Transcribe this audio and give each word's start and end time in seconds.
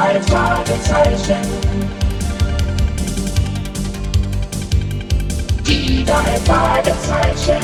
drei 0.00 0.20
Fragezeichen. 0.22 1.46
Die 5.66 6.04
drei 6.06 6.40
Fragezeichen. 6.46 7.60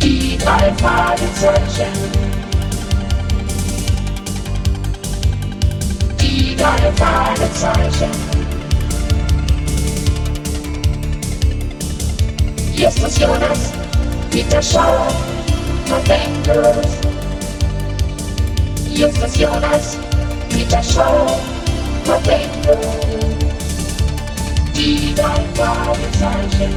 Die 0.00 0.38
drei 0.38 0.72
Fragezeichen. 0.74 1.92
Die 6.20 6.56
drei 6.56 6.92
Fragezeichen. 6.96 8.10
Justus 12.76 13.18
Jonas, 13.18 13.72
Peter 14.30 14.62
Schauer 14.62 15.08
und 15.90 16.04
Justus 18.94 19.36
Jonas, 19.36 19.98
Peter 20.48 20.80
Schauer 20.80 21.40
und 22.06 22.28
Andrews. 22.28 22.86
Die 24.72 25.12
drei 25.16 25.42
Fragezeichen. 25.54 26.74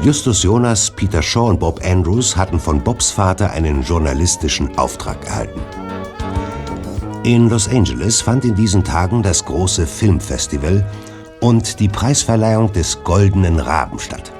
Justus 0.00 0.42
Jonas, 0.42 0.90
Peter 0.90 1.20
Shaw 1.20 1.50
und 1.50 1.60
Bob 1.60 1.80
Andrews 1.84 2.34
hatten 2.34 2.58
von 2.58 2.82
Bobs 2.82 3.10
Vater 3.10 3.50
einen 3.50 3.82
journalistischen 3.82 4.78
Auftrag 4.78 5.22
erhalten. 5.26 5.60
In 7.22 7.50
Los 7.50 7.68
Angeles 7.68 8.22
fand 8.22 8.46
in 8.46 8.54
diesen 8.54 8.82
Tagen 8.82 9.22
das 9.22 9.44
große 9.44 9.86
Filmfestival 9.86 10.86
und 11.46 11.78
die 11.78 11.86
Preisverleihung 11.86 12.72
des 12.72 13.04
Goldenen 13.04 13.60
Raben 13.60 14.00
statt. 14.00 14.32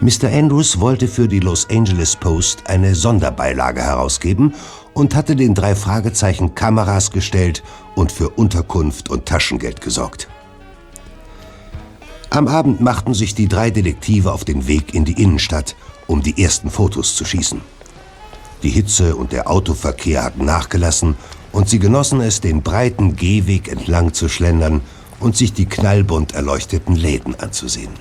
Mr. 0.00 0.32
Andrews 0.32 0.80
wollte 0.80 1.08
für 1.08 1.28
die 1.28 1.40
Los 1.40 1.68
Angeles 1.70 2.16
Post 2.16 2.62
eine 2.68 2.94
Sonderbeilage 2.94 3.82
herausgeben 3.82 4.54
und 4.94 5.14
hatte 5.14 5.36
den 5.36 5.54
drei 5.54 5.74
Fragezeichen 5.74 6.54
Kameras 6.54 7.10
gestellt 7.10 7.62
und 7.96 8.12
für 8.12 8.30
Unterkunft 8.30 9.10
und 9.10 9.26
Taschengeld 9.26 9.82
gesorgt. 9.82 10.26
Am 12.30 12.48
Abend 12.48 12.80
machten 12.80 13.12
sich 13.12 13.34
die 13.34 13.46
drei 13.46 13.70
Detektive 13.70 14.32
auf 14.32 14.46
den 14.46 14.68
Weg 14.68 14.94
in 14.94 15.04
die 15.04 15.22
Innenstadt, 15.22 15.76
um 16.06 16.22
die 16.22 16.42
ersten 16.42 16.70
Fotos 16.70 17.14
zu 17.14 17.26
schießen. 17.26 17.60
Die 18.62 18.70
Hitze 18.70 19.16
und 19.16 19.32
der 19.32 19.50
Autoverkehr 19.50 20.24
hatten 20.24 20.46
nachgelassen 20.46 21.16
und 21.52 21.68
sie 21.68 21.78
genossen 21.78 22.22
es, 22.22 22.40
den 22.40 22.62
breiten 22.62 23.16
Gehweg 23.16 23.68
entlang 23.68 24.14
zu 24.14 24.30
schlendern 24.30 24.80
und 25.20 25.36
sich 25.36 25.52
die 25.52 25.66
knallbunt 25.66 26.32
erleuchteten 26.34 26.96
Läden 26.96 27.38
anzusehen. 27.38 27.92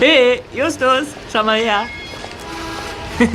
Hey, 0.00 0.40
Justus, 0.54 1.06
schau 1.32 1.42
mal 1.44 1.58
her. 1.58 1.82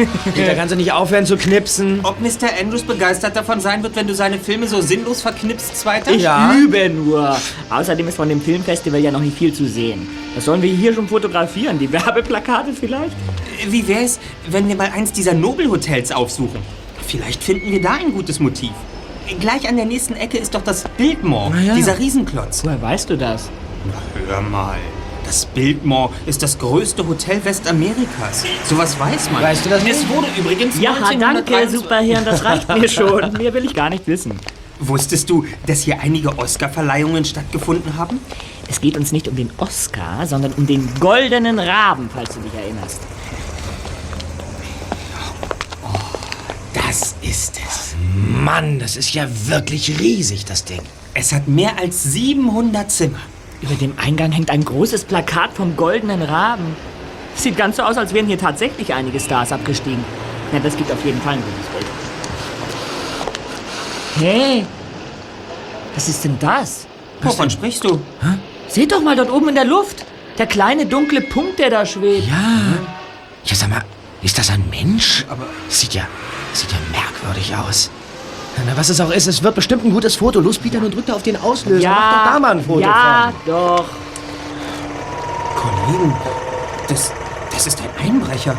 Da 0.48 0.54
kannst 0.56 0.72
du 0.72 0.78
nicht 0.78 0.94
aufhören 0.94 1.26
zu 1.26 1.36
knipsen. 1.36 2.00
Ob 2.04 2.22
Mr. 2.22 2.48
Andrews 2.58 2.84
begeistert 2.84 3.36
davon 3.36 3.60
sein 3.60 3.84
wird, 3.84 3.98
wenn 3.98 4.08
du 4.08 4.16
seine 4.16 4.40
Filme 4.40 4.66
so 4.66 4.80
sinnlos 4.80 5.22
verknipst, 5.22 5.76
Zweiter? 5.76 6.12
Ich 6.12 6.22
Ja. 6.22 6.54
übe 6.56 6.90
nur. 6.90 7.36
Außerdem 7.70 8.08
ist 8.08 8.16
von 8.16 8.30
dem 8.30 8.40
Filmfestival 8.40 9.02
ja 9.02 9.12
noch 9.12 9.20
nicht 9.20 9.38
viel 9.38 9.54
zu 9.54 9.66
sehen. 9.68 10.08
Das 10.36 10.46
sollen 10.46 10.62
wir 10.62 10.72
hier 10.74 10.94
schon 10.94 11.10
fotografieren? 11.10 11.80
Die 11.80 11.92
Werbeplakate 11.92 12.72
vielleicht? 12.72 13.12
Wie 13.68 13.86
wär's, 13.86 14.20
wenn 14.50 14.70
wir 14.70 14.76
mal 14.76 14.90
eins 14.96 15.12
dieser 15.12 15.34
Nobelhotels 15.34 16.14
aufsuchen? 16.14 16.62
Vielleicht 17.08 17.44
finden 17.44 17.72
wir 17.72 17.82
da 17.82 17.94
ein 17.94 18.14
gutes 18.14 18.40
Motiv. 18.40 18.72
Gleich 19.40 19.68
an 19.68 19.78
der 19.78 19.86
nächsten 19.86 20.16
Ecke 20.16 20.38
ist 20.38 20.54
doch 20.54 20.64
das 20.64 20.84
Bildmoor, 20.98 21.52
Na 21.54 21.62
ja. 21.62 21.76
dieser 21.76 21.98
Riesenklotz. 21.98 22.64
Woher 22.64 22.82
weißt 22.82 23.10
du 23.10 23.18
das? 23.18 23.50
Hör 24.28 24.42
mal. 24.42 24.78
Das 25.26 25.46
Bildmoor 25.46 26.12
ist 26.26 26.44
das 26.44 26.60
größte 26.60 27.08
Hotel 27.08 27.44
Westamerikas. 27.44 28.46
Sowas 28.68 29.00
weiß 29.00 29.32
man. 29.32 29.42
Weißt 29.42 29.66
du 29.66 29.70
das 29.70 29.84
Es 29.84 30.08
wurde 30.10 30.28
übrigens 30.38 30.80
Ja, 30.80 30.94
danke, 31.00 31.56
1923 31.56 31.80
Superhirn, 31.80 32.26
das 32.26 32.44
reicht 32.44 32.68
mir 32.70 32.90
schon. 32.90 33.32
Mehr 33.38 33.54
will 33.54 33.66
ich 33.66 33.74
gar 33.74 33.90
nicht 33.90 34.06
wissen. 34.08 34.38
Wusstest 34.80 35.30
du, 35.30 35.46
dass 35.66 35.82
hier 35.82 36.02
einige 36.02 36.38
Oscar-Verleihungen 36.38 37.24
stattgefunden 37.24 37.96
haben? 37.98 38.20
Es 38.70 38.82
geht 38.82 38.98
uns 38.98 39.12
nicht 39.14 39.28
um 39.30 39.36
den 39.36 39.50
Oscar, 39.58 40.28
sondern 40.28 40.52
um 40.54 40.68
den 40.68 40.90
goldenen 41.00 41.58
Raben, 41.60 42.10
falls 42.14 42.34
du 42.34 42.42
dich 42.42 42.54
erinnerst. 42.54 43.00
Das 46.74 47.13
ist 47.24 47.60
es. 47.68 47.96
Mann, 48.16 48.80
das 48.80 48.96
ist 48.96 49.14
ja 49.14 49.28
wirklich 49.48 50.00
riesig, 50.00 50.46
das 50.46 50.66
Ding. 50.66 50.82
Es 51.14 51.32
hat 51.32 51.48
mehr 51.48 51.78
als 51.80 52.04
700 52.04 52.92
Zimmer. 52.92 53.20
Über 53.62 53.76
dem 53.76 53.94
Eingang 53.98 54.32
hängt 54.32 54.50
ein 54.50 54.66
großes 54.66 55.06
Plakat 55.06 55.54
vom 55.54 55.76
goldenen 55.76 56.22
Raben. 56.22 56.76
Sieht 57.36 57.58
ganz 57.58 57.78
so 57.78 57.84
aus, 57.84 57.98
als 57.98 58.14
wären 58.14 58.28
hier 58.28 58.38
tatsächlich 58.38 58.94
einige 58.94 59.20
Stars 59.20 59.52
abgestiegen. 59.52 60.04
Ja, 60.52 60.60
das 60.60 60.76
gibt 60.76 60.92
auf 60.92 61.04
jeden 61.06 61.22
Fall 61.22 61.34
ein 61.34 61.44
gutes 61.44 61.68
Bild. 61.72 61.86
Hey, 64.20 64.66
was 65.96 66.10
ist 66.10 66.24
denn 66.24 66.38
das? 66.40 66.86
Wovon 67.22 67.50
sprichst 67.50 67.84
du? 67.84 68.00
Seht 68.68 68.92
doch 68.92 69.02
mal 69.02 69.16
dort 69.16 69.32
oben 69.32 69.50
in 69.50 69.56
der 69.56 69.66
Luft. 69.66 70.06
Der 70.38 70.48
kleine 70.48 70.86
dunkle 70.86 71.22
Punkt, 71.22 71.60
der 71.60 71.70
da 71.70 71.86
schwebt. 71.86 72.28
Ja. 72.28 72.80
Ja, 73.46 73.56
sag 73.56 73.70
mal, 73.70 73.84
ist 74.22 74.38
das 74.38 74.50
ein 74.50 74.64
Mensch? 74.70 75.26
Aber 75.30 75.46
sieht 75.70 75.94
ja, 75.94 76.08
sieht 76.54 76.72
ja 76.72 76.78
merkwürdig 76.92 77.56
aus. 77.56 77.90
Na, 78.66 78.78
was 78.78 78.90
es 78.90 79.02
auch 79.02 79.10
ist, 79.10 79.28
es 79.28 79.42
wird 79.42 79.56
bestimmt 79.56 79.84
ein 79.84 79.92
gutes 79.92 80.16
Foto. 80.16 80.40
Los, 80.40 80.58
Peter, 80.58 80.80
nun 80.80 80.92
drück 80.92 81.06
da 81.06 81.14
auf 81.14 81.24
den 81.24 81.38
Auslöser. 81.42 81.90
Mach 81.90 82.26
doch 82.26 82.32
da 82.34 82.40
mal 82.40 82.52
ein 82.52 82.64
Foto 82.64 82.82
ja, 82.82 83.34
von. 83.46 83.54
doch. 83.54 83.86
Kollegen, 85.56 86.16
das, 86.88 87.12
das 87.52 87.68
ist 87.68 87.80
ein 87.82 88.06
Einbrecher. 88.06 88.56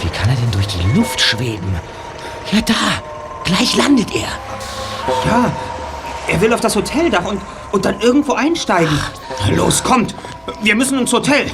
Wie 0.00 0.08
kann 0.08 0.28
er 0.28 0.36
denn 0.36 0.50
durch 0.50 0.66
die 0.66 0.82
Luft 0.96 1.20
schweben? 1.20 1.76
Ja, 2.52 2.60
da. 2.60 2.74
Gleich 3.44 3.76
landet 3.76 4.14
er. 4.14 4.28
Ja, 5.26 5.52
er 6.28 6.40
will 6.40 6.52
auf 6.52 6.60
das 6.60 6.74
Hoteldach 6.74 7.24
und, 7.24 7.40
und 7.72 7.84
dann 7.84 8.00
irgendwo 8.00 8.32
einsteigen. 8.32 8.98
Los, 9.50 9.82
kommt. 9.82 10.14
Wir 10.62 10.74
müssen 10.74 10.98
ins 10.98 11.12
Hotel. 11.12 11.50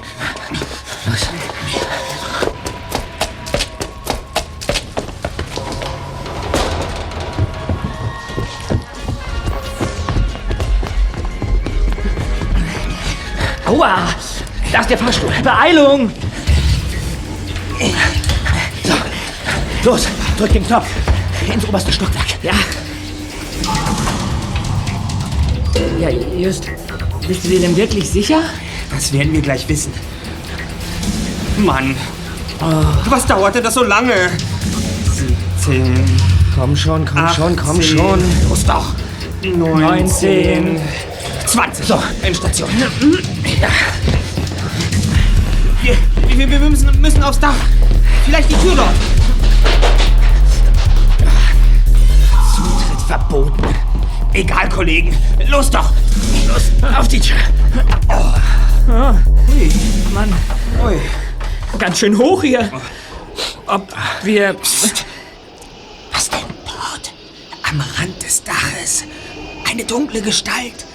Aua! 13.81 13.97
Da 14.73 14.81
ist 14.81 14.91
der 14.91 14.99
Fahrstuhl. 14.99 15.31
Beeilung! 15.43 16.11
Los, 19.83 20.07
drück 20.37 20.53
den 20.53 20.67
Knopf. 20.67 20.87
Ins 21.51 21.67
oberste 21.67 21.91
Stockwerk. 21.91 22.27
Ja. 22.43 22.53
Ja, 25.99 26.11
just. 26.11 26.67
Bist 27.27 27.45
du 27.45 27.49
dir 27.49 27.61
denn 27.61 27.75
wirklich 27.75 28.11
sicher? 28.11 28.41
Das 28.91 29.13
werden 29.15 29.33
wir 29.33 29.41
gleich 29.41 29.67
wissen. 29.69 29.93
Mann. 31.57 31.97
Was 33.09 33.25
dauerte 33.25 33.63
das 33.63 33.75
so 33.75 33.83
lange? 33.83 34.31
17, 35.57 36.05
Komm 36.55 36.77
schon, 36.77 37.07
komm 37.07 37.29
schon, 37.29 37.57
komm 37.57 37.79
18, 37.79 37.99
schon. 37.99 38.21
Los 38.51 38.65
doch. 38.67 38.95
19, 39.43 40.79
20. 41.47 41.87
So, 41.87 42.03
Endstation. 42.23 42.69
Wir, 45.83 45.97
wir, 46.37 46.61
wir 46.61 46.71
müssen, 46.71 47.01
müssen 47.01 47.23
aufs 47.23 47.39
Dach. 47.39 47.55
Vielleicht 48.25 48.51
die 48.51 48.55
Tür 48.55 48.75
dort. 48.75 48.95
Zutritt 52.55 53.01
verboten. 53.07 53.63
Egal, 54.33 54.69
Kollegen. 54.69 55.17
Los 55.49 55.71
doch. 55.71 55.93
Los, 56.49 56.71
auf 56.97 57.09
die 57.09 57.21
Tür. 57.21 57.37
Ui. 58.89 59.71
Mann, 60.15 60.33
Ui. 60.85 60.99
ganz 61.79 61.99
schön 61.99 62.17
hoch 62.17 62.43
hier. 62.43 62.71
Ob 63.67 63.89
wir. 64.23 64.57
Was 66.13 66.31
denn 66.31 66.41
dort? 66.65 67.13
Am 67.69 67.81
Rand 67.81 68.23
des 68.23 68.43
Daches. 68.43 69.05
Eine 69.69 69.85
dunkle 69.85 70.23
Gestalt. 70.23 70.87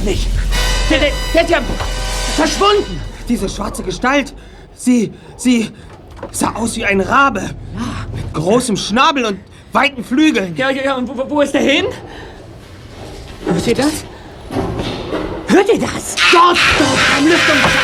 Doch 0.00 0.04
nicht. 0.04 0.28
Der, 0.88 0.98
der, 0.98 1.10
der 1.32 1.42
ist 1.42 1.50
ja 1.50 1.60
verschwunden. 2.36 3.00
Diese 3.28 3.48
schwarze 3.48 3.82
Gestalt, 3.82 4.34
sie, 4.74 5.12
sie 5.36 5.70
sah 6.32 6.54
aus 6.54 6.76
wie 6.76 6.84
ein 6.84 7.00
Rabe. 7.00 7.50
Mit 8.14 8.34
großem 8.34 8.76
Schnabel 8.76 9.24
und 9.24 9.40
weiten 9.72 10.04
Flügeln. 10.04 10.56
Ja, 10.56 10.70
ja, 10.70 10.82
ja, 10.82 10.96
und 10.96 11.08
wo, 11.08 11.30
wo 11.30 11.40
ist 11.40 11.54
der 11.54 11.62
hin? 11.62 11.86
Hört 13.46 13.66
ihr 13.66 13.74
das? 13.74 14.04
Hört 15.46 15.68
ihr 15.68 15.80
das? 15.80 16.16
Dort, 16.32 16.58
dort, 16.78 17.18
am 17.18 17.26
Lüftungsschacht. 17.26 17.74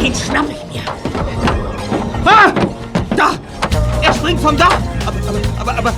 Den 0.00 0.14
schnapp 0.14 0.46
ich 0.48 0.74
mir. 0.74 0.82
Ah! 2.24 2.52
Da! 3.16 3.30
Er 4.02 4.14
springt 4.14 4.40
vom 4.40 4.56
Dach! 4.56 4.78
Aber, 5.06 5.18
aber, 5.28 5.40
aber, 5.60 5.78
aber 5.78 5.94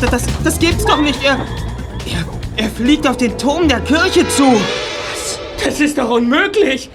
das, 0.00 0.10
das, 0.10 0.22
das 0.42 0.58
gibt's 0.58 0.84
doch 0.84 1.00
nicht. 1.00 1.22
Er, 1.22 1.34
er, 1.34 2.24
er 2.56 2.68
fliegt 2.68 3.06
auf 3.06 3.16
den 3.16 3.36
Turm 3.38 3.68
der 3.68 3.80
Kirche 3.80 4.28
zu. 4.28 4.60
Das 5.64 5.80
ist 5.80 5.98
doch 5.98 6.10
unmöglich. 6.10 6.90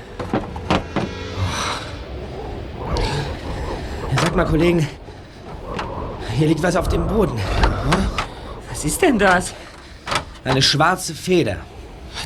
Sag 4.22 4.36
mal, 4.36 4.46
Kollegen, 4.46 4.88
hier 6.38 6.48
liegt 6.48 6.62
was 6.62 6.76
auf 6.76 6.88
dem 6.88 7.08
Boden. 7.08 7.40
Was 8.70 8.86
ist 8.86 9.02
denn 9.02 9.18
das? 9.18 9.54
Eine 10.44 10.62
schwarze 10.62 11.14
Feder. 11.14 11.58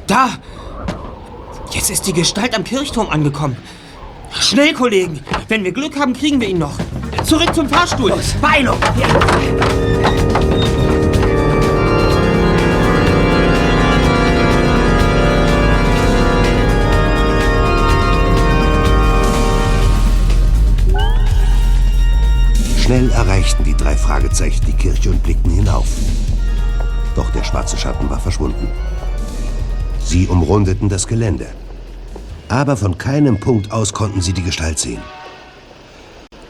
Da! 0.07 0.29
Jetzt 1.71 1.89
ist 1.89 2.06
die 2.06 2.13
Gestalt 2.13 2.56
am 2.56 2.63
Kirchturm 2.63 3.09
angekommen. 3.09 3.57
Schnell, 4.39 4.74
Kollegen! 4.74 5.24
Wenn 5.47 5.63
wir 5.63 5.71
Glück 5.71 6.00
haben, 6.00 6.13
kriegen 6.13 6.39
wir 6.41 6.47
ihn 6.47 6.59
noch. 6.59 6.74
Zurück 7.24 7.53
zum 7.56 7.69
Fahrstuhl. 7.69 8.09
Los. 8.09 8.33
Beilo! 8.41 8.75
Schnell 22.93 23.09
erreichten 23.09 23.63
die 23.63 23.75
drei 23.75 23.97
Fragezeichen 23.97 24.67
die 24.67 24.73
Kirche 24.73 25.09
und 25.09 25.23
blickten 25.23 25.49
hinauf. 25.49 25.87
Doch 27.15 27.31
der 27.31 27.43
schwarze 27.43 27.75
Schatten 27.75 28.07
war 28.07 28.19
verschwunden. 28.19 28.67
Sie 29.99 30.27
umrundeten 30.27 30.89
das 30.89 31.07
Gelände. 31.07 31.47
Aber 32.49 32.77
von 32.77 32.95
keinem 32.99 33.39
Punkt 33.39 33.71
aus 33.71 33.93
konnten 33.93 34.21
sie 34.21 34.33
die 34.33 34.43
Gestalt 34.43 34.77
sehen. 34.77 35.01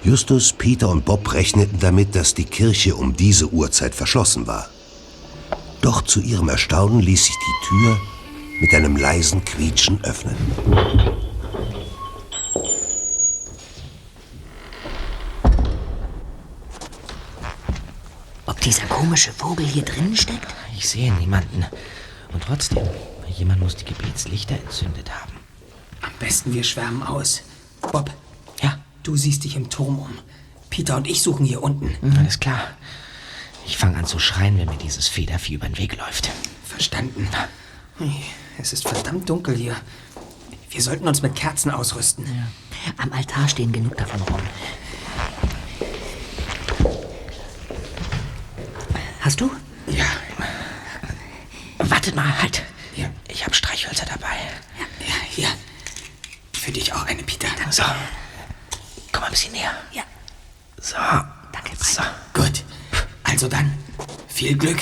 Justus, 0.04 0.52
Peter 0.52 0.90
und 0.90 1.06
Bob 1.06 1.34
rechneten 1.34 1.80
damit, 1.80 2.14
dass 2.14 2.34
die 2.34 2.44
Kirche 2.44 2.98
um 2.98 3.16
diese 3.16 3.48
Uhrzeit 3.54 3.96
verschlossen 3.96 4.46
war. 4.46 4.68
Doch 5.80 6.02
zu 6.02 6.20
ihrem 6.20 6.50
Erstaunen 6.50 7.00
ließ 7.00 7.24
sich 7.24 7.36
die 7.36 7.68
Tür 7.70 7.98
mit 8.60 8.74
einem 8.74 8.98
leisen 8.98 9.46
Quietschen 9.46 10.04
öffnen. 10.04 10.36
Ob 18.46 18.60
dieser 18.62 18.86
komische 18.88 19.32
Vogel 19.32 19.66
hier 19.66 19.84
drin 19.84 20.16
steckt? 20.16 20.48
Ich 20.78 20.90
sehe 20.90 21.14
niemanden. 21.14 21.66
Und 22.34 22.44
trotzdem, 22.44 22.84
jemand 23.38 23.62
muss 23.62 23.76
die 23.76 23.86
Gebetslichter 23.86 24.56
entzündet 24.56 25.10
haben. 25.14 25.34
Am 26.02 26.12
besten 26.20 26.54
wir 26.54 26.64
schwärmen 26.64 27.04
aus. 27.04 27.42
Bob, 27.92 28.12
Ja, 28.62 28.78
du 29.04 29.16
siehst 29.16 29.44
dich 29.44 29.56
im 29.56 29.70
Turm 29.70 30.00
um. 30.00 30.18
Peter 30.70 30.98
und 30.98 31.08
ich 31.08 31.22
suchen 31.22 31.46
hier 31.46 31.62
unten. 31.62 31.96
alles 32.18 32.40
klar. 32.40 32.60
Ich 33.66 33.78
fange 33.78 33.98
an 33.98 34.06
zu 34.06 34.20
schreien, 34.20 34.58
wenn 34.58 34.68
mir 34.68 34.78
dieses 34.78 35.08
Federvieh 35.08 35.54
über 35.54 35.68
den 35.68 35.78
Weg 35.78 35.96
läuft. 35.98 36.30
Verstanden. 36.66 37.28
Es 38.58 38.74
ist 38.74 38.88
verdammt 38.88 39.30
dunkel 39.30 39.56
hier. 39.56 39.76
Wir 40.70 40.82
sollten 40.82 41.08
uns 41.08 41.22
mit 41.22 41.36
Kerzen 41.36 41.72
ausrüsten. 41.72 42.26
Am 42.98 43.14
Altar 43.14 43.48
stehen 43.48 43.72
genug 43.72 43.96
davon 43.96 44.22
rum. 44.22 44.42
Hast 49.24 49.40
du? 49.40 49.50
Ja, 49.88 50.06
Wartet 51.80 52.16
mal, 52.16 52.42
halt. 52.42 52.64
Ja. 52.96 53.10
Ich 53.28 53.44
habe 53.44 53.54
Streichhölzer 53.54 54.06
dabei. 54.06 54.36
ja, 55.00 55.14
hier. 55.30 55.48
Für 56.54 56.72
dich 56.72 56.94
auch 56.94 57.06
eine, 57.06 57.24
Peter. 57.24 57.48
So. 57.70 57.84
Komm 59.12 59.22
mal 59.22 59.28
ein 59.28 59.32
bisschen 59.32 59.52
näher. 59.52 59.74
Ja. 59.92 60.04
So. 60.82 60.96
Danke, 61.52 61.76
So. 61.82 62.02
Gut. 62.34 62.64
Also 63.24 63.48
dann, 63.48 63.78
viel 64.28 64.58
Glück. 64.58 64.80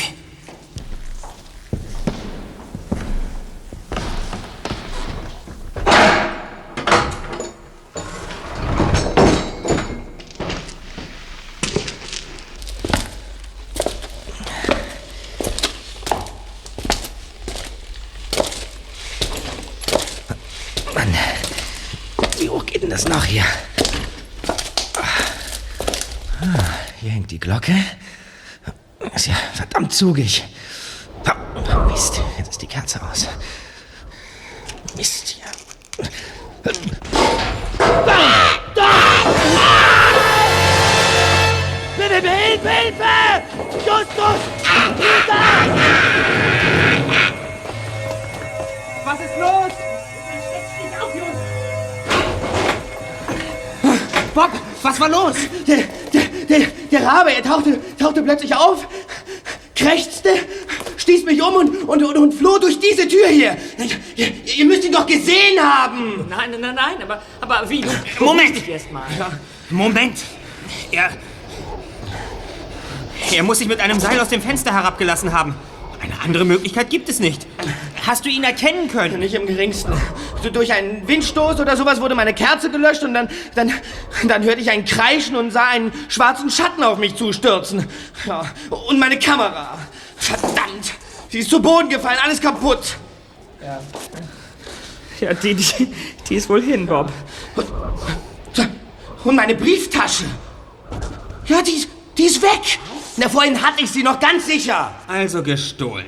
Mann. 20.93 21.13
Wie 22.39 22.49
hoch 22.49 22.65
geht 22.65 22.83
denn 22.83 22.89
das 22.89 23.07
noch 23.07 23.23
hier? 23.23 23.43
Ah, 26.41 26.55
Hier 26.99 27.11
hängt 27.11 27.30
die 27.30 27.30
Glocke. 27.41 27.73
Ist 29.15 29.25
ja 29.25 29.35
verdammt 29.53 29.91
zugig. 29.91 30.43
Mist, 31.89 32.21
jetzt 32.37 32.51
ist 32.51 32.61
die 32.61 32.67
Kerze 32.67 33.01
aus. 33.01 33.27
Mist 34.95 35.27
hier. 35.27 35.45
Bitte, 41.97 42.29
Hilfe, 42.29 42.69
Hilfe! 42.69 43.43
Justus! 43.85 44.39
Was 49.03 49.19
ist 49.19 49.37
los? 49.39 49.71
Bob, 54.33 54.51
was 54.81 54.99
war 54.99 55.09
los? 55.09 55.35
Der, 55.67 55.77
er 55.77 55.83
tauchte, 57.51 57.79
tauchte 57.97 58.21
plötzlich 58.23 58.55
auf, 58.55 58.87
krächzte, 59.75 60.29
stieß 60.97 61.25
mich 61.25 61.41
um 61.41 61.55
und, 61.55 61.83
und, 61.83 62.03
und, 62.03 62.17
und 62.17 62.33
floh 62.33 62.57
durch 62.59 62.79
diese 62.79 63.07
Tür 63.07 63.27
hier. 63.27 63.57
Ihr, 64.15 64.27
ihr 64.57 64.65
müsst 64.65 64.85
ihn 64.85 64.91
doch 64.91 65.05
gesehen 65.05 65.59
haben. 65.59 66.27
Nein, 66.29 66.51
nein, 66.51 66.61
nein, 66.61 66.75
nein, 66.75 67.01
aber, 67.01 67.21
aber 67.41 67.69
wie? 67.69 67.81
Du, 67.81 67.89
Moment. 68.25 68.55
dich 68.55 68.69
erst 68.69 68.91
mal. 68.91 69.03
Moment. 69.69 70.17
Er. 70.91 71.09
Er 73.31 73.43
muss 73.43 73.59
sich 73.59 73.67
mit 73.67 73.79
einem 73.79 73.99
Seil 73.99 74.19
aus 74.19 74.29
dem 74.29 74.41
Fenster 74.41 74.73
herabgelassen 74.73 75.31
haben. 75.31 75.55
Eine 76.01 76.19
andere 76.21 76.45
Möglichkeit 76.45 76.89
gibt 76.89 77.07
es 77.09 77.19
nicht. 77.19 77.45
Hast 78.05 78.25
du 78.25 78.29
ihn 78.29 78.43
erkennen 78.43 78.87
können? 78.89 79.19
Nicht 79.19 79.35
im 79.35 79.45
geringsten. 79.45 79.93
So 80.41 80.49
durch 80.49 80.73
einen 80.73 81.07
Windstoß 81.07 81.59
oder 81.59 81.77
sowas 81.77 82.01
wurde 82.01 82.15
meine 82.15 82.33
Kerze 82.33 82.71
gelöscht 82.71 83.03
und 83.03 83.13
dann, 83.13 83.29
dann, 83.55 83.71
dann 84.27 84.43
hörte 84.43 84.59
ich 84.59 84.71
ein 84.71 84.85
Kreischen 84.85 85.35
und 85.35 85.51
sah 85.51 85.67
einen 85.67 85.91
schwarzen 86.07 86.49
Schatten 86.49 86.83
auf 86.83 86.97
mich 86.97 87.15
zustürzen. 87.15 87.85
Ja, 88.25 88.43
und 88.69 88.99
meine 88.99 89.19
Kamera. 89.19 89.77
Verdammt. 90.17 90.93
Sie 91.29 91.39
ist 91.39 91.49
zu 91.49 91.61
Boden 91.61 91.89
gefallen, 91.89 92.17
alles 92.23 92.41
kaputt. 92.41 92.97
Ja, 95.19 95.33
die, 95.35 95.53
die, 95.53 95.93
die 96.27 96.35
ist 96.35 96.49
wohl 96.49 96.61
hin, 96.63 96.87
Bob. 96.87 97.11
Und 99.23 99.35
meine 99.35 99.53
Brieftasche. 99.53 100.23
Ja, 101.45 101.61
die, 101.61 101.71
ist- 101.73 101.89
die 102.17 102.23
ist 102.23 102.41
weg. 102.41 102.79
Na, 103.17 103.29
vorhin 103.29 103.61
hatte 103.61 103.83
ich 103.83 103.91
sie 103.91 104.01
noch 104.01 104.19
ganz 104.19 104.47
sicher. 104.47 104.91
Also 105.07 105.43
gestohlen. 105.43 106.07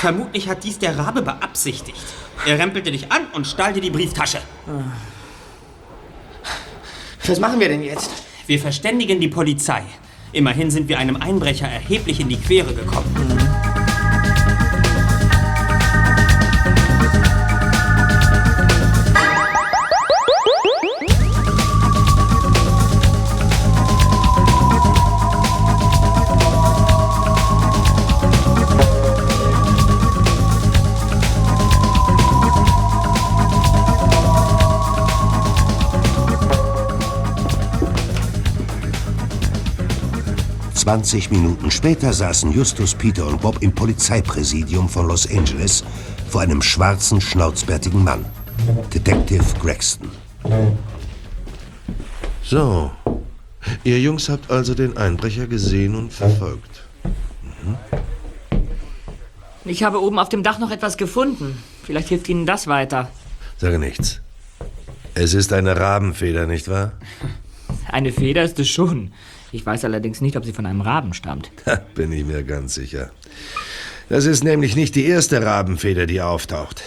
Vermutlich 0.00 0.48
hat 0.48 0.62
dies 0.62 0.78
der 0.78 0.98
Rabe 0.98 1.22
beabsichtigt. 1.22 1.98
Er 2.46 2.58
rempelte 2.58 2.92
dich 2.92 3.10
an 3.10 3.26
und 3.32 3.46
stahl 3.46 3.72
dir 3.72 3.80
die 3.80 3.90
Brieftasche. 3.90 4.38
Was 7.26 7.40
machen 7.40 7.58
wir 7.60 7.68
denn 7.68 7.82
jetzt? 7.82 8.10
Wir 8.46 8.60
verständigen 8.60 9.20
die 9.20 9.28
Polizei. 9.28 9.82
Immerhin 10.32 10.70
sind 10.70 10.88
wir 10.88 10.98
einem 10.98 11.16
Einbrecher 11.16 11.66
erheblich 11.66 12.20
in 12.20 12.28
die 12.28 12.36
Quere 12.36 12.74
gekommen. 12.74 13.45
Zwanzig 40.86 41.32
Minuten 41.32 41.72
später 41.72 42.12
saßen 42.12 42.52
Justus, 42.52 42.94
Peter 42.94 43.26
und 43.26 43.40
Bob 43.40 43.60
im 43.60 43.74
Polizeipräsidium 43.74 44.88
von 44.88 45.08
Los 45.08 45.28
Angeles 45.28 45.82
vor 46.28 46.42
einem 46.42 46.62
schwarzen, 46.62 47.20
schnauzbärtigen 47.20 48.04
Mann. 48.04 48.24
Detective 48.94 49.42
Gregston. 49.60 50.08
So. 52.44 52.92
Ihr 53.82 53.98
Jungs 53.98 54.28
habt 54.28 54.48
also 54.48 54.74
den 54.74 54.96
Einbrecher 54.96 55.48
gesehen 55.48 55.96
und 55.96 56.12
verfolgt. 56.12 56.84
Ich 59.64 59.82
habe 59.82 60.00
oben 60.00 60.20
auf 60.20 60.28
dem 60.28 60.44
Dach 60.44 60.60
noch 60.60 60.70
etwas 60.70 60.96
gefunden. 60.96 61.60
Vielleicht 61.82 62.10
hilft 62.10 62.28
Ihnen 62.28 62.46
das 62.46 62.68
weiter. 62.68 63.10
Sage 63.58 63.80
nichts. 63.80 64.20
Es 65.14 65.34
ist 65.34 65.52
eine 65.52 65.76
Rabenfeder, 65.76 66.46
nicht 66.46 66.68
wahr? 66.68 66.92
Eine 67.90 68.12
Feder 68.12 68.44
ist 68.44 68.60
es 68.60 68.68
schon. 68.68 69.10
Ich 69.56 69.64
weiß 69.64 69.86
allerdings 69.86 70.20
nicht, 70.20 70.36
ob 70.36 70.44
sie 70.44 70.52
von 70.52 70.66
einem 70.66 70.82
Raben 70.82 71.14
stammt. 71.14 71.50
Da 71.64 71.76
bin 71.94 72.12
ich 72.12 72.26
mir 72.26 72.44
ganz 72.44 72.74
sicher. 72.74 73.10
Das 74.10 74.26
ist 74.26 74.44
nämlich 74.44 74.76
nicht 74.76 74.94
die 74.94 75.06
erste 75.06 75.42
Rabenfeder, 75.42 76.04
die 76.04 76.20
auftaucht. 76.20 76.82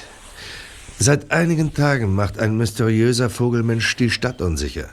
Seit 0.99 1.31
einigen 1.31 1.73
Tagen 1.73 2.13
macht 2.13 2.37
ein 2.37 2.57
mysteriöser 2.57 3.31
Vogelmensch 3.31 3.95
die 3.95 4.11
Stadt 4.11 4.39
unsicher. 4.39 4.87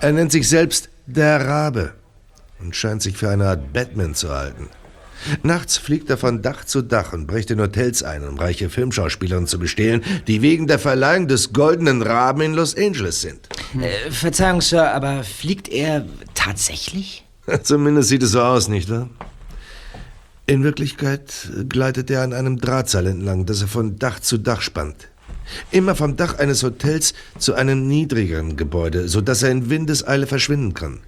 Er 0.00 0.12
nennt 0.12 0.32
sich 0.32 0.48
selbst 0.48 0.88
der 1.04 1.46
Rabe 1.46 1.92
und 2.58 2.74
scheint 2.74 3.02
sich 3.02 3.18
für 3.18 3.28
eine 3.28 3.48
Art 3.48 3.70
Batman 3.74 4.14
zu 4.14 4.30
halten. 4.30 4.70
Nachts 5.42 5.76
fliegt 5.76 6.10
er 6.10 6.16
von 6.16 6.42
Dach 6.42 6.64
zu 6.64 6.82
Dach 6.82 7.12
und 7.12 7.26
bricht 7.26 7.50
in 7.50 7.60
Hotels 7.60 8.02
ein, 8.02 8.26
um 8.26 8.38
reiche 8.38 8.70
Filmschauspielerinnen 8.70 9.46
zu 9.46 9.58
bestehlen, 9.58 10.02
die 10.26 10.42
wegen 10.42 10.66
der 10.66 10.78
Verleihung 10.78 11.28
des 11.28 11.52
Goldenen 11.52 12.02
Raben 12.02 12.42
in 12.42 12.54
Los 12.54 12.76
Angeles 12.76 13.20
sind. 13.20 13.48
Äh, 13.80 14.10
Verzeihung, 14.10 14.60
Sir, 14.60 14.92
aber 14.92 15.24
fliegt 15.24 15.68
er 15.68 16.06
tatsächlich? 16.34 17.24
Zumindest 17.62 18.08
sieht 18.08 18.22
es 18.22 18.32
so 18.32 18.40
aus, 18.40 18.68
nicht 18.68 18.88
wahr? 18.90 19.08
In 20.46 20.64
Wirklichkeit 20.64 21.32
gleitet 21.68 22.10
er 22.10 22.22
an 22.22 22.32
einem 22.32 22.58
Drahtseil 22.58 23.06
entlang, 23.06 23.46
das 23.46 23.60
er 23.60 23.68
von 23.68 23.98
Dach 23.98 24.18
zu 24.18 24.36
Dach 24.36 24.62
spannt. 24.62 25.08
Immer 25.70 25.94
vom 25.94 26.16
Dach 26.16 26.38
eines 26.38 26.62
Hotels 26.62 27.14
zu 27.38 27.54
einem 27.54 27.86
niedrigeren 27.86 28.56
Gebäude, 28.56 29.08
sodass 29.08 29.42
er 29.42 29.50
in 29.50 29.70
Windeseile 29.70 30.26
verschwinden 30.26 30.74
kann. 30.74 31.00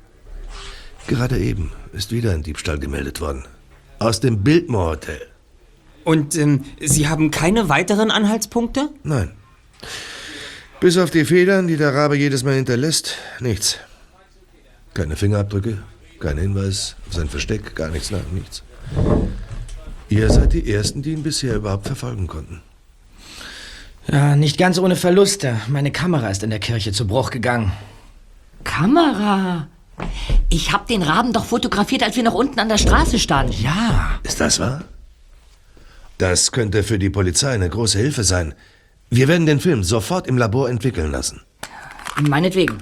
Gerade 1.09 1.39
eben 1.39 1.73
ist 1.93 2.13
wieder 2.13 2.33
ein 2.33 2.43
Diebstahl 2.43 2.79
gemeldet 2.79 3.21
worden. 3.21 3.45
Aus 4.03 4.19
dem 4.19 4.43
Biltmore 4.43 4.91
Hotel. 4.91 5.21
Und 6.05 6.37
ähm, 6.37 6.65
Sie 6.81 7.09
haben 7.09 7.31
keine 7.31 7.69
weiteren 7.69 8.11
Anhaltspunkte? 8.11 8.89
Nein. 9.05 9.31
Bis 10.81 10.99
auf 10.99 11.13
die 11.13 11.25
Federn, 11.25 11.69
die 11.69 11.77
der 11.77 11.95
Rabe 11.95 12.17
jedes 12.17 12.43
Mal 12.43 12.55
hinterlässt, 12.55 13.17
nichts. 13.39 13.79
Keine 14.95 15.15
Fingerabdrücke, 15.15 15.79
kein 16.19 16.39
Hinweis 16.39 16.97
auf 17.07 17.15
sein 17.15 17.29
Versteck, 17.29 17.77
gar 17.77 17.91
nichts, 17.91 18.11
nein, 18.11 18.25
nichts. 18.33 18.65
Ihr 20.09 20.29
seid 20.31 20.53
die 20.53 20.71
Ersten, 20.73 21.03
die 21.03 21.13
ihn 21.13 21.23
bisher 21.23 21.55
überhaupt 21.55 21.87
verfolgen 21.87 22.27
konnten. 22.27 22.61
Ja, 24.11 24.35
nicht 24.35 24.59
ganz 24.59 24.81
ohne 24.81 24.97
Verluste. 24.97 25.61
Meine 25.69 25.93
Kamera 25.93 26.29
ist 26.29 26.43
in 26.43 26.51
der 26.51 26.59
Kirche 26.59 26.91
zu 26.91 27.07
Bruch 27.07 27.31
gegangen. 27.31 27.71
Kamera! 28.65 29.69
Ich 30.49 30.73
habe 30.73 30.87
den 30.87 31.03
Raben 31.03 31.33
doch 31.33 31.45
fotografiert, 31.45 32.03
als 32.03 32.17
wir 32.17 32.23
noch 32.23 32.35
unten 32.35 32.59
an 32.61 32.69
der 32.69 32.79
Straße 32.79 33.19
standen. 33.19 33.55
Ja. 33.63 34.19
Ist 34.23 34.41
das 34.41 34.59
wahr? 34.61 34.85
Das 36.19 36.53
könnte 36.53 36.83
für 36.83 36.99
die 36.99 37.11
Polizei 37.11 37.53
eine 37.53 37.69
große 37.69 37.99
Hilfe 37.99 38.25
sein. 38.25 38.55
Wir 39.11 39.29
werden 39.29 39.47
den 39.47 39.61
Film 39.61 39.83
sofort 39.83 40.27
im 40.27 40.39
Labor 40.39 40.71
entwickeln 40.71 41.11
lassen. 41.11 41.43
Meinetwegen. 42.21 42.79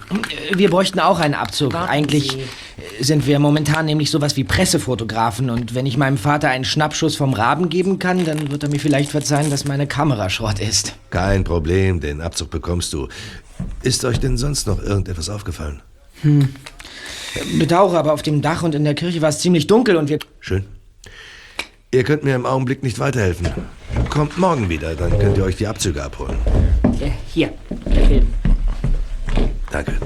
Wir 0.54 0.70
bräuchten 0.70 0.98
auch 0.98 1.20
einen 1.20 1.34
Abzug. 1.34 1.72
Warten 1.72 1.88
Eigentlich 1.88 2.32
Sie. 2.32 3.04
sind 3.04 3.26
wir 3.26 3.38
momentan 3.38 3.86
nämlich 3.86 4.10
sowas 4.10 4.36
wie 4.36 4.44
Pressefotografen 4.44 5.50
und 5.50 5.74
wenn 5.74 5.86
ich 5.86 5.96
meinem 5.96 6.18
Vater 6.18 6.48
einen 6.48 6.64
Schnappschuss 6.64 7.14
vom 7.16 7.32
Raben 7.32 7.68
geben 7.68 7.98
kann, 8.00 8.24
dann 8.24 8.50
wird 8.50 8.64
er 8.64 8.68
mir 8.68 8.80
vielleicht 8.80 9.10
verzeihen, 9.12 9.50
dass 9.50 9.64
meine 9.64 9.86
Kamera 9.86 10.30
Schrott 10.30 10.58
ist. 10.58 10.94
Kein 11.10 11.44
Problem, 11.44 12.00
den 12.00 12.20
Abzug 12.20 12.50
bekommst 12.50 12.92
du. 12.92 13.08
Ist 13.82 14.04
euch 14.04 14.18
denn 14.18 14.36
sonst 14.36 14.66
noch 14.66 14.82
irgendetwas 14.82 15.28
aufgefallen? 15.28 15.80
Bedauere, 17.58 17.98
aber 17.98 18.12
auf 18.12 18.22
dem 18.22 18.42
Dach 18.42 18.62
und 18.62 18.74
in 18.74 18.84
der 18.84 18.94
Kirche 18.94 19.22
war 19.22 19.28
es 19.28 19.38
ziemlich 19.38 19.66
dunkel 19.66 19.96
und 19.96 20.08
wir... 20.08 20.18
Schön. 20.40 20.64
Ihr 21.92 22.04
könnt 22.04 22.22
mir 22.22 22.34
im 22.34 22.46
Augenblick 22.46 22.82
nicht 22.82 22.98
weiterhelfen. 22.98 23.48
Kommt 24.10 24.38
morgen 24.38 24.68
wieder, 24.68 24.94
dann 24.94 25.18
könnt 25.18 25.36
ihr 25.36 25.44
euch 25.44 25.56
die 25.56 25.66
Abzüge 25.66 26.02
abholen. 26.02 26.36
Hier, 27.32 27.52
der 27.86 28.06
Film. 28.06 28.34
Danke. 29.70 29.96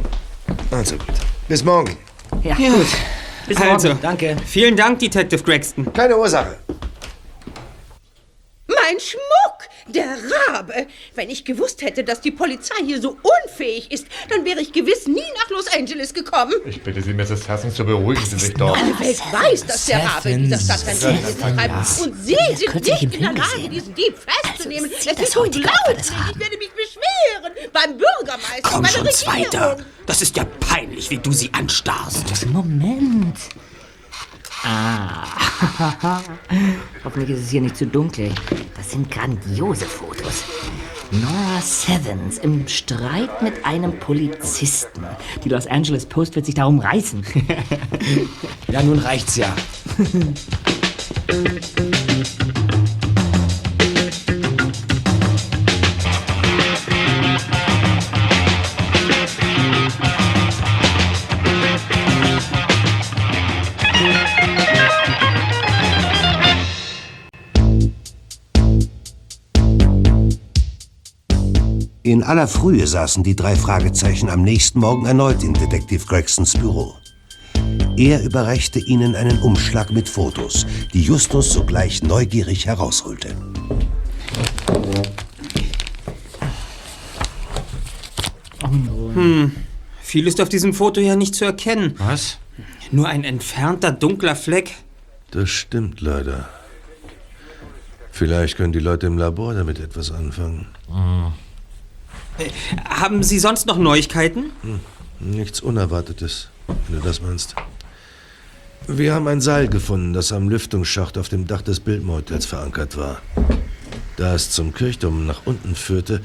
Also 0.71 0.97
gut. 0.97 1.15
Bis 1.49 1.65
morgen. 1.65 1.97
Ja, 2.43 2.55
gut. 2.55 2.87
Bis 3.47 3.59
morgen. 3.59 3.73
Also, 3.73 3.95
Danke. 4.01 4.37
vielen 4.47 4.77
Dank, 4.77 4.99
Detective 4.99 5.43
Gregston. 5.43 5.93
Keine 5.93 6.17
Ursache. 6.17 6.57
Mein 8.67 8.99
Schmuck! 8.99 9.44
Der 9.89 10.17
Rabe! 10.49 10.87
Wenn 11.15 11.29
ich 11.29 11.45
gewusst 11.45 11.83
hätte, 11.83 12.05
dass 12.05 12.21
die 12.21 12.31
Polizei 12.31 12.75
hier 12.85 13.01
so 13.01 13.19
unfähig 13.45 13.91
ist, 13.93 14.07
dann 14.31 14.45
wäre 14.45 14.61
ich 14.61 14.73
gewiss 14.73 15.07
nie 15.07 15.21
nach 15.37 15.51
Los 15.51 15.67
Angeles 15.77 16.15
gekommen. 16.15 16.55
Ich 16.65 16.83
bitte 16.83 17.03
Sie, 17.03 17.13
Mrs. 17.13 17.49
Hassens, 17.49 17.77
so 17.77 17.85
beruhigen 17.85 18.25
Sie 18.25 18.39
sich 18.39 18.55
doch. 18.55 18.77
Alle 18.77 18.99
Welt 18.99 19.21
weiß, 19.31 19.67
dass 19.67 19.87
der 19.87 20.05
Rabe 20.05 20.31
in 20.31 20.45
dieser 20.45 20.59
Stadt 20.59 20.79
sein 20.81 20.97
Seven. 20.97 21.19
Unrecht 21.19 21.41
treibt. 21.41 22.01
Und 22.03 22.25
Sie 22.25 22.37
sind 22.57 22.75
nicht 22.75 23.03
in 23.03 23.11
der 23.11 23.33
Lage, 23.33 23.69
diesen 23.71 23.95
Dieb 23.95 24.15
festzunehmen. 24.17 24.91
Also, 24.95 25.11
es 25.11 25.17
das 25.17 25.29
ist 25.29 25.37
unglaublich. 25.37 25.71
Ich 26.33 26.41
werde 26.41 26.57
mich 26.59 26.71
beschweren. 26.71 27.71
Beim 27.73 27.99
Bürgermeister, 27.99 28.63
Komm 28.63 28.83
bei 28.83 28.89
schon, 28.89 29.05
der 29.05 29.13
Zweiter. 29.13 29.71
Regierung. 29.73 29.87
Das 30.07 30.23
ist 30.23 30.37
ja 30.37 30.45
peinlich, 30.61 31.11
wie 31.11 31.19
du 31.19 31.33
sie 31.33 31.51
anstarrst. 31.53 32.47
Moment. 32.47 33.37
Ah. 34.65 35.27
Hoffentlich 37.05 37.31
ist 37.31 37.45
es 37.45 37.51
hier 37.51 37.61
nicht 37.61 37.77
zu 37.77 37.87
dunkel. 37.87 38.31
Das 38.77 38.93
sind 38.93 39.11
grandiose 39.11 39.85
Fotos. 39.85 40.45
Nora 41.11 41.61
Sevens 41.61 42.39
im 42.39 42.67
Streit 42.67 43.43
mit 43.43 43.65
einem 43.65 43.99
Polizisten. 43.99 45.05
Die 45.45 45.49
Los 45.49 45.67
Angeles 45.67 46.07
Post 46.07 46.35
wird 46.35 46.47
sich 46.47 46.55
darum 46.55 46.79
reißen. 46.79 47.25
Ja, 48.69 48.83
nun 48.83 48.99
reicht's 48.99 49.37
ja. 49.37 49.55
In 72.07 72.23
aller 72.23 72.47
Frühe 72.47 72.87
saßen 72.87 73.23
die 73.23 73.35
drei 73.35 73.57
Fragezeichen 73.57 74.29
am 74.29 74.43
nächsten 74.43 74.79
Morgen 74.79 75.07
erneut 75.07 75.43
in 75.43 75.55
Detektiv 75.55 76.07
Gregsons 76.07 76.53
Büro. 76.53 76.95
Er 77.97 78.23
überreichte 78.23 78.79
ihnen 78.79 79.17
einen 79.17 79.41
Umschlag 79.41 79.91
mit 79.91 80.07
Fotos, 80.07 80.67
die 80.93 81.01
Justus 81.01 81.51
sogleich 81.51 82.03
neugierig 82.03 82.67
herausholte. 82.67 83.35
Viel 90.03 90.27
ist 90.27 90.43
auf 90.43 90.51
diesem 90.51 90.75
Foto 90.75 91.01
ja 91.01 91.17
nicht 91.17 91.35
zu 91.35 91.47
erkennen. 91.47 91.95
Was? 91.97 92.37
Nur 92.91 93.09
ein 93.09 93.25
entfernter 93.25 93.93
dunkler 93.93 94.37
Fleck. 94.37 94.73
Das 95.31 95.49
stimmt 95.49 96.03
leider. 96.03 96.51
Vielleicht 98.13 98.59
können 98.59 98.75
die 98.75 98.79
Leute 98.79 99.07
im 99.07 99.17
Labor 99.17 99.55
damit 99.55 99.81
etwas 99.81 100.11
anfangen. 100.11 100.67
Haben 102.89 103.23
Sie 103.23 103.39
sonst 103.39 103.67
noch 103.67 103.79
Neuigkeiten? 103.79 104.51
Nichts 105.21 105.61
Unerwartetes, 105.61 106.49
wenn 106.67 107.01
du 107.01 107.07
das 107.07 107.23
meinst. 107.23 107.55
Wir 108.87 109.15
haben 109.15 109.29
ein 109.29 109.41
Seil 109.41 109.69
gefunden, 109.69 110.13
das 110.13 110.33
am 110.33 110.49
Lüftungsschacht 110.49 111.17
auf 111.17 111.29
dem 111.29 111.47
Dach 111.47 111.63
des 111.63 111.81
Biltmore 111.81 112.19
Hotels 112.19 112.45
verankert 112.45 112.97
war. 112.97 113.23
Da 114.17 114.35
es 114.35 114.51
zum 114.51 114.75
Kirchturm 114.75 115.27
nach 115.27 115.43
unten 115.47 115.75
führte, 115.75 116.21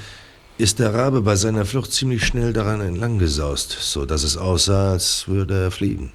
ist 0.57 0.79
der 0.79 0.93
Rabe 0.93 1.21
bei 1.21 1.37
seiner 1.37 1.65
Flucht 1.65 1.93
ziemlich 1.93 2.25
schnell 2.25 2.51
daran 2.51 2.81
entlang 2.81 3.17
gesaust, 3.17 3.71
so 3.79 4.05
dass 4.05 4.23
es 4.23 4.35
aussah, 4.35 4.91
als 4.91 5.27
würde 5.27 5.63
er 5.63 5.71
fliegen. 5.71 6.11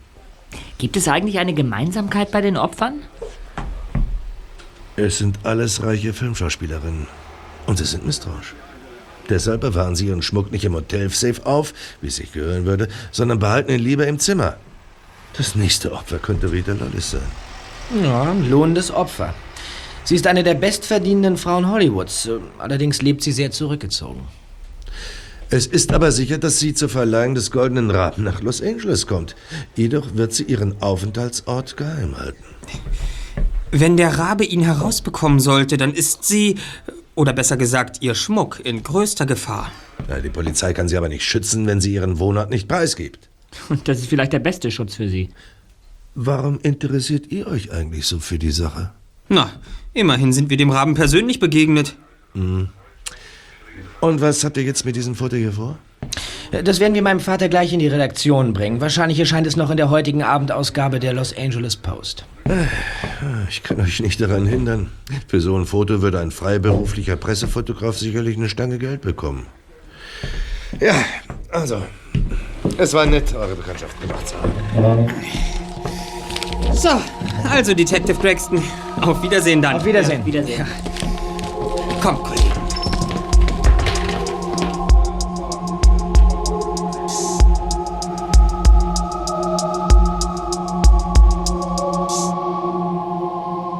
Gibt 0.77 0.97
es 0.97 1.09
eigentlich 1.09 1.39
eine 1.39 1.55
Gemeinsamkeit 1.55 2.31
bei 2.31 2.43
den 2.43 2.59
Opfern? 2.59 3.01
Es 4.97 5.19
sind 5.19 5.39
alles 5.45 5.83
reiche 5.83 6.13
Filmschauspielerinnen. 6.13 7.07
Und 7.67 7.79
sie 7.79 7.87
sind 7.87 8.05
misstrauisch. 8.05 8.55
Deshalb 9.28 9.62
bewahren 9.62 9.97
sie 9.97 10.07
ihren 10.07 10.23
Schmuck 10.23 10.52
nicht 10.52 10.64
im 10.64 10.75
Hotel-Safe 10.75 11.45
auf, 11.47 11.73
wie 12.00 12.09
es 12.09 12.16
sich 12.16 12.33
gehören 12.33 12.66
würde, 12.66 12.88
sondern 13.11 13.38
behalten 13.38 13.73
ihn 13.73 13.81
lieber 13.81 14.07
im 14.07 14.19
Zimmer. 14.19 14.57
Das 15.37 15.54
nächste 15.54 15.93
Opfer 15.93 16.19
könnte 16.19 16.52
Rita 16.52 16.73
Lollis 16.73 17.12
sein. 17.12 18.02
Ja, 18.02 18.31
ein 18.31 18.49
lohnendes 18.49 18.90
Opfer. 18.90 19.35
Sie 20.04 20.14
ist 20.14 20.26
eine 20.26 20.43
der 20.43 20.54
bestverdienenden 20.54 21.37
Frauen 21.37 21.71
Hollywoods. 21.71 22.28
Allerdings 22.59 23.02
lebt 23.02 23.23
sie 23.23 23.33
sehr 23.33 23.50
zurückgezogen. 23.50 24.21
Es 25.50 25.66
ist 25.66 25.93
aber 25.93 26.12
sicher, 26.12 26.38
dass 26.38 26.59
sie 26.59 26.75
zur 26.75 26.88
Verleihung 26.88 27.35
des 27.35 27.50
Goldenen 27.50 27.90
Raben 27.90 28.25
nach 28.25 28.43
Los 28.43 28.62
Angeles 28.62 29.07
kommt. 29.07 29.35
Jedoch 29.76 30.14
wird 30.14 30.33
sie 30.33 30.45
ihren 30.45 30.81
Aufenthaltsort 30.83 31.76
geheim 31.76 32.19
halten. 32.19 32.45
Wenn 33.71 33.97
der 33.97 34.19
Rabe 34.19 34.45
ihn 34.45 34.61
herausbekommen 34.61 35.40
sollte, 35.40 35.76
dann 35.76 35.93
ist 35.93 36.25
sie 36.25 36.57
Oder 37.14 37.33
besser 37.33 37.56
gesagt, 37.56 38.02
Ihr 38.02 38.14
Schmuck 38.14 38.61
in 38.64 38.83
größter 38.83 39.26
Gefahr. 39.26 39.71
Ja, 40.09 40.21
die 40.21 40.30
Polizei 40.30 40.73
kann 40.73 40.88
sie 40.88 40.97
aber 40.97 41.09
nicht 41.09 41.25
schützen, 41.25 41.66
wenn 41.66 41.80
sie 41.80 41.94
ihren 41.94 42.18
Wohnort 42.18 42.50
nicht 42.50 42.68
preisgibt. 42.68 43.28
Und 43.68 43.87
das 43.88 44.00
ist 44.00 44.09
vielleicht 44.09 44.33
der 44.33 44.40
beste 44.40 44.71
Schutz 44.71 44.97
für 44.97 45.09
Sie. 45.09 45.30
Warum 46.14 46.61
interessiert 46.61 47.30
ihr 47.33 47.47
euch 47.47 47.73
eigentlich 47.73 48.06
so 48.06 48.18
für 48.21 48.38
die 48.38 48.50
Sache? 48.50 48.92
Na, 49.28 49.50
immerhin 49.92 50.33
sind 50.33 50.50
wir 50.50 50.56
dem 50.56 50.71
Raben 50.71 50.94
persönlich 50.94 51.40
begegnet. 51.40 51.97
Und 54.00 54.21
was 54.21 54.44
habt 54.44 54.56
ihr 54.56 54.62
jetzt 54.62 54.85
mit 54.85 54.97
diesem 54.97 55.14
Foto 55.14 55.37
hier 55.37 55.52
vor? 55.52 55.78
Das 56.62 56.78
werden 56.78 56.94
wir 56.94 57.02
meinem 57.02 57.20
Vater 57.20 57.49
gleich 57.49 57.73
in 57.73 57.78
die 57.80 57.88
Redaktion 57.88 58.52
bringen. 58.52 58.80
Wahrscheinlich 58.80 59.18
erscheint 59.18 59.46
es 59.46 59.56
noch 59.56 59.70
in 59.70 59.76
der 59.76 59.90
heutigen 59.90 60.23
Abendausgabe 60.23 61.00
der 61.00 61.12
Los 61.12 61.37
Angeles 61.37 61.76
Post. 61.76 62.26
Ich 63.49 63.62
kann 63.62 63.80
euch 63.80 64.00
nicht 64.00 64.20
daran 64.20 64.46
hindern. 64.46 64.90
Für 65.26 65.40
so 65.40 65.56
ein 65.56 65.64
Foto 65.64 66.02
würde 66.02 66.20
ein 66.20 66.30
freiberuflicher 66.30 67.16
Pressefotograf 67.16 67.99
sicherlich 67.99 68.37
eine 68.37 68.49
Stange 68.49 68.78
Geld 68.78 69.00
bekommen. 69.00 69.46
Ja, 70.80 70.94
also, 71.50 71.82
es 72.78 72.92
war 72.92 73.06
nett, 73.06 73.34
eure 73.34 73.54
Bekanntschaft 73.54 74.00
gemacht 74.00 74.28
zu 74.28 74.34
haben. 74.37 75.08
So, 76.73 76.90
also 77.50 77.73
Detective 77.75 78.18
Braxton, 78.18 78.62
auf 79.00 79.23
Wiedersehen 79.23 79.62
dann. 79.62 79.76
Auf 79.76 79.84
Wiedersehen. 79.84 80.26
Wiedersehen. 80.26 80.66
Komm, 82.02 82.23
Kollege. 82.23 82.34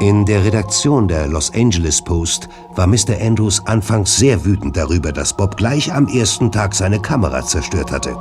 In 0.05 0.27
der 0.27 0.45
Redaktion 0.45 1.09
der 1.09 1.27
Los 1.27 1.51
Angeles 1.55 2.03
Post 2.03 2.51
war 2.75 2.87
Mr. 2.87 3.19
Andrews 3.23 3.67
anfangs 3.67 4.19
sehr 4.19 4.45
wütend 4.45 4.77
darüber, 4.77 5.13
dass 5.13 5.35
Bob 5.35 5.57
gleich 5.57 5.95
am 5.95 6.09
ersten 6.09 6.53
Tag 6.53 6.75
seine 6.75 7.01
Kamera 7.01 7.43
zerstört 7.43 7.91
hatte. 7.91 8.15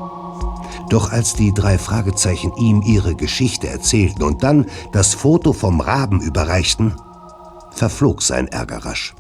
Doch 0.90 1.12
als 1.12 1.34
die 1.34 1.54
drei 1.54 1.78
Fragezeichen 1.78 2.54
ihm 2.56 2.82
ihre 2.84 3.16
Geschichte 3.16 3.68
erzählten 3.68 4.24
und 4.24 4.44
dann 4.44 4.68
das 4.94 5.14
Foto 5.14 5.52
vom 5.52 5.82
Raben 5.82 6.22
überreichten, 6.22 6.96
verflog 7.72 8.22
sein 8.22 8.48
Ärger 8.48 8.86
rasch. 8.86 9.14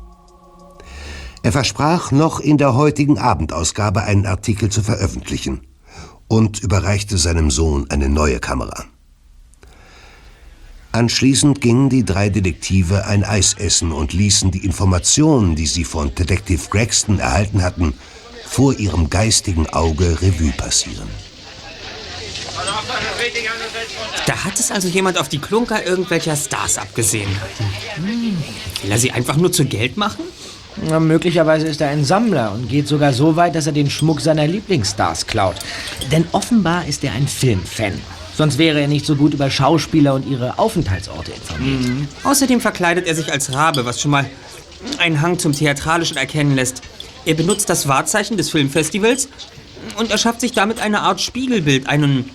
Er 1.41 1.51
versprach, 1.51 2.13
noch 2.13 2.39
in 2.39 2.57
der 2.57 2.75
heutigen 2.75 3.17
Abendausgabe 3.17 4.03
einen 4.03 4.25
Artikel 4.25 4.69
zu 4.69 4.81
veröffentlichen 4.83 5.67
und 6.29 6.63
überreichte 6.63 7.17
seinem 7.17 7.51
Sohn 7.51 7.87
eine 7.89 8.07
neue 8.07 8.39
Kamera. 8.39 8.85
Anschließend 10.93 11.59
gingen 11.59 11.89
die 11.89 12.05
drei 12.05 12.29
Detektive 12.29 13.07
ein 13.07 13.23
Eis 13.23 13.55
essen 13.55 13.91
und 13.91 14.13
ließen 14.13 14.51
die 14.51 14.63
Informationen, 14.63 15.55
die 15.55 15.65
sie 15.65 15.85
von 15.85 16.13
Detective 16.13 16.69
Gregston 16.69 17.17
erhalten 17.17 17.63
hatten, 17.63 17.95
vor 18.45 18.77
ihrem 18.77 19.09
geistigen 19.09 19.67
Auge 19.71 20.21
Revue 20.21 20.51
passieren. 20.51 21.09
Da 24.27 24.43
hat 24.43 24.59
es 24.59 24.69
also 24.69 24.87
jemand 24.87 25.17
auf 25.17 25.29
die 25.29 25.39
Klunker 25.39 25.83
irgendwelcher 25.83 26.35
Stars 26.35 26.77
abgesehen. 26.77 27.31
Hm, 27.95 28.37
will 28.83 28.91
er 28.91 28.99
sie 28.99 29.11
einfach 29.11 29.37
nur 29.37 29.51
zu 29.51 29.65
Geld 29.65 29.97
machen? 29.97 30.25
Na, 30.87 30.99
möglicherweise 30.99 31.65
ist 31.65 31.81
er 31.81 31.89
ein 31.89 32.05
Sammler 32.05 32.51
und 32.51 32.69
geht 32.69 32.87
sogar 32.87 33.13
so 33.13 33.35
weit, 33.35 33.55
dass 33.55 33.65
er 33.65 33.73
den 33.73 33.89
Schmuck 33.89 34.21
seiner 34.21 34.45
Lieblingsstars 34.45 35.25
klaut. 35.25 35.55
Denn 36.11 36.25
offenbar 36.33 36.85
ist 36.85 37.03
er 37.03 37.13
ein 37.13 37.27
Filmfan. 37.27 37.99
Sonst 38.35 38.57
wäre 38.57 38.81
er 38.81 38.87
nicht 38.87 39.05
so 39.05 39.15
gut 39.15 39.33
über 39.33 39.49
Schauspieler 39.49 40.13
und 40.15 40.25
ihre 40.27 40.57
Aufenthaltsorte 40.57 41.31
informiert. 41.31 42.07
Außerdem 42.23 42.61
verkleidet 42.61 43.07
er 43.07 43.15
sich 43.15 43.31
als 43.31 43.53
Rabe, 43.53 43.85
was 43.85 44.01
schon 44.01 44.11
mal 44.11 44.25
einen 44.97 45.21
Hang 45.21 45.39
zum 45.39 45.53
Theatralischen 45.53 46.17
erkennen 46.17 46.55
lässt. 46.55 46.81
Er 47.25 47.35
benutzt 47.35 47.69
das 47.69 47.87
Wahrzeichen 47.87 48.37
des 48.37 48.49
Filmfestivals 48.49 49.29
und 49.97 50.11
erschafft 50.11 50.41
sich 50.41 50.51
damit 50.51 50.81
eine 50.81 51.01
Art 51.01 51.21
Spiegelbild, 51.21 51.87
einen 51.87 52.29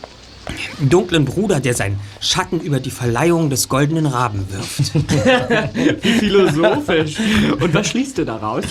dunklen 0.80 1.24
Bruder, 1.24 1.60
der 1.60 1.74
seinen 1.74 2.00
Schatten 2.20 2.60
über 2.60 2.80
die 2.80 2.90
Verleihung 2.90 3.50
des 3.50 3.68
Goldenen 3.68 4.06
Raben 4.06 4.46
wirft. 4.50 4.94
Wie 6.02 6.18
philosophisch. 6.18 7.16
Und 7.60 7.74
was 7.74 7.88
schließt 7.88 8.18
du 8.18 8.24
daraus? 8.24 8.64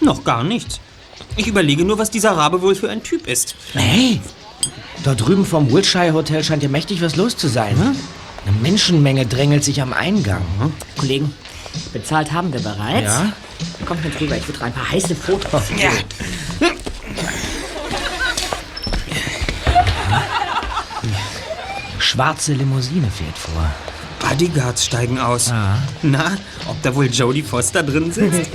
Noch 0.00 0.24
gar 0.24 0.44
nichts. 0.44 0.80
Ich 1.36 1.46
überlege 1.46 1.84
nur, 1.84 1.98
was 1.98 2.10
dieser 2.10 2.32
Rabe 2.32 2.62
wohl 2.62 2.74
für 2.74 2.88
ein 2.88 3.02
Typ 3.02 3.26
ist. 3.26 3.54
Hey, 3.72 4.20
dort 5.04 5.20
drüben 5.20 5.44
vom 5.44 5.70
Wiltshire 5.72 6.12
Hotel 6.12 6.42
scheint 6.44 6.62
ja 6.62 6.68
mächtig 6.68 7.02
was 7.02 7.16
los 7.16 7.36
zu 7.36 7.48
sein. 7.48 7.76
Eine 8.46 8.56
Menschenmenge 8.60 9.26
drängelt 9.26 9.64
sich 9.64 9.80
am 9.80 9.92
Eingang. 9.92 10.42
Kollegen, 10.98 11.32
bezahlt 11.92 12.32
haben 12.32 12.52
wir 12.52 12.60
bereits. 12.60 13.12
Ja? 13.12 13.32
Kommt 13.86 14.04
mit 14.04 14.20
rüber, 14.20 14.36
ich 14.36 14.46
würde 14.46 14.62
ein 14.64 14.72
paar 14.72 14.90
heiße 14.90 15.14
Fotos. 15.14 15.62
Ja. 15.78 15.90
Schwarze 21.98 22.52
Limousine 22.52 23.10
fährt 23.10 23.38
vor. 23.38 23.70
Bodyguards 24.20 24.84
steigen 24.86 25.18
aus. 25.18 25.52
Na, 26.02 26.32
ob 26.66 26.80
da 26.82 26.94
wohl 26.94 27.06
Jodie 27.06 27.42
Foster 27.42 27.82
drin 27.82 28.12
sitzt? 28.12 28.50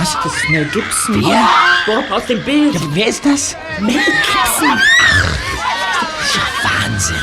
Was? 0.00 0.16
Das 0.22 0.34
ist 0.34 0.48
Mel 0.48 0.64
Gibson. 0.66 1.22
Wer? 1.22 1.46
Bob, 1.86 2.10
aus 2.10 2.26
dem 2.26 2.42
Bild. 2.44 2.74
Ja, 2.74 2.80
wer 2.90 3.06
ist 3.06 3.24
das? 3.24 3.56
Mel 3.78 3.94
Gibson. 3.94 4.80
Ach, 5.00 6.18
das 6.20 6.34
ja 6.34 6.42
Wahnsinn. 6.62 7.16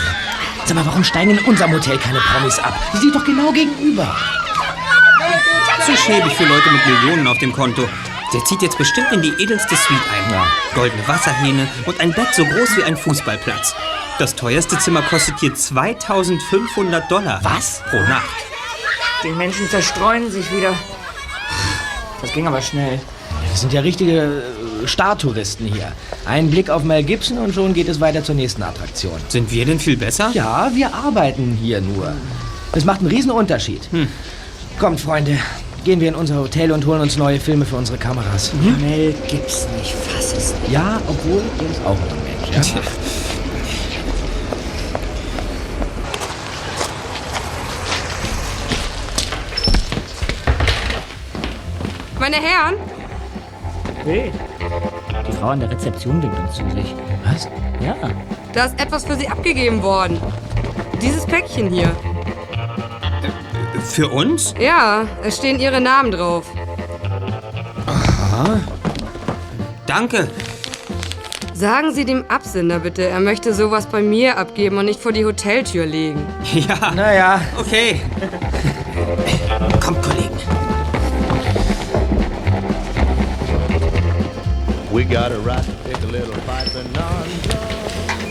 Sag 0.66 0.76
mal, 0.76 0.86
warum 0.86 1.04
steigen 1.04 1.32
in 1.32 1.40
unserem 1.46 1.74
Hotel 1.74 1.98
keine 1.98 2.20
Promis 2.20 2.60
ab? 2.60 2.74
Die 2.94 2.98
sind 2.98 3.16
doch 3.16 3.24
genau 3.24 3.52
gegenüber. 3.52 4.16
Zu 5.86 5.96
schäbig 5.96 6.34
für 6.34 6.46
Leute 6.46 6.70
mit 6.72 6.86
Millionen 6.86 7.28
auf 7.28 7.38
dem 7.38 7.54
Konto. 7.54 7.88
Der 8.34 8.44
zieht 8.44 8.62
jetzt 8.62 8.78
bestimmt 8.78 9.12
in 9.14 9.22
die 9.22 9.34
edelste 9.42 9.76
Suite 9.76 10.02
ein. 10.14 10.36
Goldene 10.76 11.08
Wasserhähne 11.08 11.68
und 11.86 12.00
ein 12.02 12.12
Bett 12.12 12.34
so 12.34 12.44
groß 12.44 12.76
wie 12.76 12.84
ein 12.84 12.98
Fußballplatz. 12.98 13.74
Das 14.20 14.36
teuerste 14.36 14.78
Zimmer 14.80 15.02
kostet 15.04 15.40
hier 15.40 15.56
2500 15.56 17.10
Dollar. 17.10 17.40
Was? 17.44 17.82
Pro 17.90 18.02
Nacht. 18.02 18.26
Die 19.24 19.30
Menschen 19.30 19.70
zerstreuen 19.70 20.30
sich 20.30 20.52
wieder. 20.52 20.74
Das 22.22 22.34
ging 22.34 22.48
aber 22.48 22.62
schnell. 22.62 23.00
Das 23.58 23.64
sind 23.64 23.74
ja 23.74 23.82
richtige 23.82 24.44
äh, 24.84 24.88
Startouristen 24.88 25.66
hier. 25.66 25.92
Ein 26.28 26.52
Blick 26.52 26.70
auf 26.70 26.84
Mel 26.84 27.02
Gibson 27.02 27.40
und 27.40 27.56
schon 27.56 27.74
geht 27.74 27.90
es 27.90 28.00
weiter 28.00 28.24
zur 28.24 28.36
nächsten 28.36 28.62
Attraktion. 28.62 29.20
Sind 29.30 29.52
wir 29.52 29.66
denn 29.66 29.80
viel 29.80 29.98
besser? 29.98 30.30
Ja, 30.36 30.70
wir 30.76 30.94
arbeiten 30.94 31.58
hier 31.60 31.82
nur. 31.82 32.14
Das 32.74 32.86
macht 32.86 33.00
einen 33.00 33.10
riesen 33.10 33.32
Unterschied. 33.32 33.90
Kommt, 34.78 35.00
Freunde, 35.00 35.40
gehen 35.84 36.00
wir 36.00 36.10
in 36.10 36.14
unser 36.14 36.36
Hotel 36.38 36.72
und 36.72 36.86
holen 36.86 37.02
uns 37.02 37.18
neue 37.18 37.40
Filme 37.40 37.66
für 37.66 37.78
unsere 37.78 37.98
Kameras. 37.98 38.52
Mel 38.80 39.16
Gibson, 39.28 39.72
ich 39.82 39.92
fass 39.92 40.34
es 40.38 40.54
nicht. 40.62 40.74
Ja, 40.74 41.02
obwohl 41.08 41.42
er 41.58 41.72
ist 41.72 41.84
auch 41.84 41.98
ein 41.98 42.60
Mensch. 42.60 42.76
Ja? 42.76 42.82
Meine 52.20 52.36
Herren, 52.36 52.76
Hey. 54.08 54.32
Die 55.28 55.32
Frau 55.34 55.48
an 55.50 55.60
der 55.60 55.70
Rezeption 55.70 56.22
winkt 56.24 56.40
uns 56.40 56.54
zu 56.54 56.70
sich. 56.70 56.96
Was? 57.26 57.50
Ja. 57.82 57.94
da 58.54 58.64
ist 58.64 58.80
etwas 58.80 59.04
für 59.04 59.18
Sie 59.18 59.28
abgegeben 59.28 59.84
worden. 59.84 60.18
Dieses 61.02 61.26
Päckchen 61.26 61.70
hier. 61.70 61.92
Für 63.84 64.08
uns? 64.08 64.54
Ja, 64.62 65.04
es 65.26 65.36
stehen 65.36 65.60
Ihre 65.60 65.82
Namen 65.82 66.12
drauf. 66.12 66.46
Danke. 69.86 70.30
Sagen 71.54 71.92
Sie 71.94 72.06
dem 72.06 72.24
Absender 72.30 72.80
bitte, 72.80 73.04
er 73.10 73.20
möchte 73.20 73.54
sowas 73.54 73.88
bei 73.88 74.02
mir 74.02 74.38
abgeben 74.38 74.78
und 74.78 74.86
nicht 74.86 75.02
vor 75.02 75.12
die 75.12 75.26
Hoteltür 75.26 75.86
legen. 75.86 76.26
Ja, 76.54 76.92
Naja, 76.96 77.42
okay. 77.60 78.00
Kommt, 79.82 80.02
Kollegen. 80.02 80.57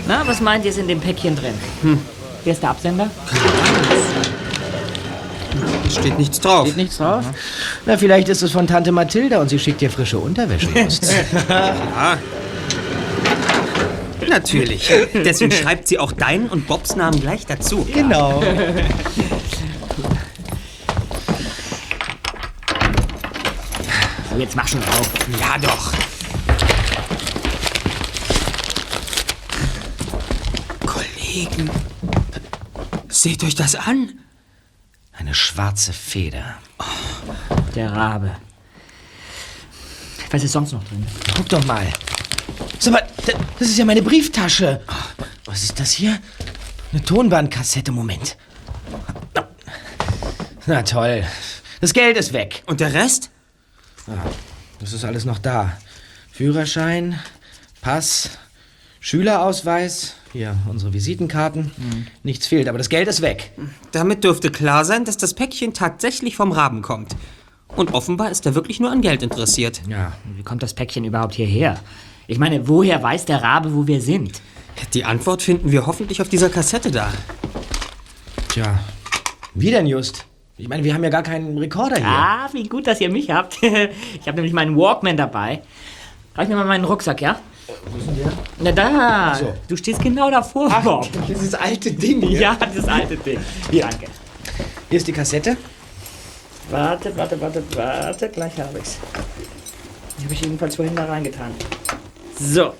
Na, 0.09 0.26
was 0.26 0.40
meint 0.40 0.64
ihr, 0.64 0.70
ist 0.70 0.79
in 0.79 0.88
dem 0.88 1.00
Päckchen 1.00 1.37
drin? 1.37 1.55
Wer 2.42 2.52
ist 2.52 2.62
der 2.62 2.70
Absender? 2.70 3.09
Steht 5.88 6.18
nichts 6.18 6.40
drauf. 6.40 6.66
steht 6.66 6.76
nichts 6.76 6.98
drauf? 6.98 7.24
Na, 7.87 7.96
vielleicht 7.96 8.29
ist 8.29 8.42
es 8.42 8.50
von 8.50 8.66
Tante 8.66 8.90
Mathilda 8.90 9.40
und 9.40 9.48
sie 9.48 9.59
schickt 9.61 9.81
dir 9.81 9.90
frische 9.90 10.18
Unterwäsche. 10.18 10.68
Just. 10.74 11.07
Natürlich. 14.29 14.90
Deswegen 15.14 15.52
schreibt 15.62 15.87
sie 15.87 16.00
auch 16.00 16.11
deinen 16.12 16.48
und 16.48 16.66
Bobs 16.66 16.96
Namen 16.96 17.20
gleich 17.20 17.46
dazu. 17.46 17.87
genau. 17.92 18.42
So, 24.29 24.40
jetzt 24.40 24.57
mach 24.57 24.68
schon 24.68 24.81
auf. 24.81 25.11
Ja, 25.40 25.57
doch. 25.59 25.92
Kollegen, 31.37 31.70
seht 33.11 33.44
euch 33.44 33.55
das 33.55 33.75
an. 33.75 34.18
Eine 35.12 35.35
schwarze 35.35 35.92
Feder. 35.92 36.57
Der 37.75 37.92
Rabe. 37.92 38.35
Was 40.31 40.42
ist 40.42 40.53
sonst 40.53 40.72
noch 40.72 40.83
drin? 40.85 41.07
Guck 41.37 41.46
doch 41.51 41.62
mal. 41.66 41.87
Sag 42.79 42.94
mal, 42.94 43.07
da- 43.27 43.35
das 43.59 43.68
ist 43.68 43.77
ja 43.77 43.85
meine 43.85 44.01
Brieftasche. 44.01 44.81
Was 45.44 45.62
ist 45.62 45.79
das 45.79 45.90
hier? 45.92 46.18
Eine 46.92 47.05
Tonbandkassette, 47.05 47.92
Moment. 47.92 48.38
Na 50.64 50.83
toll. 50.85 51.22
Das 51.83 51.92
Geld 51.92 52.16
ist 52.16 52.33
weg. 52.33 52.62
Und 52.64 52.81
der 52.81 52.94
Rest? 52.94 53.29
Das 54.81 54.94
ist 54.94 55.05
alles 55.05 55.27
noch 55.27 55.38
da. 55.38 55.77
Führerschein, 56.33 57.20
Pass, 57.83 58.31
Schülerausweis, 59.01 60.14
hier 60.37 60.57
unsere 60.68 60.92
Visitenkarten. 60.92 61.70
Nichts 62.22 62.46
fehlt, 62.46 62.68
aber 62.68 62.79
das 62.79 62.88
Geld 62.88 63.09
ist 63.09 63.22
weg. 63.22 63.53
Damit 63.92 64.25
dürfte 64.25 64.51
klar 64.51 64.85
sein, 64.85 65.05
dass 65.05 65.16
das 65.16 65.35
Päckchen 65.35 65.72
tatsächlich 65.72 66.37
vom 66.37 66.53
Raben 66.53 66.83
kommt. 66.83 67.16
Und 67.68 67.94
offenbar 67.94 68.31
ist 68.31 68.46
er 68.46 68.55
wirklich 68.55 68.81
nur 68.81 68.90
an 68.90 69.01
Geld 69.01 69.22
interessiert. 69.22 69.83
Ja. 69.88 70.12
Wie 70.37 70.42
kommt 70.42 70.62
das 70.62 70.75
Päckchen 70.75 71.05
überhaupt 71.05 71.35
hierher? 71.35 71.79
Ich 72.27 72.38
meine, 72.38 72.68
woher 72.68 73.03
weiß 73.03 73.25
der 73.25 73.42
Rabe, 73.42 73.75
wo 73.75 73.87
wir 73.87 74.01
sind? 74.01 74.40
Die 74.94 75.05
Antwort 75.05 75.42
finden 75.42 75.72
wir 75.72 75.87
hoffentlich 75.87 76.20
auf 76.20 76.29
dieser 76.29 76.51
Kassette 76.51 76.90
da. 76.90 77.12
Tja, 78.49 78.79
wie 79.55 79.70
denn 79.70 79.87
just? 79.87 80.27
Ich 80.59 80.68
meine, 80.68 80.85
wir 80.85 80.94
haben 80.94 81.05
ja 81.05 81.11
gar 81.11 81.22
keinen 81.22 81.59
Rekorder 81.59 81.96
hier. 81.96 82.07
Ah, 82.07 82.49
wie 82.53 82.64
gut, 82.64 82.87
dass 82.87 83.01
ihr 83.01 83.11
mich 83.11 83.31
habt. 83.31 83.59
Ich 83.62 84.27
habe 84.27 84.37
nämlich 84.37 84.53
meinen 84.53 84.77
Walkman 84.77 85.16
dabei. 85.16 85.62
Reich 86.35 86.49
mir 86.49 86.57
mal 86.57 86.64
meinen 86.64 86.85
Rucksack, 86.85 87.20
ja? 87.20 87.38
Wo 87.66 87.98
ist 87.98 88.07
denn 88.07 88.16
der? 88.16 88.33
Na 88.59 88.72
da. 88.72 89.35
so. 89.35 89.55
Du 89.68 89.76
stehst 89.76 90.00
genau 90.00 90.31
davor, 90.31 90.70
Bob. 90.83 91.09
Dieses 91.29 91.55
alte 91.55 91.92
Ding 91.92 92.22
hier. 92.22 92.40
Ja, 92.40 92.57
dieses 92.72 92.88
alte 92.88 93.16
Ding. 93.16 93.40
Hier, 93.70 93.83
danke. 93.83 94.07
Hier 94.88 94.96
ist 94.96 95.07
die 95.07 95.12
Kassette. 95.12 95.57
Warte, 96.70 97.16
warte, 97.16 97.40
warte, 97.40 97.62
warte. 97.74 98.29
Gleich 98.29 98.59
habe 98.59 98.79
ich's. 98.79 98.98
Die 100.18 100.24
habe 100.24 100.35
ich 100.35 100.40
jedenfalls 100.40 100.76
vorhin 100.76 100.94
da 100.94 101.05
reingetan. 101.07 101.52
So. 102.38 102.74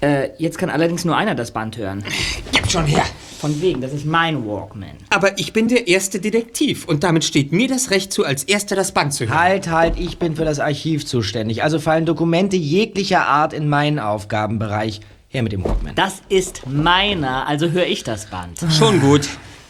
Äh, 0.00 0.30
jetzt 0.38 0.58
kann 0.58 0.68
allerdings 0.70 1.04
nur 1.04 1.16
einer 1.16 1.34
das 1.34 1.50
Band 1.50 1.76
hören. 1.76 2.04
Gib 2.52 2.70
schon 2.70 2.86
her! 2.86 3.04
Von 3.46 3.62
wegen, 3.62 3.80
das 3.80 3.92
ist 3.92 4.04
mein 4.04 4.44
Walkman. 4.44 4.96
Aber 5.08 5.38
ich 5.38 5.52
bin 5.52 5.68
der 5.68 5.86
erste 5.86 6.18
Detektiv 6.18 6.84
und 6.84 7.04
damit 7.04 7.22
steht 7.22 7.52
mir 7.52 7.68
das 7.68 7.92
Recht 7.92 8.12
zu, 8.12 8.24
als 8.24 8.42
erster 8.42 8.74
das 8.74 8.90
Band 8.90 9.14
zu 9.14 9.26
hören. 9.26 9.38
Halt, 9.38 9.70
halt, 9.70 10.00
ich 10.00 10.18
bin 10.18 10.34
für 10.34 10.44
das 10.44 10.58
Archiv 10.58 11.06
zuständig. 11.06 11.62
Also 11.62 11.78
fallen 11.78 12.06
Dokumente 12.06 12.56
jeglicher 12.56 13.28
Art 13.28 13.52
in 13.52 13.68
meinen 13.68 14.00
Aufgabenbereich. 14.00 15.00
Her 15.28 15.44
mit 15.44 15.52
dem 15.52 15.62
Walkman. 15.62 15.94
Das 15.94 16.22
ist 16.28 16.66
meiner, 16.66 17.46
also 17.46 17.70
höre 17.70 17.86
ich 17.86 18.02
das 18.02 18.26
Band. 18.26 18.58
Schon 18.76 19.00
gut. 19.00 19.28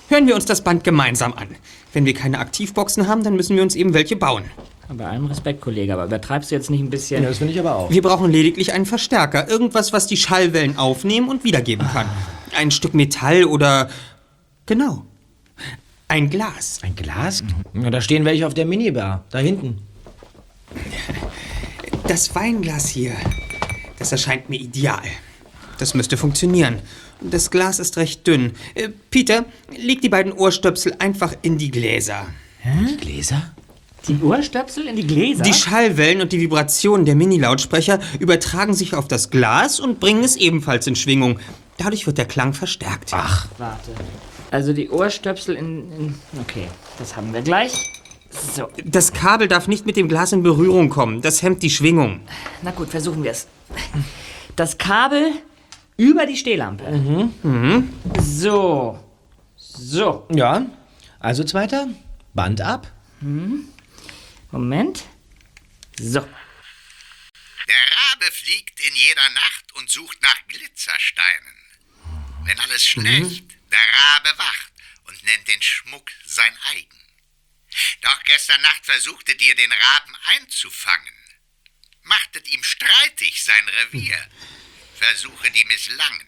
Hören 0.08 0.26
wir 0.26 0.36
uns 0.36 0.46
das 0.46 0.62
Band 0.62 0.82
gemeinsam 0.82 1.34
an. 1.34 1.48
Wenn 1.92 2.06
wir 2.06 2.14
keine 2.14 2.38
Aktivboxen 2.38 3.06
haben, 3.08 3.24
dann 3.24 3.36
müssen 3.36 3.56
wir 3.56 3.62
uns 3.62 3.74
eben 3.74 3.92
welche 3.92 4.16
bauen. 4.16 4.44
Bei 4.88 5.06
allem 5.06 5.26
Respekt, 5.26 5.60
Kollege, 5.60 5.92
aber 5.92 6.04
übertreibst 6.04 6.50
du 6.50 6.54
jetzt 6.54 6.70
nicht 6.70 6.80
ein 6.80 6.90
bisschen? 6.90 7.22
Ja, 7.22 7.28
das 7.28 7.38
finde 7.38 7.52
ich 7.52 7.58
aber 7.58 7.74
auch. 7.74 7.90
Wir 7.90 8.02
brauchen 8.02 8.30
lediglich 8.30 8.72
einen 8.72 8.86
Verstärker. 8.86 9.48
Irgendwas, 9.48 9.92
was 9.92 10.06
die 10.06 10.16
Schallwellen 10.16 10.78
aufnehmen 10.78 11.28
und 11.28 11.42
wiedergeben 11.42 11.86
kann. 11.88 12.06
Ein 12.56 12.70
Stück 12.70 12.94
Metall 12.94 13.44
oder... 13.44 13.88
Genau. 14.66 15.04
Ein 16.08 16.30
Glas. 16.30 16.78
Ein 16.82 16.94
Glas? 16.94 17.42
Ja, 17.74 17.90
da 17.90 18.00
stehen 18.00 18.24
welche 18.24 18.46
auf 18.46 18.54
der 18.54 18.64
Minibar. 18.64 19.24
Da 19.30 19.38
hinten. 19.38 19.78
Das 22.06 22.32
Weinglas 22.34 22.88
hier, 22.88 23.12
das 23.98 24.12
erscheint 24.12 24.48
mir 24.48 24.60
ideal. 24.60 25.02
Das 25.78 25.94
müsste 25.94 26.16
funktionieren. 26.16 26.78
Das 27.20 27.50
Glas 27.50 27.80
ist 27.80 27.96
recht 27.96 28.26
dünn. 28.26 28.52
Äh, 28.74 28.90
Peter, 29.10 29.44
leg 29.76 30.00
die 30.00 30.08
beiden 30.08 30.32
Ohrstöpsel 30.32 30.94
einfach 30.98 31.34
in 31.42 31.58
die 31.58 31.70
Gläser. 31.70 32.26
Die 32.64 32.96
Gläser? 32.96 33.54
Die 34.08 34.22
Ohrstöpsel 34.22 34.86
in 34.86 34.96
die 34.96 35.06
Gläser? 35.06 35.42
Die 35.42 35.52
Schallwellen 35.52 36.20
und 36.20 36.32
die 36.32 36.40
Vibrationen 36.40 37.06
der 37.06 37.16
Mini-Lautsprecher 37.16 37.98
übertragen 38.20 38.74
sich 38.74 38.94
auf 38.94 39.08
das 39.08 39.30
Glas 39.30 39.80
und 39.80 39.98
bringen 39.98 40.22
es 40.22 40.36
ebenfalls 40.36 40.86
in 40.86 40.94
Schwingung. 40.96 41.40
Dadurch 41.78 42.06
wird 42.06 42.18
der 42.18 42.26
Klang 42.26 42.52
verstärkt. 42.52 43.10
Ach. 43.12 43.46
Warte. 43.58 43.90
Also 44.50 44.72
die 44.72 44.88
Ohrstöpsel 44.90 45.56
in, 45.56 45.92
in. 45.92 46.14
Okay, 46.40 46.68
das 46.98 47.16
haben 47.16 47.34
wir 47.34 47.42
gleich. 47.42 47.72
So. 48.54 48.68
Das 48.84 49.12
Kabel 49.12 49.48
darf 49.48 49.66
nicht 49.66 49.86
mit 49.86 49.96
dem 49.96 50.08
Glas 50.08 50.32
in 50.32 50.42
Berührung 50.42 50.88
kommen. 50.88 51.20
Das 51.20 51.42
hemmt 51.42 51.62
die 51.62 51.70
Schwingung. 51.70 52.20
Na 52.62 52.70
gut, 52.70 52.88
versuchen 52.88 53.22
wir 53.24 53.32
es. 53.32 53.46
Das 54.54 54.78
Kabel 54.78 55.32
über 55.96 56.26
die 56.26 56.36
Stehlampe. 56.36 56.84
Mhm. 57.42 57.90
So. 58.20 58.98
So. 59.56 60.24
Ja. 60.32 60.66
Also 61.18 61.44
zweiter. 61.44 61.88
Band 62.34 62.60
ab. 62.60 62.86
Moment. 64.56 65.04
So. 65.98 66.20
Der 67.68 67.96
Rabe 67.96 68.32
fliegt 68.32 68.80
in 68.80 68.94
jeder 68.94 69.28
Nacht 69.28 69.72
und 69.74 69.90
sucht 69.90 70.22
nach 70.22 70.48
Glitzersteinen. 70.48 71.56
Wenn 72.44 72.58
alles 72.60 72.82
schlecht, 72.82 73.44
der 73.70 73.92
Rabe 73.92 74.38
wacht 74.38 74.72
und 75.04 75.22
nennt 75.24 75.46
den 75.46 75.60
Schmuck 75.60 76.10
sein 76.24 76.56
eigen. 76.72 77.04
Doch 78.00 78.22
gestern 78.22 78.62
Nacht 78.62 78.86
versuchte 78.86 79.36
dir 79.36 79.54
den 79.54 79.72
Raben 79.72 80.16
einzufangen. 80.38 81.14
Machtet 82.04 82.48
ihm 82.48 82.64
streitig 82.64 83.44
sein 83.44 83.68
Revier. 83.68 84.26
Versuche, 84.98 85.50
die 85.50 85.66
misslangen. 85.66 86.26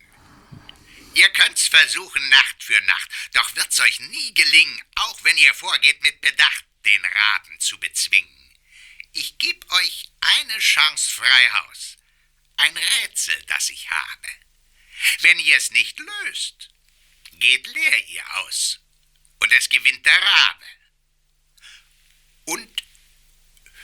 Ihr 1.14 1.31
könnt's 1.31 1.67
versuchen 1.67 2.29
Nacht 2.29 2.62
für 2.62 2.81
Nacht, 2.83 3.11
doch 3.33 3.57
wird's 3.57 3.81
euch 3.81 4.01
nie 4.01 4.35
gelingen, 4.35 4.83
auch 4.97 5.25
wenn 5.25 5.38
ihr 5.38 5.55
vorgeht 5.55 6.03
mit 6.03 6.21
Bedacht, 6.21 6.68
den 6.88 7.05
Raben 7.05 7.61
zu 7.61 7.79
bezwingen. 7.79 8.51
Ich 9.12 9.38
geb 9.38 9.70
euch 9.72 10.11
eine 10.20 10.59
Chance 10.59 11.11
Freihaus. 11.11 11.98
Ein 12.57 12.77
Rätsel, 12.77 13.40
das 13.46 13.70
ich 13.70 13.90
habe. 13.90 14.29
Wenn 15.20 15.38
ihr 15.38 15.57
es 15.57 15.70
nicht 15.70 15.98
löst, 15.98 16.70
geht 17.33 17.66
leer 17.66 18.09
ihr 18.09 18.37
aus. 18.38 18.81
Und 19.40 19.53
es 19.53 19.68
gewinnt 19.68 20.05
der 20.05 20.20
Rabe. 20.20 20.64
Und 22.46 22.83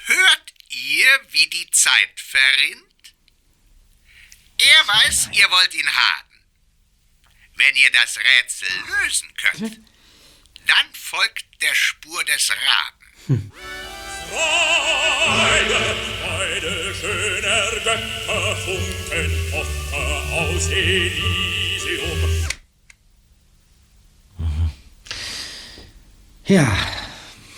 hört 0.06 0.54
ihr, 0.70 1.26
wie 1.30 1.46
die 1.48 1.70
Zeit 1.70 2.20
verrinnt? 2.20 3.14
Er 4.58 4.88
weiß, 4.88 5.28
ihr 5.32 5.50
wollt 5.50 5.74
ihn 5.74 5.94
haben. 5.94 6.44
Wenn 7.56 7.76
ihr 7.76 7.90
das 7.92 8.16
Rätsel 8.16 8.84
lösen 8.86 9.34
könnt, 9.36 9.93
dann 10.66 10.86
folgt 10.92 11.44
der 11.62 11.74
Spur 11.74 12.22
des 12.24 12.50
Raben. 12.50 13.52
Freude, 14.30 15.80
Freude, 16.22 16.94
schöner 16.94 17.70
Götter, 17.84 18.56
Funken, 18.56 19.30
Tochter 19.50 20.32
aus 20.32 20.68
Elysium. 20.68 22.20
Ja. 26.46 26.76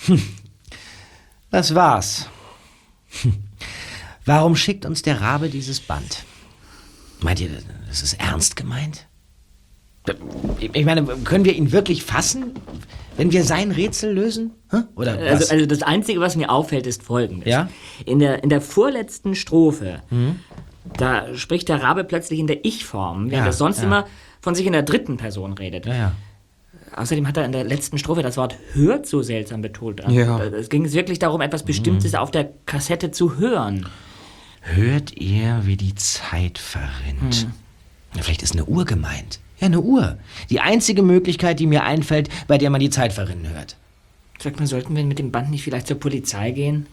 Hm. 0.05 0.21
Das 1.51 1.75
war's. 1.75 2.29
Hm. 3.21 3.43
Warum 4.25 4.55
schickt 4.55 4.85
uns 4.85 5.01
der 5.01 5.21
Rabe 5.21 5.49
dieses 5.49 5.79
Band? 5.79 6.25
Meint 7.21 7.39
ihr, 7.39 7.49
das 7.87 8.01
ist 8.01 8.13
ernst 8.13 8.55
gemeint? 8.55 9.07
Ich 10.59 10.85
meine, 10.85 11.05
können 11.23 11.45
wir 11.45 11.53
ihn 11.55 11.71
wirklich 11.71 12.03
fassen, 12.03 12.53
wenn 13.17 13.31
wir 13.31 13.43
sein 13.43 13.71
Rätsel 13.71 14.13
lösen? 14.13 14.51
Oder 14.95 15.17
was? 15.19 15.27
Also, 15.49 15.53
also 15.53 15.65
das 15.65 15.81
Einzige, 15.83 16.19
was 16.19 16.35
mir 16.35 16.49
auffällt, 16.49 16.87
ist 16.87 17.03
folgendes. 17.03 17.49
Ja? 17.49 17.69
In 18.05 18.19
der, 18.19 18.43
in 18.43 18.49
der 18.49 18.61
vorletzten 18.61 19.35
Strophe, 19.35 20.01
Hm? 20.09 20.37
da 20.97 21.35
spricht 21.35 21.67
der 21.69 21.81
Rabe 21.83 22.03
plötzlich 22.03 22.39
in 22.39 22.47
der 22.47 22.63
Ich-Form, 22.63 23.29
während 23.31 23.33
Ja, 23.33 23.45
er 23.47 23.53
sonst 23.53 23.79
ja. 23.79 23.83
immer 23.85 24.07
von 24.39 24.55
sich 24.55 24.65
in 24.65 24.73
der 24.73 24.83
dritten 24.83 25.17
Person 25.17 25.53
redet. 25.53 25.85
Ja. 25.85 26.13
Außerdem 26.95 27.27
hat 27.27 27.37
er 27.37 27.45
in 27.45 27.51
der 27.51 27.63
letzten 27.63 27.97
Strophe 27.97 28.23
das 28.23 28.37
Wort 28.37 28.55
hört 28.73 29.05
so 29.05 29.21
seltsam 29.21 29.61
betont. 29.61 30.01
Ja. 30.07 30.39
Es 30.41 30.69
ging 30.69 30.89
wirklich 30.93 31.19
darum, 31.19 31.41
etwas 31.41 31.63
Bestimmtes 31.63 32.13
Mhm. 32.13 32.19
auf 32.19 32.31
der 32.31 32.49
Kassette 32.65 33.11
zu 33.11 33.37
hören. 33.37 33.87
Hört 34.61 35.15
ihr, 35.15 35.61
wie 35.63 35.77
die 35.77 35.95
Zeit 35.95 36.57
verrinnt? 36.57 37.35
Hm. 37.35 37.51
Ja, 38.15 38.21
vielleicht 38.23 38.41
ist 38.43 38.53
eine 38.53 38.65
Uhr 38.65 38.85
gemeint. 38.85 39.39
Ja, 39.59 39.67
eine 39.67 39.81
Uhr. 39.81 40.17
Die 40.49 40.59
einzige 40.59 41.01
Möglichkeit, 41.01 41.59
die 41.59 41.67
mir 41.67 41.83
einfällt, 41.83 42.29
bei 42.47 42.57
der 42.57 42.69
man 42.69 42.79
die 42.79 42.89
Zeit 42.89 43.13
verrinnen 43.13 43.49
hört. 43.49 43.75
Sag 44.39 44.59
mal, 44.59 44.67
sollten 44.67 44.95
wir 44.95 45.03
mit 45.03 45.19
dem 45.19 45.31
Band 45.31 45.49
nicht 45.49 45.63
vielleicht 45.63 45.87
zur 45.87 45.99
Polizei 45.99 46.51
gehen? 46.51 46.85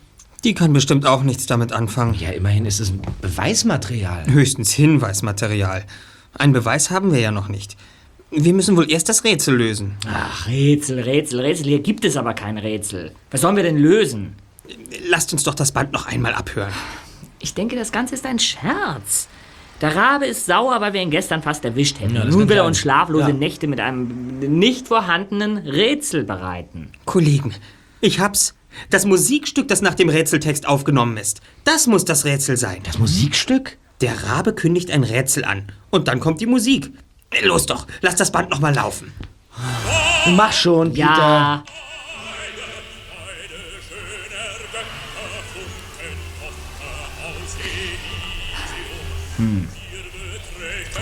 Die 0.45 0.55
kann 0.55 0.73
bestimmt 0.73 1.07
auch 1.07 1.23
nichts 1.23 1.47
damit 1.47 1.73
anfangen. 1.73 2.15
Ja, 2.15 2.31
immerhin 2.31 2.67
ist 2.67 2.81
es 2.81 2.91
ein 2.91 3.01
Beweismaterial. 3.21 4.27
Höchstens 4.27 4.73
Hinweismaterial. 4.73 5.85
Einen 6.35 6.53
Beweis 6.53 6.91
haben 6.91 7.13
wir 7.13 7.21
ja 7.21 7.31
noch 7.31 7.49
nicht. 7.49 7.77
Wir 8.31 8.53
müssen 8.53 8.77
wohl 8.77 8.91
erst 8.91 9.09
das 9.09 9.25
Rätsel 9.25 9.57
lösen. 9.57 9.97
Ach, 10.07 10.49
Rätsel, 10.49 11.01
Rätsel, 11.01 11.41
Rätsel. 11.41 11.67
Hier 11.67 11.81
gibt 11.81 12.05
es 12.05 12.17
aber 12.17 12.35
kein 12.35 12.59
Rätsel. 12.59 13.13
Was 13.31 13.43
sollen 13.43 13.57
wir 13.57 13.63
denn 13.63 13.79
lösen? 13.79 14.35
Lasst 15.09 15.33
uns 15.33 15.45
doch 15.45 15.55
das 15.55 15.73
Band 15.73 15.93
noch 15.93 16.07
einmal 16.07 16.35
abhören. 16.35 16.73
Ich 17.41 17.55
denke, 17.55 17.77
das 17.77 17.93
Ganze 17.93 18.15
ist 18.15 18.27
ein 18.27 18.39
Scherz. 18.39 19.29
Der 19.85 19.97
Rabe 19.97 20.25
ist 20.25 20.47
sauer, 20.47 20.81
weil 20.81 20.95
wir 20.95 21.03
ihn 21.03 21.11
gestern 21.11 21.43
fast 21.43 21.63
erwischt 21.63 22.01
hätten. 22.01 22.15
Ja, 22.17 22.25
Nun 22.25 22.49
will 22.49 22.57
er 22.57 22.65
uns 22.65 22.79
schlaflose 22.79 23.29
Ja. 23.29 23.35
Nächte 23.35 23.67
mit 23.67 23.81
einem 23.81 24.39
nicht 24.39 24.89
vorhandenen 24.89 25.59
Rätsel 25.59 26.25
bereiten. 26.25 26.91
Kollegen, 27.05 27.55
ich 28.01 28.19
hab's. 28.19 28.55
Das 28.89 29.05
Musikstück, 29.05 29.69
das 29.69 29.83
nach 29.83 29.95
dem 29.95 30.09
Rätseltext 30.09 30.67
aufgenommen 30.67 31.19
ist. 31.19 31.43
Das 31.65 31.87
muss 31.87 32.07
das 32.07 32.25
Rätsel 32.25 32.57
sein. 32.57 32.79
Das 32.85 32.99
Musikstück? 32.99 33.77
Der 34.01 34.25
Rabe 34.25 34.55
kündigt 34.55 34.91
ein 34.91 35.05
Rätsel 35.05 35.45
an. 35.45 35.71
Und 35.91 36.09
dann 36.09 36.19
kommt 36.19 36.41
die 36.41 36.47
Musik. 36.47 36.91
Los 37.43 37.67
doch, 37.67 37.87
lass 38.01 38.17
das 38.17 38.33
Band 38.33 38.49
nochmal 38.49 38.75
laufen. 38.75 39.13
Mach 40.35 40.53
schon, 40.55 40.95
Peter. 40.95 41.05
Ja. 41.05 41.65
Hm. 49.37 49.69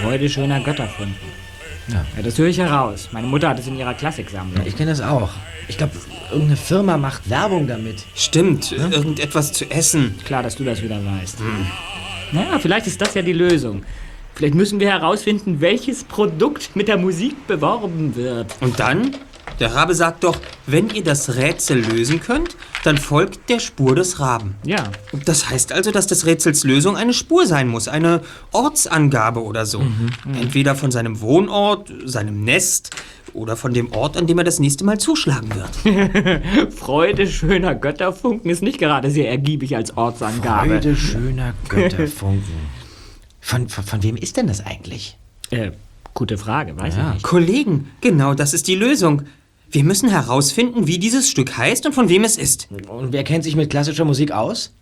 Freude 0.02 0.28
schöner 0.28 0.60
Götterfunken. 0.60 1.42
Ja. 1.88 2.04
ja, 2.16 2.22
das 2.22 2.38
höre 2.38 2.46
ich 2.46 2.58
heraus. 2.58 3.08
Meine 3.12 3.26
Mutter 3.26 3.48
hat 3.48 3.58
es 3.58 3.66
in 3.66 3.76
ihrer 3.78 3.94
Klassiksammlung. 3.94 4.64
Ich 4.66 4.76
kenne 4.76 4.90
das 4.90 5.00
auch. 5.00 5.30
Ich 5.68 5.76
glaube, 5.76 5.92
irgendeine 6.30 6.56
Firma 6.56 6.96
macht 6.96 7.28
Werbung 7.28 7.66
damit. 7.66 8.04
Stimmt, 8.14 8.72
irgendetwas 8.72 9.52
zu 9.52 9.70
essen. 9.70 10.14
Klar, 10.24 10.42
dass 10.42 10.56
du 10.56 10.64
das 10.64 10.82
wieder 10.82 10.98
weißt. 11.04 11.38
Naja, 12.32 12.58
vielleicht 12.58 12.86
ist 12.86 13.00
das 13.00 13.14
ja 13.14 13.22
die 13.22 13.32
Lösung. 13.32 13.82
Vielleicht 14.34 14.54
müssen 14.54 14.80
wir 14.80 14.88
herausfinden, 14.90 15.60
welches 15.60 16.04
Produkt 16.04 16.74
mit 16.74 16.88
der 16.88 16.96
Musik 16.96 17.46
beworben 17.46 18.16
wird. 18.16 18.54
Und 18.60 18.80
dann? 18.80 19.14
Der 19.60 19.74
Rabe 19.74 19.94
sagt 19.94 20.24
doch, 20.24 20.36
wenn 20.66 20.90
ihr 20.90 21.04
das 21.04 21.36
Rätsel 21.36 21.78
lösen 21.84 22.20
könnt, 22.20 22.56
dann 22.84 22.98
folgt 22.98 23.48
der 23.48 23.60
Spur 23.60 23.94
des 23.94 24.18
Raben. 24.18 24.56
Ja. 24.64 24.84
Das 25.24 25.48
heißt 25.50 25.72
also, 25.72 25.90
dass 25.90 26.06
des 26.06 26.26
Rätsels 26.26 26.64
Lösung 26.64 26.96
eine 26.96 27.12
Spur 27.14 27.46
sein 27.46 27.68
muss, 27.68 27.88
eine 27.88 28.22
Ortsangabe 28.52 29.42
oder 29.42 29.66
so. 29.66 29.80
Mhm, 29.80 30.10
Entweder 30.40 30.74
von 30.74 30.90
seinem 30.90 31.20
Wohnort, 31.20 31.92
seinem 32.04 32.44
Nest 32.44 32.90
oder 33.34 33.56
von 33.56 33.72
dem 33.72 33.92
Ort, 33.92 34.16
an 34.16 34.26
dem 34.26 34.38
er 34.38 34.44
das 34.44 34.58
nächste 34.58 34.84
Mal 34.84 34.98
zuschlagen 34.98 35.50
wird. 35.54 36.72
Freude 36.74 37.26
schöner 37.26 37.74
Götterfunken 37.74 38.50
ist 38.50 38.62
nicht 38.62 38.78
gerade 38.78 39.10
sehr 39.10 39.30
ergiebig 39.30 39.76
als 39.76 39.96
Ortsangabe. 39.96 40.70
Freude 40.70 40.96
schöner 40.96 41.54
Götterfunken. 41.68 42.42
Von, 43.44 43.68
von, 43.68 43.82
von 43.82 44.02
wem 44.04 44.14
ist 44.14 44.36
denn 44.36 44.46
das 44.46 44.64
eigentlich? 44.64 45.18
Äh, 45.50 45.72
gute 46.14 46.38
Frage, 46.38 46.78
weiß 46.78 46.96
ich 46.96 47.14
nicht. 47.14 47.22
Kollegen, 47.24 47.90
genau 48.00 48.34
das 48.34 48.54
ist 48.54 48.68
die 48.68 48.76
Lösung. 48.76 49.22
Wir 49.72 49.84
müssen 49.84 50.10
herausfinden, 50.10 50.86
wie 50.86 50.98
dieses 50.98 51.30
Stück 51.30 51.56
heißt 51.56 51.86
und 51.86 51.94
von 51.94 52.10
wem 52.10 52.24
es 52.24 52.36
ist. 52.36 52.68
Und 52.88 53.14
wer 53.14 53.24
kennt 53.24 53.42
sich 53.42 53.56
mit 53.56 53.70
klassischer 53.70 54.04
Musik 54.04 54.30
aus? 54.30 54.74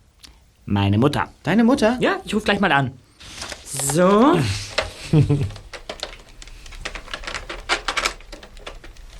Meine 0.65 0.97
Mutter. 0.97 1.29
Deine 1.43 1.63
Mutter? 1.63 1.97
Ja, 2.01 2.17
ich 2.25 2.35
rufe 2.35 2.43
gleich 2.43 2.59
mal 2.59 2.73
an. 2.73 2.91
So. 3.63 4.37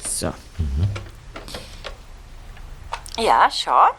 so. 0.10 0.34
Ja, 3.18 3.50
Shaw? 3.50 3.92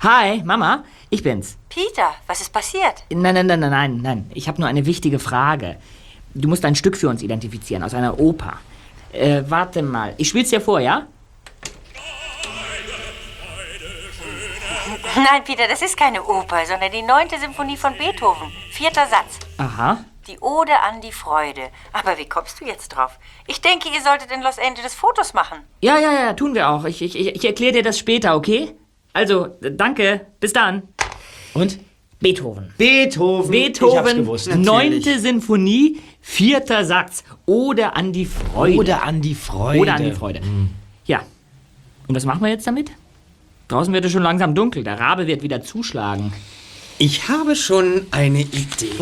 Hi, 0.00 0.42
Mama, 0.44 0.84
ich 1.08 1.22
bin's. 1.22 1.56
Peter, 1.70 2.10
was 2.26 2.42
ist 2.42 2.52
passiert? 2.52 3.02
Nein, 3.08 3.32
nein, 3.34 3.46
nein, 3.46 3.60
nein, 3.60 3.70
nein, 3.70 3.96
nein. 4.02 4.30
Ich 4.34 4.46
habe 4.46 4.60
nur 4.60 4.68
eine 4.68 4.84
wichtige 4.84 5.18
Frage. 5.18 5.76
Du 6.34 6.50
musst 6.50 6.66
ein 6.66 6.74
Stück 6.74 6.98
für 6.98 7.08
uns 7.08 7.22
identifizieren 7.22 7.82
aus 7.82 7.94
einer 7.94 8.20
Oper. 8.20 8.58
Äh, 9.10 9.44
warte 9.48 9.80
mal. 9.82 10.12
Ich 10.18 10.28
spiel's 10.28 10.50
dir 10.50 10.60
vor, 10.60 10.80
ja? 10.80 11.06
Nein, 15.16 15.44
Peter, 15.44 15.68
das 15.68 15.80
ist 15.80 15.96
keine 15.96 16.24
Oper, 16.24 16.66
sondern 16.66 16.90
die 16.90 17.02
neunte 17.02 17.38
Symphonie 17.38 17.76
von 17.76 17.96
Beethoven. 17.96 18.50
Vierter 18.72 19.06
Satz. 19.06 19.38
Aha. 19.58 20.04
Die 20.26 20.38
Ode 20.40 20.72
an 20.80 21.00
die 21.00 21.12
Freude. 21.12 21.68
Aber 21.92 22.18
wie 22.18 22.24
kommst 22.28 22.60
du 22.60 22.64
jetzt 22.64 22.88
drauf? 22.88 23.18
Ich 23.46 23.60
denke, 23.60 23.88
ihr 23.94 24.02
solltet 24.02 24.32
in 24.32 24.42
Los 24.42 24.58
Angeles 24.58 24.94
Fotos 24.94 25.32
machen. 25.32 25.58
Ja, 25.82 25.98
ja, 25.98 26.12
ja, 26.12 26.32
tun 26.32 26.54
wir 26.54 26.68
auch. 26.68 26.84
Ich, 26.84 27.00
ich, 27.00 27.16
ich 27.16 27.44
erkläre 27.44 27.74
dir 27.74 27.82
das 27.84 27.98
später, 27.98 28.34
okay? 28.34 28.74
Also, 29.12 29.48
danke. 29.60 30.26
Bis 30.40 30.52
dann. 30.52 30.82
Und? 31.52 31.78
Beethoven. 32.18 32.72
Beethoven. 32.76 33.52
Ich 33.52 33.66
hab's 33.66 33.78
Beethoven, 33.80 34.16
gewusst. 34.16 34.54
neunte 34.56 35.18
Sinfonie, 35.20 36.00
vierter 36.20 36.84
Satz. 36.84 37.22
Ode 37.46 37.94
an 37.94 38.12
die 38.12 38.24
Freude. 38.24 38.78
Ode 38.78 39.02
an 39.02 39.20
die 39.20 39.34
Freude. 39.34 39.80
Ode 39.80 39.92
an 39.92 40.02
die 40.02 40.12
Freude. 40.12 40.40
Ja. 41.04 41.20
Und 42.08 42.14
was 42.16 42.24
machen 42.24 42.40
wir 42.40 42.48
jetzt 42.48 42.66
damit? 42.66 42.90
Draußen 43.68 43.92
wird 43.92 44.04
es 44.04 44.12
schon 44.12 44.22
langsam 44.22 44.54
dunkel. 44.54 44.84
Der 44.84 45.00
Rabe 45.00 45.26
wird 45.26 45.42
wieder 45.42 45.62
zuschlagen. 45.62 46.32
Ich 46.98 47.28
habe 47.28 47.56
schon 47.56 48.06
eine 48.10 48.42
Idee. 48.42 48.92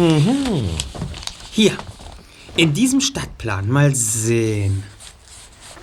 Hier, 1.51 1.73
in 2.57 2.73
diesem 2.73 3.01
Stadtplan 3.01 3.69
mal 3.69 3.95
sehen. 3.95 4.85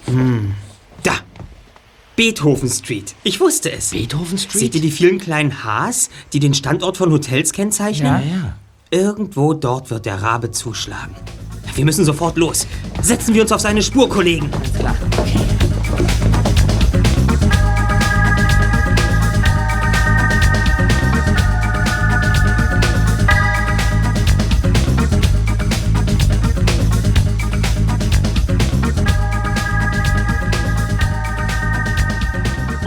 Hm, 0.06 0.54
da. 1.04 1.13
Beethoven 2.15 2.70
Street. 2.70 3.15
Ich 3.24 3.39
wusste 3.39 3.72
es. 3.72 3.92
Beethoven 3.92 4.38
Street? 4.38 4.60
Seht 4.60 4.76
ihr 4.76 4.82
die 4.82 4.92
vielen 4.92 5.20
kleinen 5.20 5.63
Hs, 5.63 6.10
die 6.34 6.39
den 6.39 6.54
Standort 6.54 6.98
von 6.98 7.12
Hotels 7.12 7.54
kennzeichnen? 7.54 8.12
Ja, 8.12 8.20
ja. 8.20 8.54
Irgendwo 8.92 9.54
dort 9.54 9.92
wird 9.92 10.06
der 10.06 10.22
Rabe 10.22 10.52
zuschlagen. 10.52 11.15
Wir 11.76 11.86
müssen 11.86 12.06
sofort 12.06 12.38
los. 12.38 12.65
Setzen 13.02 13.36
wir 13.36 13.44
uns 13.44 13.52
auf 13.52 13.62
seine 13.62 13.84
Spur, 13.84 14.10
Kollegen. 14.10 14.50
Klar. 14.78 14.96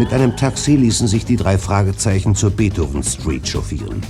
Mit 0.02 0.12
einem 0.12 0.36
Taxi 0.36 0.74
ließen 0.74 1.06
sich 1.06 1.24
die 1.24 1.36
drei 1.36 1.56
Fragezeichen 1.56 2.34
zur 2.34 2.50
Beethoven 2.50 3.04
Street 3.04 3.46
chauffieren. 3.46 4.02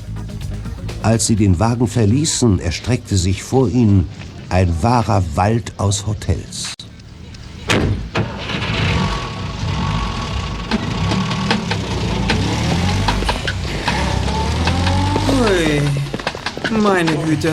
Als 1.02 1.26
sie 1.26 1.36
den 1.36 1.60
Wagen 1.60 1.86
verließen, 1.86 2.60
erstreckte 2.60 3.18
sich 3.18 3.42
vor 3.42 3.68
ihnen 3.68 4.08
ein 4.48 4.72
wahrer 4.82 5.22
Wald 5.34 5.74
aus 5.76 6.06
Hotels. 6.06 6.72
Ui, 15.28 15.82
meine 16.80 17.14
Güte. 17.16 17.52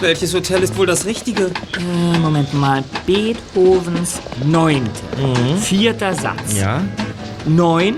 Welches 0.00 0.32
Hotel 0.34 0.62
ist 0.62 0.76
wohl 0.76 0.86
das 0.86 1.04
richtige? 1.04 1.46
Äh, 1.46 2.18
Moment 2.20 2.54
mal. 2.54 2.84
Beethovens 3.06 4.20
neunte. 4.44 4.90
Vierter 5.60 6.14
Satz. 6.14 6.56
Ja? 6.56 6.80
Neun, 7.44 7.96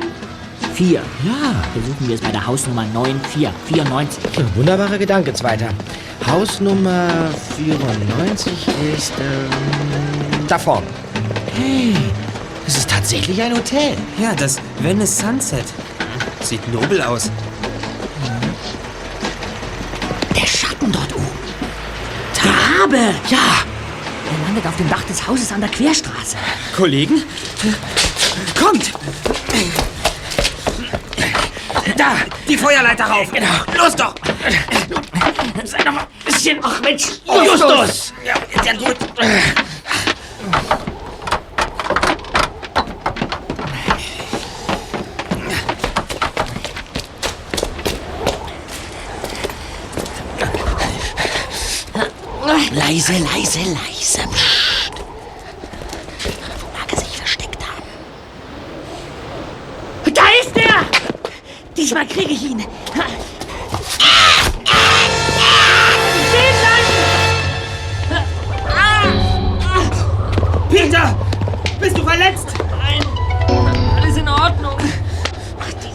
vier. 0.74 1.00
Ja. 1.24 1.62
Versuchen 1.72 2.08
wir 2.08 2.14
es 2.14 2.20
bei 2.20 2.30
der 2.30 2.46
Hausnummer 2.46 2.84
94, 2.84 3.50
94. 3.66 4.24
Wunderbarer 4.54 4.98
Gedanke, 4.98 5.32
Zweiter. 5.34 5.68
Hausnummer 6.26 7.08
94 7.56 8.52
ist 8.96 9.12
ähm, 9.20 10.46
da 10.48 10.58
vorne. 10.58 10.86
Hey, 11.54 11.94
es 12.66 12.78
ist 12.78 12.88
tatsächlich 12.88 13.40
ein 13.42 13.54
Hotel. 13.54 13.96
Ja, 14.18 14.34
das 14.34 14.60
Venice 14.80 15.18
Sunset. 15.18 15.64
Sieht 16.40 16.72
nobel 16.72 17.02
aus. 17.02 17.30
Der 20.34 20.46
Schatten 20.46 20.90
dort 20.90 21.14
oben. 21.14 21.28
Der 22.42 22.82
Rabe. 22.82 23.14
Ja. 23.30 23.38
Er 24.30 24.46
landet 24.46 24.66
auf 24.66 24.76
dem 24.76 24.88
Dach 24.88 25.02
des 25.04 25.26
Hauses 25.26 25.52
an 25.52 25.60
der 25.60 25.70
Querstraße. 25.70 26.36
Kollegen? 26.74 27.22
Kommt! 28.64 28.92
Da, 31.96 32.16
die 32.48 32.56
Feuerleiter 32.56 33.04
rauf! 33.04 33.30
Genau. 33.30 33.48
Los 33.76 33.94
doch! 33.94 34.14
Sei 35.64 35.78
doch 35.78 35.92
mal 35.92 36.00
ein 36.00 36.06
bisschen... 36.24 36.58
Ach 36.62 36.80
Mensch, 36.80 37.04
Justus! 37.26 38.14
Ja, 38.24 38.34
ist 38.54 38.64
ja 38.64 38.72
gut. 38.72 38.96
Leise, 52.72 53.12
leise, 53.12 53.58
leise. 53.60 54.20
Psst. 54.32 54.92
Wo 56.60 56.66
mag 56.78 56.92
er 56.92 56.98
sich 56.98 57.16
versteckt 57.16 57.62
haben? 57.62 57.82
Da 60.12 60.22
ist 60.42 60.56
er! 60.56 60.84
Diesmal 61.76 62.06
kriege 62.24 62.32
ich 62.32 62.50
ihn. 62.50 62.64
Peter! 70.70 71.16
Bist 71.80 71.98
du 71.98 72.02
verletzt? 72.02 72.48
Nein, 72.58 73.04
alles 73.96 74.16
in 74.16 74.28
Ordnung. 74.28 74.76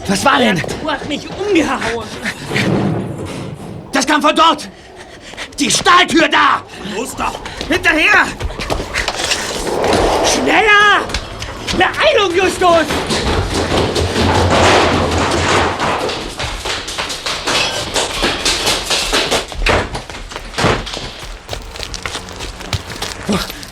Was 0.06 0.24
war 0.24 0.38
denn? 0.38 0.62
Du 0.82 0.90
hast 0.90 1.06
mich 1.08 1.28
umgehauen. 1.28 2.06
Das 3.92 4.06
kam 4.06 4.22
von 4.22 4.34
dort. 4.34 4.68
Die 5.58 5.70
Stahltür 5.70 6.28
da! 6.28 6.62
Los 6.96 7.14
doch! 7.14 7.38
Hinterher! 7.68 8.26
Schneller! 10.24 11.04
Beeilung, 11.76 12.34
Justus! 12.34 12.86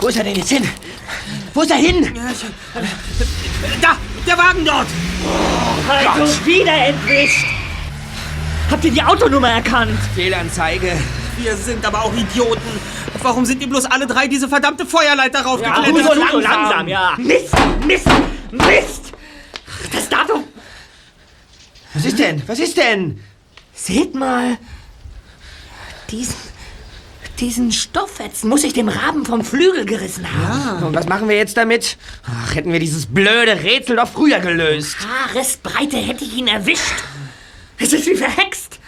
Wo, 0.01 0.09
ist 0.09 0.17
er 0.17 0.25
denn 0.25 0.37
jetzt 0.37 0.51
hin? 0.51 0.69
Wo 1.55 1.63
ist 1.63 1.71
er 1.71 1.77
hin? 1.77 2.15
Da! 3.81 3.97
Der 4.27 4.39
Wagen 4.39 4.65
dort! 4.65 4.87
Also 5.89 6.47
wieder 6.47 6.73
entwischt! 6.73 7.47
Habt 8.71 8.85
ihr 8.85 8.91
die 8.91 9.03
Autonummer 9.03 9.51
erkannt? 9.51 9.99
Fehlanzeige. 10.15 10.93
Wir 11.39 11.57
sind 11.57 11.85
aber 11.87 12.03
auch 12.05 12.13
Idioten. 12.15 12.61
Warum 13.23 13.45
sind 13.47 13.61
ihr 13.63 13.69
bloß 13.69 13.87
alle 13.87 14.07
drei 14.07 14.29
diese 14.29 14.49
verdammte 14.49 14.85
Feuerleiter 14.87 15.41
Ja, 15.41 15.45
raufgeklettert? 15.47 15.97
du 15.97 16.03
so 16.05 16.13
langsam. 16.15 16.43
langsam, 16.43 16.89
ja. 16.89 17.15
Mist, 17.17 17.55
Mist, 17.87 18.07
Mist! 18.53 19.13
Das 19.93 20.09
Datum... 20.09 20.45
Was 21.95 22.05
ist 22.05 22.19
denn? 22.19 22.43
Was 22.47 22.59
ist 22.59 22.77
denn? 22.77 23.21
Seht 23.75 24.15
mal. 24.15 24.59
Diesen, 26.11 26.35
diesen 27.41 27.73
Stofffetzen 27.73 28.49
muss 28.49 28.65
ich 28.65 28.73
dem 28.73 28.89
Raben 28.89 29.25
vom 29.25 29.45
Flügel 29.45 29.85
gerissen 29.85 30.27
haben. 30.33 30.83
Und 30.85 30.95
was 30.95 31.07
machen 31.07 31.29
wir 31.29 31.37
jetzt 31.37 31.57
damit? 31.57 31.97
Ach, 32.25 32.55
hätten 32.55 32.73
wir 32.73 32.81
dieses 32.81 33.07
blöde 33.07 33.63
Rätsel 33.63 33.97
doch 33.97 34.09
früher 34.09 34.41
gelöst. 34.41 34.97
Haaresbreite 35.01 35.97
hätte 35.97 36.25
ich 36.25 36.37
ihn 36.37 36.49
erwischt. 36.49 36.95
Es 37.79 37.93
ist 37.93 38.07
wie 38.07 38.17
verhext. 38.17 38.79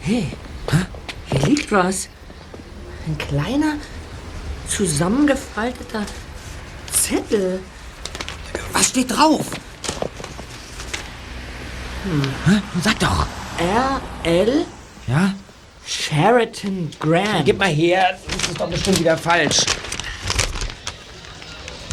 Hey, 0.00 0.28
hier 1.30 1.40
liegt 1.46 1.70
was. 1.70 2.08
Ein 3.06 3.18
kleiner, 3.18 3.74
zusammengefalteter 4.68 6.06
Zettel. 6.90 7.60
Was 8.72 8.88
steht 8.88 9.10
drauf? 9.10 9.46
Hm. 12.04 12.62
Sag 12.82 12.98
doch. 12.98 13.26
R.L. 13.58 14.64
Ja? 15.06 15.34
Sheraton 15.86 16.90
Grant. 16.98 17.44
Gib 17.44 17.58
mal 17.58 17.68
her. 17.68 18.18
Das 18.26 18.48
ist 18.48 18.60
doch 18.60 18.68
bestimmt 18.68 19.00
wieder 19.00 19.16
falsch. 19.18 19.64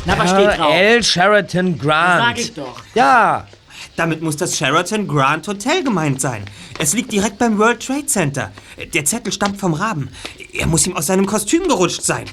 Na, 0.06 0.18
was 0.18 0.32
steht 0.32 0.58
drauf? 0.58 0.74
L. 0.74 1.04
Sheraton 1.04 1.78
Grant. 1.78 2.24
Sag 2.26 2.40
ich 2.40 2.54
doch. 2.54 2.82
Ja. 2.96 3.48
Damit 3.96 4.22
muss 4.22 4.38
das 4.38 4.58
Sheraton 4.58 5.08
Grand 5.08 5.48
Hotel 5.48 5.84
gemeint 5.84 6.22
sein. 6.22 6.46
Es 6.80 6.94
liegt 6.94 7.12
direkt 7.12 7.38
beim 7.38 7.58
World 7.60 7.86
Trade 7.86 8.06
Center. 8.06 8.52
Der 8.94 9.06
Zettel 9.06 9.32
stammt 9.32 9.60
vom 9.60 9.74
Raben. 9.74 10.10
Er 10.54 10.66
muss 10.68 10.88
ihm 10.88 10.96
aus 10.96 11.08
seinem 11.08 11.26
Kostüm 11.26 11.68
gerutscht 11.68 12.02
sein. 12.02 12.26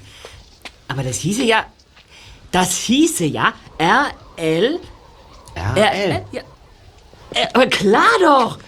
Aber 0.86 1.02
das 1.02 1.16
hieße 1.18 1.42
ja. 1.42 1.66
Das 2.52 2.76
hieße 2.76 3.24
ja 3.26 3.52
R.L. 3.76 4.80
R.L. 5.54 6.24
Ja. 6.32 6.42
Äh, 7.34 7.46
Aber 7.52 7.66
klar 7.66 8.08
doch! 8.20 8.58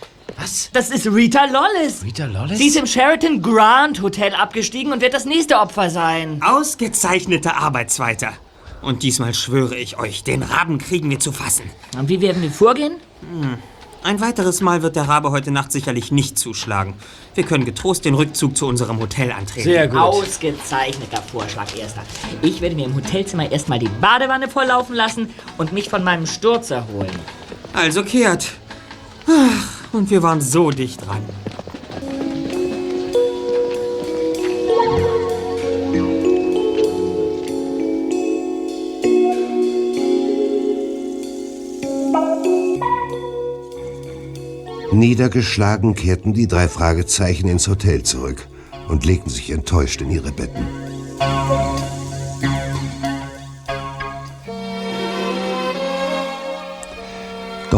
Was? 0.40 0.70
Das 0.72 0.90
ist 0.90 1.06
Rita 1.06 1.44
Lollis. 1.44 2.02
Rita 2.02 2.24
Lollis? 2.24 2.58
Sie 2.58 2.68
ist 2.68 2.76
im 2.76 2.86
Sheraton 2.86 3.42
Grand 3.42 4.00
Hotel 4.00 4.34
abgestiegen 4.34 4.92
und 4.92 5.02
wird 5.02 5.12
das 5.12 5.26
nächste 5.26 5.58
Opfer 5.58 5.90
sein. 5.90 6.40
Ausgezeichnete 6.42 7.56
Arbeitsweiter. 7.56 8.32
Und 8.80 9.02
diesmal 9.02 9.34
schwöre 9.34 9.76
ich 9.76 9.98
euch, 9.98 10.24
den 10.24 10.42
Raben 10.42 10.78
kriegen 10.78 11.10
wir 11.10 11.20
zu 11.20 11.32
fassen. 11.32 11.64
Und 11.98 12.08
wie 12.08 12.22
werden 12.22 12.40
wir 12.40 12.50
vorgehen? 12.50 12.94
Hm. 13.20 13.58
Ein 14.02 14.18
weiteres 14.22 14.62
Mal 14.62 14.80
wird 14.82 14.96
der 14.96 15.08
Rabe 15.08 15.30
heute 15.30 15.50
Nacht 15.50 15.70
sicherlich 15.72 16.10
nicht 16.10 16.38
zuschlagen. 16.38 16.94
Wir 17.34 17.44
können 17.44 17.66
getrost 17.66 18.06
den 18.06 18.14
Rückzug 18.14 18.56
zu 18.56 18.66
unserem 18.66 18.98
Hotel 18.98 19.30
antreten. 19.30 19.94
Ausgezeichneter 19.94 21.20
Vorschlag, 21.20 21.66
Erster. 21.76 22.02
Ich 22.40 22.62
werde 22.62 22.76
mir 22.76 22.86
im 22.86 22.94
Hotelzimmer 22.94 23.52
erstmal 23.52 23.78
die 23.78 23.90
Badewanne 24.00 24.48
volllaufen 24.48 24.94
lassen 24.94 25.28
und 25.58 25.74
mich 25.74 25.90
von 25.90 26.02
meinem 26.02 26.26
Sturz 26.26 26.70
erholen. 26.70 27.10
Also 27.74 28.02
kehrt. 28.02 28.52
Ach, 29.32 29.94
und 29.94 30.10
wir 30.10 30.22
waren 30.22 30.40
so 30.40 30.70
dicht 30.70 31.06
dran. 31.06 31.22
Niedergeschlagen 44.92 45.94
kehrten 45.94 46.34
die 46.34 46.48
drei 46.48 46.68
Fragezeichen 46.68 47.48
ins 47.48 47.68
Hotel 47.68 48.02
zurück 48.02 48.48
und 48.88 49.06
legten 49.06 49.30
sich 49.30 49.50
enttäuscht 49.50 50.00
in 50.00 50.10
ihre 50.10 50.32
Betten. 50.32 50.66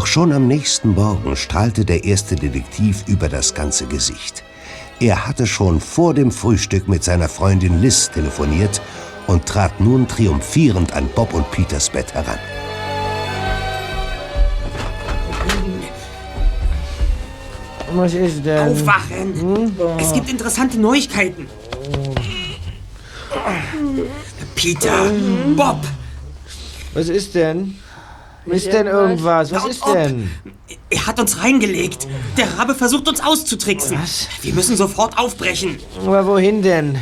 Doch 0.02 0.08
schon 0.08 0.32
am 0.32 0.48
nächsten 0.48 0.96
Morgen 0.96 1.36
strahlte 1.36 1.84
der 1.84 2.02
erste 2.02 2.34
Detektiv 2.34 3.04
über 3.06 3.28
das 3.28 3.54
ganze 3.54 3.86
Gesicht. 3.86 4.42
Er 4.98 5.28
hatte 5.28 5.46
schon 5.46 5.78
vor 5.78 6.12
dem 6.12 6.32
Frühstück 6.32 6.88
mit 6.88 7.04
seiner 7.04 7.28
Freundin 7.28 7.80
Liz 7.80 8.10
telefoniert 8.10 8.82
und 9.28 9.46
trat 9.46 9.78
nun 9.78 10.08
triumphierend 10.08 10.92
an 10.92 11.08
Bob 11.14 11.32
und 11.32 11.48
Peters 11.52 11.88
Bett 11.88 12.12
heran. 12.14 12.40
Was 17.94 18.14
ist 18.14 18.44
denn? 18.44 18.72
Aufwachen! 18.72 19.76
Es 20.00 20.12
gibt 20.12 20.28
interessante 20.28 20.80
Neuigkeiten. 20.80 21.46
Peter, 24.56 25.12
Bob, 25.56 25.84
Was 26.92 27.08
ist 27.08 27.36
denn? 27.36 27.76
Ist 28.46 28.72
denn 28.72 28.86
irgendwas? 28.86 29.52
Was 29.52 29.66
ist 29.66 29.84
denn? 29.86 30.30
er 30.90 31.06
hat 31.06 31.20
uns 31.20 31.38
reingelegt. 31.42 32.06
Der 32.36 32.58
Rabe 32.58 32.74
versucht 32.74 33.08
uns 33.08 33.20
auszutricksen. 33.20 33.98
Was? 34.00 34.28
Wir 34.42 34.52
müssen 34.54 34.76
sofort 34.76 35.18
aufbrechen. 35.18 35.78
Aber 36.04 36.26
wohin 36.26 36.62
denn? 36.62 36.98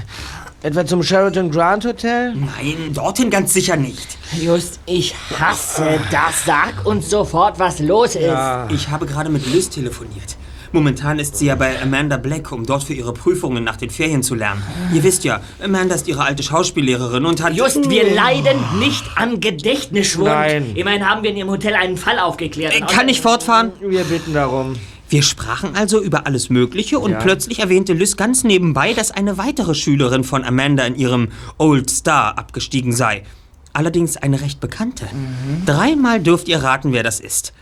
Etwa 0.62 0.84
zum 0.84 1.02
Sheraton 1.02 1.50
Grand 1.50 1.86
Hotel? 1.86 2.34
Nein, 2.34 2.92
dorthin 2.92 3.30
ganz 3.30 3.54
sicher 3.54 3.76
nicht. 3.76 4.18
Just, 4.38 4.78
ich 4.84 5.14
hasse 5.38 5.98
das. 6.10 6.44
Sag 6.44 6.84
uns 6.84 7.08
sofort, 7.08 7.58
was 7.58 7.78
los 7.78 8.14
ist. 8.14 8.36
Ich 8.68 8.88
habe 8.90 9.06
gerade 9.06 9.30
mit 9.30 9.46
Liz 9.46 9.70
telefoniert. 9.70 10.36
Momentan 10.72 11.18
ist 11.18 11.36
sie 11.36 11.46
ja 11.46 11.56
bei 11.56 11.80
Amanda 11.82 12.16
Black, 12.16 12.52
um 12.52 12.64
dort 12.64 12.84
für 12.84 12.94
ihre 12.94 13.12
Prüfungen 13.12 13.64
nach 13.64 13.76
den 13.76 13.90
Ferien 13.90 14.22
zu 14.22 14.34
lernen. 14.36 14.62
Ihr 14.94 15.02
wisst 15.02 15.24
ja, 15.24 15.40
Amanda 15.62 15.96
ist 15.96 16.06
ihre 16.06 16.22
alte 16.22 16.42
Schauspiellehrerin 16.42 17.24
und 17.26 17.42
hat... 17.42 17.54
Just, 17.54 17.90
wir 17.90 18.14
leiden 18.14 18.56
nicht 18.78 19.04
an 19.16 19.40
Gedächtnisschwund. 19.40 20.28
Nein. 20.28 20.72
Immerhin 20.76 21.08
haben 21.08 21.22
wir 21.24 21.30
in 21.30 21.36
Ihrem 21.36 21.50
Hotel 21.50 21.74
einen 21.74 21.96
Fall 21.96 22.18
aufgeklärt. 22.20 22.74
Äh, 22.74 22.80
Kann 22.82 23.08
ich 23.08 23.20
fortfahren? 23.20 23.72
Wir 23.80 24.04
bitten 24.04 24.32
darum. 24.32 24.76
Wir 25.08 25.22
sprachen 25.24 25.74
also 25.74 26.00
über 26.00 26.26
alles 26.28 26.50
Mögliche 26.50 27.00
und 27.00 27.10
Ja. 27.10 27.18
plötzlich 27.18 27.58
erwähnte 27.58 27.92
Liz 27.92 28.16
ganz 28.16 28.44
nebenbei, 28.44 28.92
dass 28.94 29.10
eine 29.10 29.38
weitere 29.38 29.74
Schülerin 29.74 30.22
von 30.22 30.44
Amanda 30.44 30.84
in 30.84 30.94
ihrem 30.94 31.28
Old 31.58 31.90
Star 31.90 32.38
abgestiegen 32.38 32.92
sei. 32.92 33.24
Allerdings 33.72 34.16
eine 34.16 34.40
recht 34.40 34.60
bekannte. 34.60 35.06
Dreimal 35.66 36.20
dürft 36.20 36.46
ihr 36.48 36.62
raten, 36.62 36.92
wer 36.92 37.02
das 37.02 37.18
ist. 37.18 37.52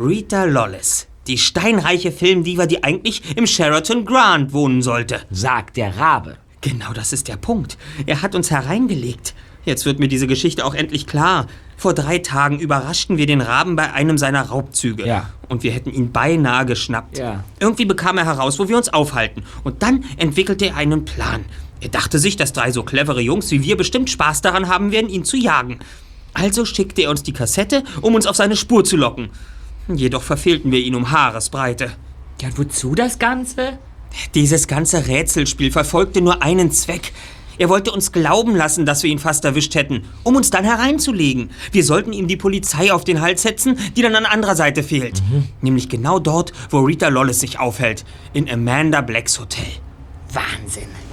Rita 0.00 0.44
Lawless. 0.44 1.06
Die 1.26 1.38
steinreiche 1.38 2.12
Filmdiva, 2.12 2.66
die 2.66 2.84
eigentlich 2.84 3.36
im 3.36 3.46
Sheraton 3.46 4.04
Grand 4.04 4.52
wohnen 4.52 4.82
sollte. 4.82 5.20
Sagt 5.30 5.76
der 5.76 5.96
Rabe. 5.96 6.36
Genau 6.60 6.92
das 6.92 7.12
ist 7.12 7.28
der 7.28 7.36
Punkt. 7.36 7.76
Er 8.06 8.22
hat 8.22 8.34
uns 8.34 8.50
hereingelegt. 8.50 9.34
Jetzt 9.64 9.84
wird 9.84 9.98
mir 9.98 10.08
diese 10.08 10.28
Geschichte 10.28 10.64
auch 10.64 10.74
endlich 10.74 11.06
klar. 11.06 11.46
Vor 11.76 11.92
drei 11.92 12.18
Tagen 12.18 12.60
überraschten 12.60 13.18
wir 13.18 13.26
den 13.26 13.40
Raben 13.40 13.74
bei 13.74 13.92
einem 13.92 14.16
seiner 14.16 14.42
Raubzüge. 14.42 15.06
Ja. 15.06 15.30
Und 15.48 15.64
wir 15.64 15.72
hätten 15.72 15.90
ihn 15.90 16.12
beinahe 16.12 16.64
geschnappt. 16.64 17.18
Ja. 17.18 17.44
Irgendwie 17.58 17.84
bekam 17.84 18.18
er 18.18 18.24
heraus, 18.24 18.58
wo 18.58 18.68
wir 18.68 18.76
uns 18.76 18.88
aufhalten. 18.88 19.42
Und 19.64 19.82
dann 19.82 20.04
entwickelte 20.16 20.66
er 20.66 20.76
einen 20.76 21.04
Plan. 21.04 21.44
Er 21.80 21.88
dachte 21.88 22.18
sich, 22.18 22.36
dass 22.36 22.52
drei 22.52 22.70
so 22.70 22.84
clevere 22.84 23.20
Jungs 23.20 23.50
wie 23.50 23.62
wir 23.62 23.76
bestimmt 23.76 24.08
Spaß 24.08 24.40
daran 24.40 24.68
haben 24.68 24.92
werden, 24.92 25.10
ihn 25.10 25.24
zu 25.24 25.36
jagen. 25.36 25.80
Also 26.32 26.64
schickte 26.64 27.02
er 27.02 27.10
uns 27.10 27.22
die 27.22 27.32
Kassette, 27.32 27.82
um 28.00 28.14
uns 28.14 28.26
auf 28.26 28.36
seine 28.36 28.56
Spur 28.56 28.84
zu 28.84 28.96
locken. 28.96 29.30
Jedoch 29.88 30.22
verfehlten 30.22 30.72
wir 30.72 30.80
ihn 30.80 30.94
um 30.94 31.10
Haaresbreite. 31.10 31.92
Ja, 32.40 32.48
wozu 32.56 32.94
das 32.94 33.18
Ganze? 33.18 33.78
Dieses 34.34 34.66
ganze 34.66 35.06
Rätselspiel 35.06 35.70
verfolgte 35.70 36.20
nur 36.20 36.42
einen 36.42 36.70
Zweck. 36.70 37.12
Er 37.58 37.68
wollte 37.68 37.90
uns 37.90 38.12
glauben 38.12 38.54
lassen, 38.54 38.84
dass 38.84 39.02
wir 39.02 39.10
ihn 39.10 39.18
fast 39.18 39.44
erwischt 39.44 39.74
hätten, 39.74 40.02
um 40.24 40.36
uns 40.36 40.50
dann 40.50 40.64
hereinzulegen. 40.64 41.50
Wir 41.72 41.84
sollten 41.84 42.12
ihm 42.12 42.28
die 42.28 42.36
Polizei 42.36 42.92
auf 42.92 43.04
den 43.04 43.22
Hals 43.22 43.42
setzen, 43.42 43.78
die 43.96 44.02
dann 44.02 44.14
an 44.14 44.26
anderer 44.26 44.56
Seite 44.56 44.82
fehlt. 44.82 45.22
Nämlich 45.62 45.88
genau 45.88 46.18
dort, 46.18 46.52
wo 46.70 46.80
Rita 46.80 47.08
Lawless 47.08 47.40
sich 47.40 47.58
aufhält. 47.58 48.04
In 48.34 48.50
Amanda 48.50 49.00
Blacks 49.00 49.40
Hotel. 49.40 49.64
Wahnsinn. 50.32 51.05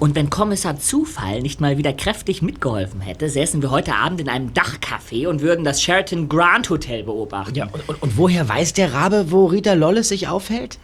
Und 0.00 0.14
wenn 0.14 0.30
Kommissar 0.30 0.78
Zufall 0.78 1.42
nicht 1.42 1.60
mal 1.60 1.76
wieder 1.76 1.92
kräftig 1.92 2.40
mitgeholfen 2.40 3.00
hätte, 3.00 3.28
säßen 3.28 3.62
wir 3.62 3.70
heute 3.72 3.96
Abend 3.96 4.20
in 4.20 4.28
einem 4.28 4.52
Dachcafé 4.52 5.26
und 5.26 5.40
würden 5.40 5.64
das 5.64 5.82
Sheraton 5.82 6.28
Grand 6.28 6.70
Hotel 6.70 7.02
beobachten. 7.02 7.56
Ja, 7.56 7.66
und, 7.66 7.88
und, 7.88 8.02
und 8.02 8.16
woher 8.16 8.48
weiß 8.48 8.74
der 8.74 8.94
Rabe, 8.94 9.32
wo 9.32 9.46
Rita 9.46 9.72
Lolles 9.72 10.08
sich 10.08 10.28
aufhält? 10.28 10.78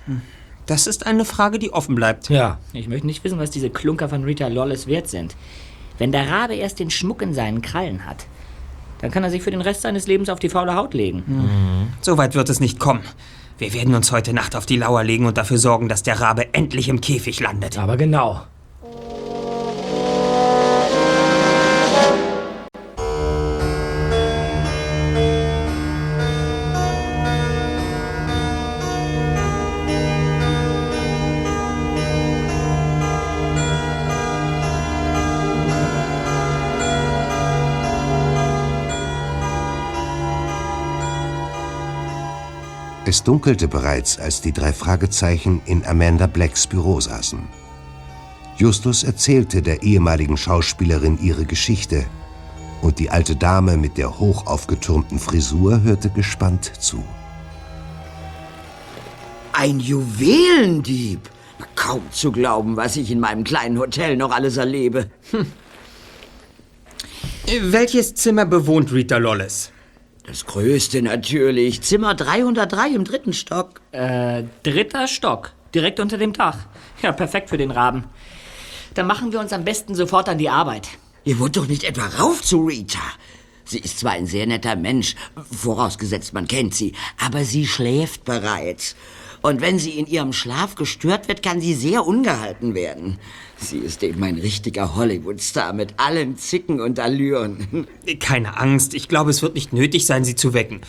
Das 0.67 0.87
ist 0.87 1.07
eine 1.07 1.25
Frage, 1.25 1.59
die 1.59 1.73
offen 1.73 1.95
bleibt. 1.95 2.29
Ja. 2.29 2.59
Ich 2.73 2.89
möchte 2.89 3.07
nicht 3.07 3.23
wissen, 3.23 3.39
was 3.39 3.51
diese 3.51 3.71
Klunker 3.71 4.09
von 4.09 4.25
Rita 4.25 4.49
Lawless 4.49 4.87
wert 4.87 5.09
sind. 5.09 5.37
Wenn 5.99 6.11
der 6.11 6.29
Rabe 6.29 6.55
erst 6.55 6.81
den 6.81 6.91
Schmuck 6.91 7.23
in 7.23 7.35
seinen 7.35 7.63
Krallen 7.63 8.07
hat, 8.07 8.27
dann 9.01 9.11
kann 9.11 9.23
er 9.23 9.31
sich 9.31 9.43
für 9.43 9.51
den 9.51 9.61
Rest 9.61 9.83
seines 9.83 10.07
Lebens 10.07 10.29
auf 10.29 10.41
die 10.41 10.49
faule 10.49 10.75
Haut 10.75 10.95
legen. 10.95 11.23
Mhm. 11.27 11.93
So 12.01 12.17
weit 12.17 12.35
wird 12.35 12.49
es 12.49 12.59
nicht 12.59 12.81
kommen. 12.81 13.03
Wir 13.59 13.73
werden 13.73 13.95
uns 13.95 14.11
heute 14.11 14.33
Nacht 14.33 14.57
auf 14.57 14.67
die 14.67 14.77
Lauer 14.77 15.05
legen 15.05 15.27
und 15.27 15.39
dafür 15.39 15.59
sorgen, 15.59 15.89
dass 15.89 16.03
der 16.03 16.21
Rabe 16.21 16.53
endlich 16.55 16.89
im 16.89 17.01
Käfig 17.01 17.39
landet. 17.39 17.79
Aber 17.79 17.97
genau. 17.97 18.43
Es 43.15 43.23
dunkelte 43.23 43.69
bereits, 43.69 44.19
als 44.19 44.41
die 44.41 44.51
drei 44.51 44.73
Fragezeichen 44.73 45.63
in 45.67 45.87
Amanda 45.87 46.27
Blacks 46.27 46.67
Büro 46.67 47.01
saßen. 47.01 47.39
Justus 48.57 49.05
erzählte 49.05 49.63
der 49.63 49.85
ehemaligen 49.85 50.37
Schauspielerin 50.37 51.21
ihre 51.23 51.45
Geschichte 51.45 52.07
und 52.83 52.99
die 52.99 53.11
alte 53.11 53.37
Dame 53.37 53.77
mit 53.77 53.99
der 53.99 54.19
hoch 54.19 54.49
aufgetürmten 54.49 55.21
Frisur 55.21 55.83
hörte 55.85 56.11
gespannt 56.11 56.73
zu. 56.81 57.05
Ein 59.53 59.79
Juwelendieb. 59.79 61.31
Kaum 61.77 62.03
zu 62.11 62.33
glauben, 62.33 62.77
was 62.77 62.97
ich 62.97 63.13
in 63.13 63.21
meinem 63.21 63.45
kleinen 63.45 63.79
Hotel 63.79 64.17
noch 64.17 64.33
alles 64.33 64.57
erlebe. 64.57 65.09
Hm. 65.31 65.47
Welches 67.71 68.17
Zimmer 68.17 68.45
bewohnt 68.45 68.93
Rita 68.93 69.19
Lawless? 69.19 69.71
Das 70.27 70.47
größte 70.47 71.03
natürlich. 71.03 71.83
Zimmer 71.83 72.15
303 72.15 72.89
im 72.91 73.05
dritten 73.05 73.35
Stock. 73.35 73.83
Äh, 73.93 74.45
dritter 74.63 75.07
Stock. 75.07 75.53
Direkt 75.75 76.01
unter 76.01 76.17
dem 76.17 76.33
Dach. 76.33 76.59
Ja, 77.03 77.13
perfekt 77.13 77.51
für 77.51 77.59
den 77.59 77.71
Raben. 77.71 78.05
Dann 78.95 79.07
machen 79.07 79.33
wir 79.33 79.41
uns 79.41 79.53
am 79.53 79.65
besten 79.65 79.95
sofort 79.95 80.29
an 80.29 80.39
die 80.39 80.49
Arbeit. 80.49 80.89
Ihr 81.25 81.39
wollt 81.39 81.57
doch 81.57 81.67
nicht 81.67 81.85
etwa 81.85 82.07
rauf 82.07 82.43
zu 82.43 82.65
Rita. 82.65 83.03
Sie 83.67 83.79
ist 83.79 83.99
zwar 83.99 84.13
ein 84.13 84.27
sehr 84.27 84.47
netter 84.47 84.77
Mensch, 84.77 85.15
vorausgesetzt 85.51 86.33
man 86.33 86.47
kennt 86.47 86.75
sie, 86.75 86.93
aber 87.19 87.45
sie 87.45 87.67
schläft 87.67 88.25
bereits. 88.25 88.95
Und 89.43 89.61
wenn 89.61 89.79
sie 89.79 89.99
in 89.99 90.07
ihrem 90.07 90.33
Schlaf 90.33 90.75
gestört 90.75 91.29
wird, 91.29 91.43
kann 91.43 91.61
sie 91.61 91.75
sehr 91.75 92.07
ungehalten 92.07 92.75
werden. 92.75 93.19
Sie 93.65 93.79
ist 93.79 94.03
eben 94.03 94.23
ein 94.23 94.37
richtiger 94.37 94.95
Hollywood-Star 94.95 95.73
mit 95.73 95.95
allen 95.97 96.37
Zicken 96.37 96.81
und 96.81 97.01
Allüren. 97.01 97.87
Keine 98.21 98.59
Angst, 98.59 98.93
ich 98.93 99.09
glaube, 99.09 99.31
es 99.31 99.41
wird 99.41 99.55
nicht 99.55 99.73
nötig 99.73 100.05
sein, 100.05 100.23
sie 100.25 100.35
zu 100.35 100.53
wecken. 100.53 100.81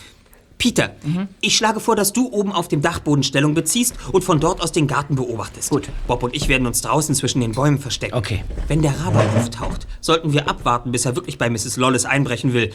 Peter, 0.58 0.96
ich 1.42 1.56
schlage 1.56 1.80
vor, 1.80 1.96
dass 1.96 2.14
du 2.14 2.30
oben 2.32 2.52
auf 2.52 2.68
dem 2.68 2.82
Dachboden 2.82 3.24
Stellung 3.24 3.54
beziehst 3.54 3.94
und 4.12 4.24
von 4.24 4.40
dort 4.40 4.62
aus 4.62 4.72
den 4.72 4.88
Garten 4.88 5.16
beobachtest. 5.16 5.70
Gut. 5.70 5.90
Bob 6.08 6.24
und 6.24 6.36
ich 6.36 6.48
werden 6.48 6.66
uns 6.66 6.82
draußen 6.82 7.14
zwischen 7.14 7.42
den 7.42 7.52
Bäumen 7.52 7.78
verstecken. 7.78 8.16
Okay. 8.16 8.44
Wenn 8.68 8.82
der 8.82 9.00
Rabe 9.00 9.20
auftaucht, 9.38 9.86
sollten 10.02 10.34
wir 10.34 10.50
abwarten, 10.50 10.92
bis 10.92 11.06
er 11.06 11.16
wirklich 11.16 11.38
bei 11.38 11.50
Mrs. 11.50 11.78
Lawless 11.78 12.06
einbrechen 12.06 12.54
will 12.54 12.72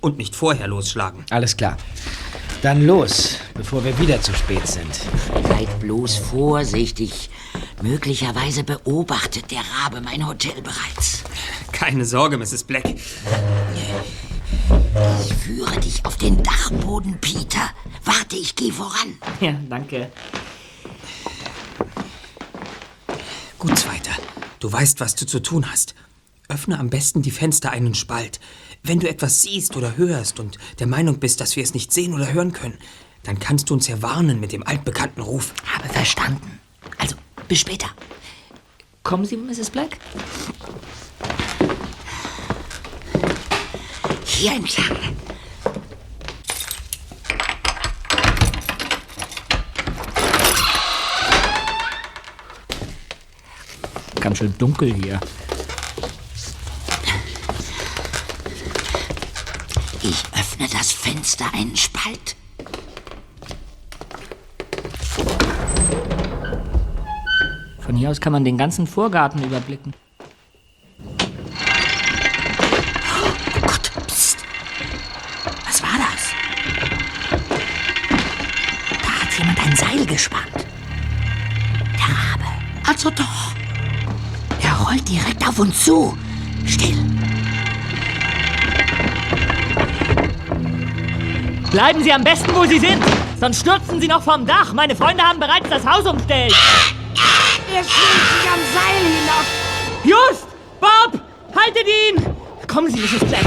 und 0.00 0.16
nicht 0.16 0.34
vorher 0.34 0.68
losschlagen. 0.68 1.24
Alles 1.30 1.56
klar. 1.56 1.76
Dann 2.64 2.86
los, 2.86 3.36
bevor 3.52 3.84
wir 3.84 3.98
wieder 3.98 4.22
zu 4.22 4.32
spät 4.32 4.66
sind. 4.66 4.98
Seid 5.46 5.80
bloß 5.80 6.16
vorsichtig. 6.16 7.28
Möglicherweise 7.82 8.64
beobachtet 8.64 9.50
der 9.50 9.60
Rabe 9.60 10.00
mein 10.00 10.26
Hotel 10.26 10.62
bereits. 10.62 11.24
Keine 11.72 12.06
Sorge, 12.06 12.38
Mrs. 12.38 12.64
Black. 12.64 12.86
Ich 15.26 15.34
führe 15.34 15.78
dich 15.78 16.06
auf 16.06 16.16
den 16.16 16.42
Dachboden, 16.42 17.18
Peter. 17.20 17.68
Warte, 18.02 18.36
ich 18.36 18.56
gehe 18.56 18.72
voran. 18.72 19.18
Ja, 19.42 19.52
danke. 19.68 20.10
Gut, 23.58 23.78
Zweiter. 23.78 24.12
Du 24.60 24.72
weißt, 24.72 25.00
was 25.00 25.14
du 25.16 25.26
zu 25.26 25.42
tun 25.42 25.70
hast. 25.70 25.94
Öffne 26.48 26.78
am 26.78 26.88
besten 26.88 27.20
die 27.20 27.30
Fenster 27.30 27.72
einen 27.72 27.94
Spalt. 27.94 28.40
Wenn 28.86 29.00
du 29.00 29.08
etwas 29.08 29.40
siehst 29.40 29.76
oder 29.78 29.96
hörst 29.96 30.38
und 30.40 30.58
der 30.78 30.86
Meinung 30.86 31.18
bist, 31.18 31.40
dass 31.40 31.56
wir 31.56 31.64
es 31.64 31.72
nicht 31.72 31.90
sehen 31.90 32.12
oder 32.12 32.34
hören 32.34 32.52
können, 32.52 32.76
dann 33.22 33.38
kannst 33.38 33.70
du 33.70 33.74
uns 33.74 33.88
ja 33.88 34.02
warnen 34.02 34.40
mit 34.40 34.52
dem 34.52 34.62
altbekannten 34.62 35.22
Ruf. 35.22 35.54
Habe 35.64 35.88
verstanden. 35.88 36.60
Also, 36.98 37.16
bis 37.48 37.60
später. 37.60 37.86
Kommen 39.02 39.24
Sie, 39.24 39.38
Mrs. 39.38 39.70
Black? 39.70 39.96
Hier 44.26 44.52
entlang. 44.52 44.98
Ganz 54.20 54.36
schön 54.36 54.54
dunkel 54.58 54.92
hier. 54.92 55.20
Ich 60.06 60.22
öffne 60.38 60.68
das 60.70 60.92
Fenster 60.92 61.46
einen 61.54 61.74
Spalt. 61.78 62.36
Von 67.80 67.96
hier 67.96 68.10
aus 68.10 68.20
kann 68.20 68.34
man 68.34 68.44
den 68.44 68.58
ganzen 68.58 68.86
Vorgarten 68.86 69.42
überblicken. 69.42 69.94
Was 75.64 75.82
war 75.82 75.96
das? 75.96 76.34
Da 79.02 79.08
hat 79.08 79.38
jemand 79.38 79.58
ein 79.66 79.74
Seil 79.74 80.04
gespannt. 80.04 80.66
Der 81.94 82.14
Rabe. 82.14 82.44
Also 82.86 83.08
doch. 83.08 83.54
Er 84.60 84.74
rollt 84.74 85.08
direkt 85.08 85.48
auf 85.48 85.58
uns 85.58 85.82
zu. 85.82 86.14
Still. 86.66 87.02
Bleiben 91.74 92.04
Sie 92.04 92.12
am 92.12 92.22
besten, 92.22 92.54
wo 92.54 92.64
Sie 92.66 92.78
sind. 92.78 93.02
Sonst 93.40 93.62
stürzen 93.62 94.00
Sie 94.00 94.06
noch 94.06 94.22
vom 94.22 94.46
Dach. 94.46 94.72
Meine 94.74 94.94
Freunde 94.94 95.24
haben 95.24 95.40
bereits 95.40 95.68
das 95.68 95.84
Haus 95.84 96.06
umstellt. 96.06 96.54
Er 97.74 97.82
schwingt 97.82 98.28
sich 98.30 98.48
am 98.48 98.60
Seil 98.72 99.02
hinab. 99.10 99.44
Just! 100.04 100.46
Bob! 100.78 101.20
Haltet 101.52 101.84
ihn! 101.88 102.24
Kommen 102.68 102.88
Sie, 102.92 103.00
Mrs. 103.00 103.24
Black. 103.24 103.42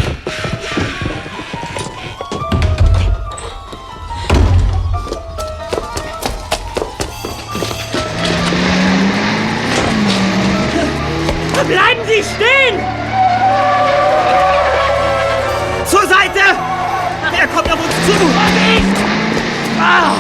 Bleiben 11.66 12.02
Sie 12.06 12.24
stehen! 12.24 14.07
Uns 18.08 18.20
zu! 18.20 18.26
Ah! 19.80 20.14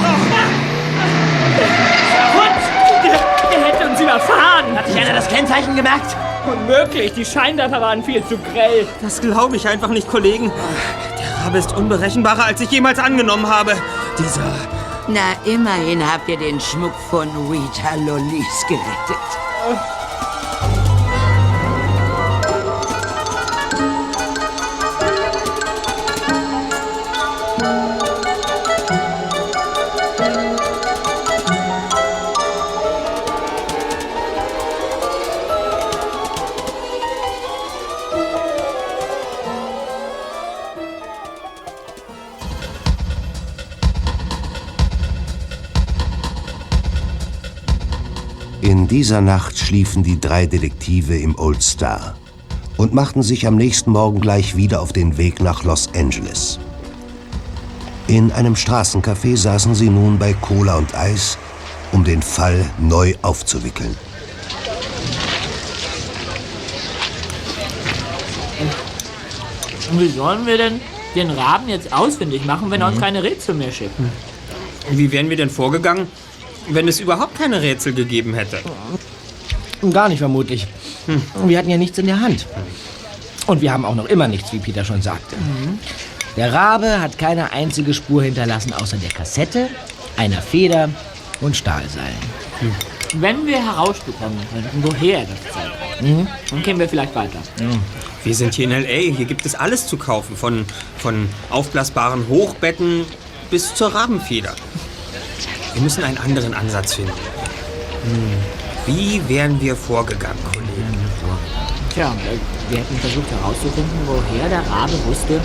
Und 2.34 3.04
der, 3.04 3.20
der 3.52 3.66
hätte 3.66 3.90
uns 3.90 4.00
überfahren. 4.00 4.78
Hat 4.78 4.88
sich 4.88 5.00
einer 5.00 5.14
das 5.14 5.28
Kennzeichen 5.28 5.76
gemerkt? 5.76 6.16
Unmöglich, 6.46 7.14
die 7.14 7.26
Scheinwerfer 7.26 7.82
waren 7.82 8.04
viel 8.04 8.24
zu 8.26 8.38
grell. 8.38 8.88
Das 9.02 9.20
glaube 9.22 9.56
ich 9.58 9.68
einfach 9.68 9.90
nicht, 9.90 10.08
Kollegen. 10.08 10.52
Der 11.20 11.46
Rabe 11.46 11.58
ist 11.58 11.76
unberechenbarer, 11.76 12.46
als 12.46 12.62
ich 12.62 12.72
jemals 12.72 13.00
angenommen 13.00 13.48
habe. 13.48 13.74
Dieser. 14.18 14.54
Na, 15.08 15.34
immerhin 15.46 16.02
habt 16.06 16.28
ihr 16.30 16.38
den 16.38 16.60
Schmuck 16.60 16.94
von 17.10 17.30
Rita 17.50 17.96
Lollis 18.06 18.66
gerettet. 18.68 19.97
In 48.88 48.96
dieser 48.96 49.20
Nacht 49.20 49.58
schliefen 49.58 50.02
die 50.02 50.18
drei 50.18 50.46
Detektive 50.46 51.18
im 51.18 51.38
Old 51.38 51.62
Star 51.62 52.16
und 52.78 52.94
machten 52.94 53.22
sich 53.22 53.46
am 53.46 53.58
nächsten 53.58 53.92
Morgen 53.92 54.22
gleich 54.22 54.56
wieder 54.56 54.82
auf 54.82 54.94
den 54.94 55.18
Weg 55.18 55.42
nach 55.42 55.66
Los 55.66 55.90
Angeles. 55.94 56.58
In 58.08 58.32
einem 58.32 58.54
Straßencafé 58.54 59.36
saßen 59.36 59.76
sie 59.76 59.90
nun 59.90 60.18
bei 60.18 60.32
Cola 60.32 60.78
und 60.78 60.96
Eis 60.96 61.38
um 61.92 62.06
den 62.06 62.22
Fall 62.22 62.66
neu 62.80 63.14
aufzuwickeln. 63.24 63.94
Und 69.92 70.00
wie 70.00 70.08
sollen 70.08 70.46
wir 70.46 70.58
denn 70.58 70.80
den 71.14 71.30
Raben 71.32 71.68
jetzt 71.68 71.92
ausfindig 71.92 72.46
machen, 72.46 72.72
wenn 72.72 72.80
er 72.80 72.88
uns 72.88 73.02
keine 73.02 73.22
Rätsel 73.22 73.54
mehr 73.54 73.74
schickt? 73.74 74.00
Wie 74.92 75.12
wären 75.12 75.30
wir 75.30 75.36
denn 75.36 75.50
vorgegangen, 75.50 76.08
wenn 76.70 76.88
es 76.88 77.00
überhaupt 77.00 77.36
keine 77.36 77.62
Rätsel 77.62 77.94
gegeben 77.94 78.34
hätte? 78.34 78.60
Gar 79.92 80.10
nicht 80.10 80.20
vermutlich. 80.20 80.68
Wir 81.46 81.58
hatten 81.58 81.70
ja 81.70 81.78
nichts 81.78 81.98
in 81.98 82.08
der 82.08 82.20
Hand. 82.20 82.46
Und 83.46 83.62
wir 83.62 83.72
haben 83.72 83.86
auch 83.86 83.96
noch 83.96 84.06
immer 84.06 84.28
nichts, 84.28 84.52
wie 84.52 84.60
Peter 84.60 84.84
schon 84.84 85.02
sagte. 85.02 85.36
Der 86.36 86.54
Rabe 86.54 87.00
hat 87.00 87.18
keine 87.18 87.52
einzige 87.52 87.94
Spur 87.94 88.24
hinterlassen, 88.24 88.74
außer 88.74 88.98
der 88.98 89.10
Kassette, 89.10 89.70
einer 90.18 90.42
Feder 90.42 90.90
und 91.42 91.56
Stahlseilen. 91.56 92.16
Wenn 93.14 93.48
wir 93.48 93.64
herausbekommen 93.64 94.38
könnten, 94.54 94.84
woher 94.84 95.22
das 95.22 95.54
Zeug 95.54 95.72
kommt, 95.98 96.28
dann 96.52 96.64
kämen 96.64 96.80
wir 96.80 96.90
vielleicht 96.90 97.16
weiter. 97.16 97.40
Wir 98.24 98.36
sind 98.36 98.54
hier 98.56 98.66
in 98.66 98.72
L.A., 98.72 99.16
hier 99.16 99.26
gibt 99.26 99.46
es 99.46 99.56
alles 99.56 99.88
zu 99.88 99.96
kaufen, 99.98 100.36
von, 100.36 100.66
von 100.98 101.30
aufblasbaren 101.50 102.28
Hochbetten 102.28 103.06
bis 103.50 103.74
zur 103.76 103.96
Rabenfeder. 103.96 104.54
Wir 105.78 105.84
müssen 105.84 106.04
einen 106.04 106.18
anderen 106.18 106.56
Ansatz 106.56 106.96
finden. 106.96 107.12
Hm. 107.12 108.34
Wie 108.88 109.22
wären 109.30 109.62
wir 109.62 109.76
vorgegangen, 109.76 110.40
Kollegen? 110.44 110.98
Tja, 111.94 112.16
wir 112.70 112.80
hätten 112.80 112.98
versucht 112.98 113.30
herauszufinden, 113.30 114.00
woher 114.08 114.50
der 114.50 114.66
Rabe 114.72 114.94
wusste, 115.06 115.40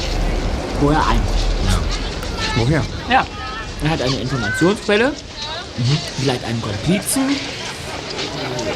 wo 0.80 0.89
er 0.89 1.07
einkommt. 1.07 1.85
Woher? 2.57 2.83
Ja, 3.11 3.26
er 3.85 3.91
hat 3.91 4.01
eine 4.01 4.16
Informationsquelle, 4.16 5.12
vielleicht 6.18 6.45
einen 6.45 6.62
Komplizen. 6.62 7.37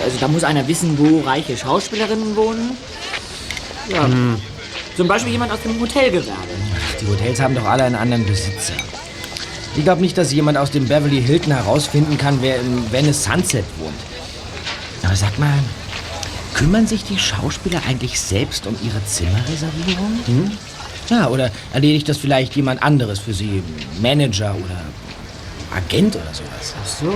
Also 0.05 0.19
da 0.21 0.29
muss 0.29 0.45
einer 0.45 0.69
wissen, 0.69 0.99
wo 0.99 1.27
reiche 1.27 1.57
Schauspielerinnen 1.57 2.37
wohnen. 2.37 2.77
Ja. 3.89 4.07
Zum 4.95 5.09
Beispiel 5.09 5.33
jemand 5.33 5.53
aus 5.53 5.63
dem 5.63 5.81
Hotelgewerbe. 5.81 6.53
Die 7.01 7.07
Hotels 7.07 7.41
haben 7.41 7.55
doch 7.55 7.65
alle 7.65 7.85
einen 7.85 7.95
anderen 7.95 8.27
Besitzer. 8.27 8.75
Ich 9.77 9.85
glaube 9.85 10.01
nicht, 10.01 10.17
dass 10.17 10.33
jemand 10.33 10.57
aus 10.57 10.71
dem 10.71 10.89
Beverly 10.89 11.21
Hilton 11.23 11.53
herausfinden 11.53 12.17
kann, 12.17 12.39
wer 12.41 12.59
im 12.59 12.91
Venice 12.91 13.25
Sunset 13.25 13.65
wohnt. 13.79 13.95
Aber 15.03 15.15
sag 15.15 15.39
mal, 15.39 15.59
kümmern 16.55 16.87
sich 16.87 17.05
die 17.05 17.19
Schauspieler 17.19 17.83
eigentlich 17.87 18.19
selbst 18.19 18.67
um 18.67 18.75
ihre 18.83 19.05
Zimmerreservierung? 19.05 20.19
Hm? 20.27 20.51
Ja, 21.11 21.29
oder 21.29 21.51
erledigt 21.75 22.09
das 22.09 22.17
vielleicht 22.17 22.57
jemand 22.57 22.83
anderes 22.83 23.19
für 23.19 23.35
sie? 23.35 23.63
Manager 24.01 24.55
oder 24.55 24.81
Agent 25.77 26.17
oder 26.17 26.33
sowas? 26.33 26.75
Ach 26.83 26.87
so. 26.87 27.13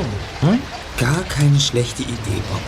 Hm? 0.46 0.58
Gar 0.98 1.22
keine 1.30 1.58
schlechte 1.58 2.02
Idee, 2.02 2.42
Bob. 2.50 2.61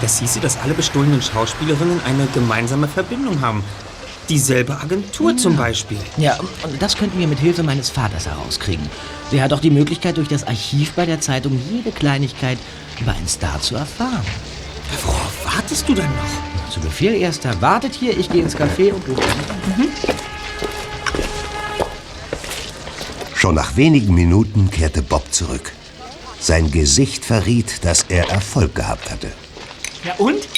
Das 0.00 0.18
hieße, 0.18 0.40
dass 0.40 0.58
alle 0.58 0.74
bestohlenen 0.74 1.22
Schauspielerinnen 1.22 2.00
eine 2.04 2.26
gemeinsame 2.34 2.88
Verbindung 2.88 3.40
haben. 3.40 3.62
Dieselbe 4.28 4.80
Agentur 4.80 5.36
zum 5.36 5.56
Beispiel. 5.56 5.98
Ja, 6.16 6.38
und 6.38 6.80
das 6.80 6.96
könnten 6.96 7.18
wir 7.18 7.26
mit 7.26 7.38
Hilfe 7.38 7.62
meines 7.62 7.90
Vaters 7.90 8.26
herauskriegen. 8.26 8.88
Der 9.32 9.42
hat 9.42 9.52
doch 9.52 9.60
die 9.60 9.70
Möglichkeit, 9.70 10.16
durch 10.16 10.28
das 10.28 10.46
Archiv 10.46 10.92
bei 10.92 11.04
der 11.04 11.20
Zeitung 11.20 11.60
jede 11.70 11.92
Kleinigkeit 11.92 12.58
über 13.00 13.12
einen 13.12 13.28
Star 13.28 13.60
zu 13.60 13.76
erfahren. 13.76 14.24
Worauf 15.04 15.54
wartest 15.54 15.88
du 15.88 15.94
denn 15.94 16.04
noch? 16.04 16.70
Zu 16.70 16.80
Befehl, 16.80 17.14
Erster. 17.14 17.60
Wartet 17.60 17.94
hier, 17.94 18.16
ich 18.16 18.30
gehe 18.30 18.42
ins 18.42 18.56
Café 18.56 18.92
und 18.92 19.06
du. 19.06 19.14
Schon 23.34 23.56
nach 23.56 23.76
wenigen 23.76 24.14
Minuten 24.14 24.70
kehrte 24.70 25.02
Bob 25.02 25.32
zurück. 25.32 25.72
Sein 26.40 26.70
Gesicht 26.70 27.24
verriet, 27.24 27.84
dass 27.84 28.04
er 28.08 28.30
Erfolg 28.30 28.74
gehabt 28.74 29.10
hatte. 29.10 29.32
Ja 30.04 30.14
und? 30.16 30.48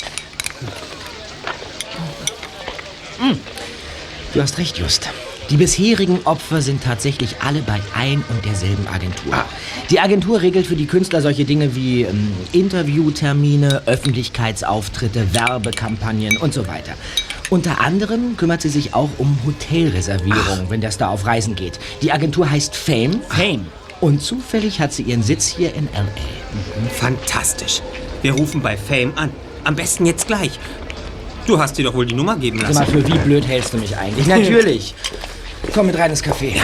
Hm. 3.18 3.40
Du 4.36 4.42
hast 4.42 4.58
recht, 4.58 4.76
Just. 4.76 5.08
Die 5.48 5.56
bisherigen 5.56 6.18
Opfer 6.26 6.60
sind 6.60 6.82
tatsächlich 6.84 7.36
alle 7.40 7.62
bei 7.62 7.80
ein 7.94 8.22
und 8.28 8.44
derselben 8.44 8.86
Agentur. 8.86 9.34
Die 9.88 9.98
Agentur 9.98 10.42
regelt 10.42 10.66
für 10.66 10.76
die 10.76 10.84
Künstler 10.84 11.22
solche 11.22 11.46
Dinge 11.46 11.74
wie 11.74 12.02
ähm, 12.02 12.34
Interviewtermine, 12.52 13.84
Öffentlichkeitsauftritte, 13.86 15.32
Werbekampagnen 15.32 16.36
und 16.36 16.52
so 16.52 16.66
weiter. 16.66 16.92
Unter 17.48 17.80
anderem 17.80 18.36
kümmert 18.36 18.60
sie 18.60 18.68
sich 18.68 18.92
auch 18.92 19.08
um 19.16 19.38
Hotelreservierung, 19.46 20.68
wenn 20.68 20.82
der 20.82 20.90
Star 20.90 21.12
auf 21.12 21.24
Reisen 21.24 21.54
geht. 21.54 21.80
Die 22.02 22.12
Agentur 22.12 22.50
heißt 22.50 22.76
Fame. 22.76 23.22
Fame. 23.30 23.64
Und 24.02 24.20
zufällig 24.20 24.80
hat 24.80 24.92
sie 24.92 25.04
ihren 25.04 25.22
Sitz 25.22 25.46
hier 25.46 25.74
in 25.74 25.88
L.A. 25.94 26.90
Fantastisch. 26.90 27.80
Wir 28.20 28.32
rufen 28.32 28.60
bei 28.60 28.76
Fame 28.76 29.14
an. 29.16 29.30
Am 29.64 29.76
besten 29.76 30.04
jetzt 30.04 30.26
gleich. 30.26 30.60
Du 31.46 31.58
hast 31.58 31.78
dir 31.78 31.84
doch 31.84 31.94
wohl 31.94 32.06
die 32.06 32.14
Nummer 32.14 32.36
geben 32.36 32.58
Sag 32.58 32.68
lassen. 32.68 32.78
mal, 32.80 33.02
für 33.02 33.06
wie 33.06 33.18
blöd 33.18 33.46
hältst 33.46 33.72
du 33.72 33.78
mich 33.78 33.96
eigentlich? 33.96 34.26
Natürlich. 34.26 34.94
Komm 35.72 35.86
mit 35.86 35.96
rein 35.96 36.10
ins 36.10 36.22
Café. 36.24 36.54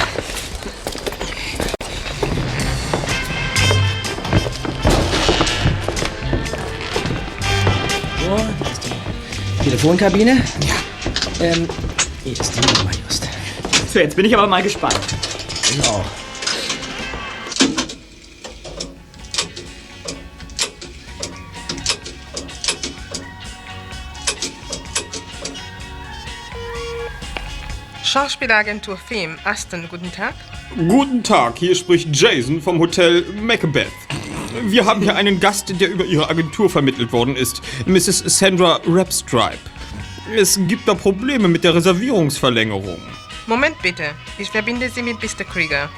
So, 8.24 8.36
das 8.58 8.72
ist 8.72 8.82
die 9.60 9.64
Telefonkabine. 9.64 10.42
Ja. 10.66 11.44
Ähm, 11.46 11.68
hier 12.24 12.32
ist 12.32 12.52
die 12.56 12.60
Nummer, 12.78 12.90
Just. 13.06 13.28
So, 13.92 13.98
jetzt 13.98 14.16
bin 14.16 14.24
ich 14.24 14.36
aber 14.36 14.46
mal 14.46 14.62
gespannt. 14.62 14.98
Ich 15.70 15.78
Schauspielagentur 28.12 28.98
Fame, 28.98 29.38
Aston, 29.44 29.88
guten 29.88 30.12
Tag. 30.12 30.34
Guten 30.76 31.22
Tag, 31.22 31.56
hier 31.56 31.74
spricht 31.74 32.14
Jason 32.14 32.60
vom 32.60 32.78
Hotel 32.78 33.22
Macbeth. 33.40 33.86
Wir 34.64 34.84
haben 34.84 35.00
hier 35.00 35.16
einen 35.16 35.40
Gast, 35.40 35.80
der 35.80 35.88
über 35.88 36.04
Ihre 36.04 36.28
Agentur 36.28 36.68
vermittelt 36.68 37.10
worden 37.10 37.36
ist, 37.36 37.62
Mrs. 37.86 38.18
Sandra 38.38 38.80
Rapstripe. 38.86 39.56
Es 40.36 40.60
gibt 40.68 40.86
da 40.86 40.94
Probleme 40.94 41.48
mit 41.48 41.64
der 41.64 41.74
Reservierungsverlängerung. 41.74 43.00
Moment 43.46 43.80
bitte, 43.80 44.10
ich 44.36 44.50
verbinde 44.50 44.90
Sie 44.90 45.02
mit 45.02 45.16
Mr. 45.22 45.44
Krieger. 45.44 45.88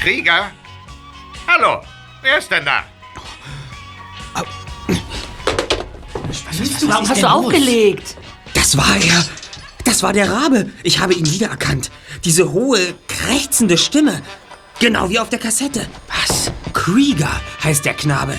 Krieger? 0.00 0.50
Hallo, 1.46 1.82
wer 2.22 2.38
ist 2.38 2.50
denn 2.50 2.64
da? 2.64 2.84
Warum 6.88 7.06
hast 7.06 7.22
du 7.22 7.30
aufgelegt? 7.30 8.16
Das 8.66 8.76
war 8.76 8.96
er. 8.96 9.24
Das 9.84 10.02
war 10.02 10.12
der 10.12 10.28
Rabe. 10.28 10.68
Ich 10.82 10.98
habe 10.98 11.14
ihn 11.14 11.30
wiedererkannt. 11.30 11.92
Diese 12.24 12.50
hohe, 12.50 12.94
krächzende 13.06 13.78
Stimme. 13.78 14.20
Genau 14.80 15.08
wie 15.08 15.20
auf 15.20 15.28
der 15.28 15.38
Kassette. 15.38 15.86
Was? 16.08 16.50
Krieger 16.72 17.30
heißt 17.62 17.84
der 17.84 17.94
Knabe. 17.94 18.34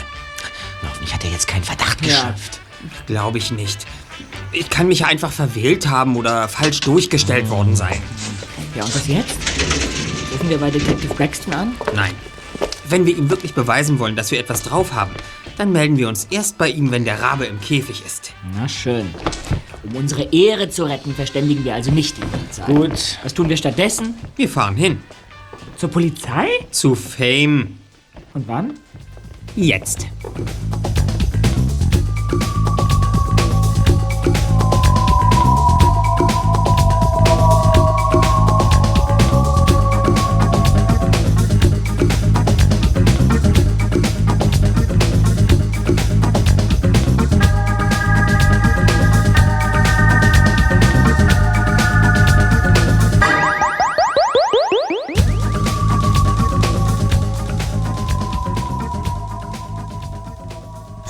Hoffentlich 0.85 1.13
hat 1.13 1.23
er 1.23 1.31
jetzt 1.31 1.47
keinen 1.47 1.63
Verdacht 1.63 2.05
Ja. 2.05 2.23
geschöpft. 2.23 2.59
Glaube 3.05 3.37
ich 3.37 3.51
nicht. 3.51 3.87
Ich 4.51 4.69
kann 4.69 4.89
mich 4.89 4.99
ja 4.99 5.07
einfach 5.07 5.31
verwählt 5.31 5.87
haben 5.87 6.17
oder 6.17 6.49
falsch 6.49 6.81
durchgestellt 6.81 7.49
worden 7.49 7.77
sein. 7.77 8.01
Ja, 8.75 8.83
und 8.83 8.93
was 8.93 9.07
jetzt? 9.07 9.37
Rufen 10.33 10.49
wir 10.49 10.57
bei 10.57 10.69
Detective 10.71 11.13
Braxton 11.13 11.53
an? 11.53 11.71
Nein. 11.95 12.11
Wenn 12.89 13.05
wir 13.05 13.15
ihm 13.15 13.29
wirklich 13.29 13.53
beweisen 13.53 13.97
wollen, 13.97 14.17
dass 14.17 14.31
wir 14.31 14.39
etwas 14.41 14.63
drauf 14.63 14.91
haben, 14.91 15.11
dann 15.57 15.71
melden 15.71 15.95
wir 15.95 16.09
uns 16.09 16.27
erst 16.31 16.57
bei 16.57 16.67
ihm, 16.69 16.91
wenn 16.91 17.05
der 17.05 17.21
Rabe 17.21 17.45
im 17.45 17.61
Käfig 17.61 18.03
ist. 18.05 18.33
Na 18.59 18.67
schön. 18.67 19.15
Um 19.89 19.95
unsere 19.95 20.23
Ehre 20.33 20.69
zu 20.69 20.83
retten, 20.83 21.13
verständigen 21.13 21.63
wir 21.63 21.73
also 21.73 21.91
nicht 21.91 22.17
die 22.17 22.21
Polizei. 22.21 22.65
Gut. 22.65 23.19
Was 23.23 23.33
tun 23.33 23.47
wir 23.47 23.57
stattdessen? 23.57 24.15
Wir 24.35 24.49
fahren 24.49 24.75
hin. 24.75 24.99
Zur 25.77 25.89
Polizei? 25.89 26.47
Zu 26.71 26.95
Fame. 26.95 27.77
Und 28.33 28.47
wann? 28.47 28.73
Jetzt. 29.55 30.07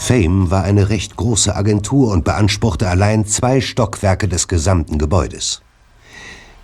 Fame 0.07 0.49
war 0.49 0.63
eine 0.63 0.87
recht 0.87 1.17
große 1.17 1.53
Agentur 1.53 2.13
und 2.13 2.23
beanspruchte 2.23 2.87
allein 2.87 3.25
zwei 3.25 3.59
Stockwerke 3.59 4.29
des 4.29 4.47
gesamten 4.47 4.97
Gebäudes. 4.97 5.61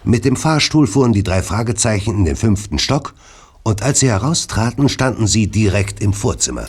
Mit 0.05 0.23
dem 0.23 0.37
Fahrstuhl 0.37 0.87
fuhren 0.87 1.11
die 1.11 1.23
drei 1.23 1.41
Fragezeichen 1.41 2.19
in 2.19 2.23
den 2.23 2.37
fünften 2.37 2.79
Stock 2.79 3.15
und 3.63 3.81
als 3.81 3.99
sie 3.99 4.07
heraustraten, 4.07 4.87
standen 4.87 5.27
sie 5.27 5.47
direkt 5.47 6.01
im 6.01 6.13
Vorzimmer. 6.13 6.67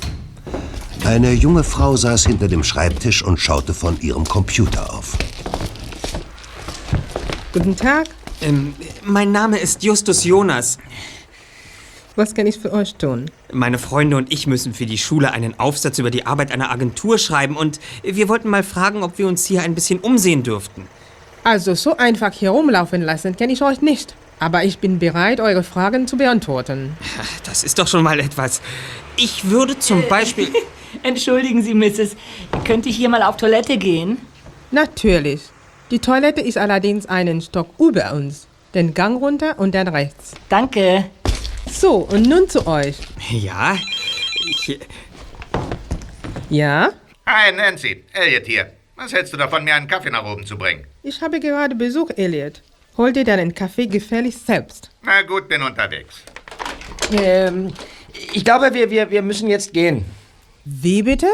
Eine 1.05 1.31
junge 1.31 1.63
Frau 1.63 1.97
saß 1.97 2.27
hinter 2.27 2.49
dem 2.49 2.65
Schreibtisch 2.65 3.23
und 3.23 3.39
schaute 3.39 3.73
von 3.73 4.01
ihrem 4.01 4.25
Computer 4.25 4.93
auf. 4.93 5.17
Guten 7.53 7.77
Tag. 7.77 8.09
Ähm, 8.41 8.75
mein 9.05 9.31
Name 9.31 9.59
ist 9.59 9.85
Justus 9.85 10.25
Jonas. 10.25 10.79
Was 12.17 12.35
kann 12.35 12.49
ich 12.49 12.59
für 12.59 12.73
euch 12.73 12.97
tun? 12.97 13.27
Meine 13.55 13.79
Freunde 13.79 14.17
und 14.17 14.33
ich 14.33 14.49
müssen 14.49 14.75
für 14.75 14.85
die 14.85 14.99
Schule 14.99 15.31
einen 15.33 15.59
Aufsatz 15.61 15.99
über 16.01 16.11
die 16.11 16.27
Arbeit 16.27 16.51
einer 16.51 16.73
Agentur 16.73 17.19
schreiben 17.19 17.57
und 17.57 17.79
wir 18.03 18.29
wollten 18.29 18.49
mal 18.49 18.65
fragen, 18.65 19.05
ob 19.05 19.17
wir 19.17 19.29
uns 19.29 19.47
hier 19.47 19.63
ein 19.63 19.77
bisschen 19.77 20.01
umsehen 20.01 20.43
dürften. 20.43 20.89
Also 21.45 21.75
so 21.75 21.97
einfach 21.97 22.33
hier 22.33 22.51
rumlaufen 22.51 23.01
lassen 23.01 23.37
kann 23.37 23.51
ich 23.51 23.63
euch 23.63 23.81
nicht. 23.81 24.17
Aber 24.41 24.65
ich 24.65 24.79
bin 24.79 24.99
bereit, 24.99 25.41
eure 25.41 25.63
Fragen 25.63 26.09
zu 26.09 26.17
beantworten. 26.17 26.97
Das 27.45 27.63
ist 27.63 27.79
doch 27.79 27.87
schon 27.87 28.03
mal 28.03 28.19
etwas. 28.19 28.61
Ich 29.17 29.49
würde 29.49 29.79
zum 29.79 30.03
Beispiel... 30.09 30.49
Entschuldigen 31.03 31.63
Sie, 31.63 31.75
Mrs. 31.75 32.17
Könnte 32.65 32.89
ich 32.89 32.97
hier 32.97 33.09
mal 33.09 33.23
auf 33.23 33.37
Toilette 33.37 33.79
gehen? 33.79 34.19
Natürlich. 34.71 35.43
Die 35.91 35.99
Toilette 35.99 36.41
ist 36.41 36.59
allerdings 36.59 37.07
einen 37.07 37.41
Stock 37.41 37.69
über 37.79 38.13
uns. 38.15 38.47
Den 38.75 38.95
Gang 38.95 39.21
runter 39.21 39.59
und 39.59 39.75
dann 39.75 39.89
rechts. 39.89 40.33
Danke. 40.49 41.05
So, 41.75 41.97
und 41.97 42.23
nun 42.29 42.49
zu 42.49 42.67
euch. 42.69 42.97
Ja, 43.31 43.77
ich... 44.49 44.79
Ja? 46.49 46.91
Hi, 47.27 47.53
Nancy. 47.53 48.05
Elliot 48.13 48.47
hier. 48.47 48.73
Was 48.95 49.13
hältst 49.13 49.33
du 49.33 49.37
davon, 49.37 49.65
mir 49.65 49.75
einen 49.75 49.89
Kaffee 49.89 50.11
nach 50.11 50.25
oben 50.25 50.47
zu 50.47 50.57
bringen? 50.57 50.87
Ich 51.03 51.21
habe 51.21 51.41
gerade 51.41 51.75
Besuch, 51.75 52.11
Elliot. 52.17 52.63
Hol 52.97 53.13
dir 53.13 53.25
deinen 53.25 53.53
Kaffee 53.53 53.87
gefälligst 53.87 54.47
selbst. 54.47 54.91
Na 55.03 55.23
gut, 55.23 55.49
bin 55.49 55.63
unterwegs. 55.63 56.15
Ähm, 57.13 57.75
ich 58.33 58.45
glaube, 58.45 58.73
wir, 58.73 58.89
wir, 58.91 59.11
wir 59.11 59.23
müssen 59.23 59.49
jetzt 59.49 59.73
gehen. 59.73 60.05
Wie 60.65 61.03
bitte? 61.03 61.27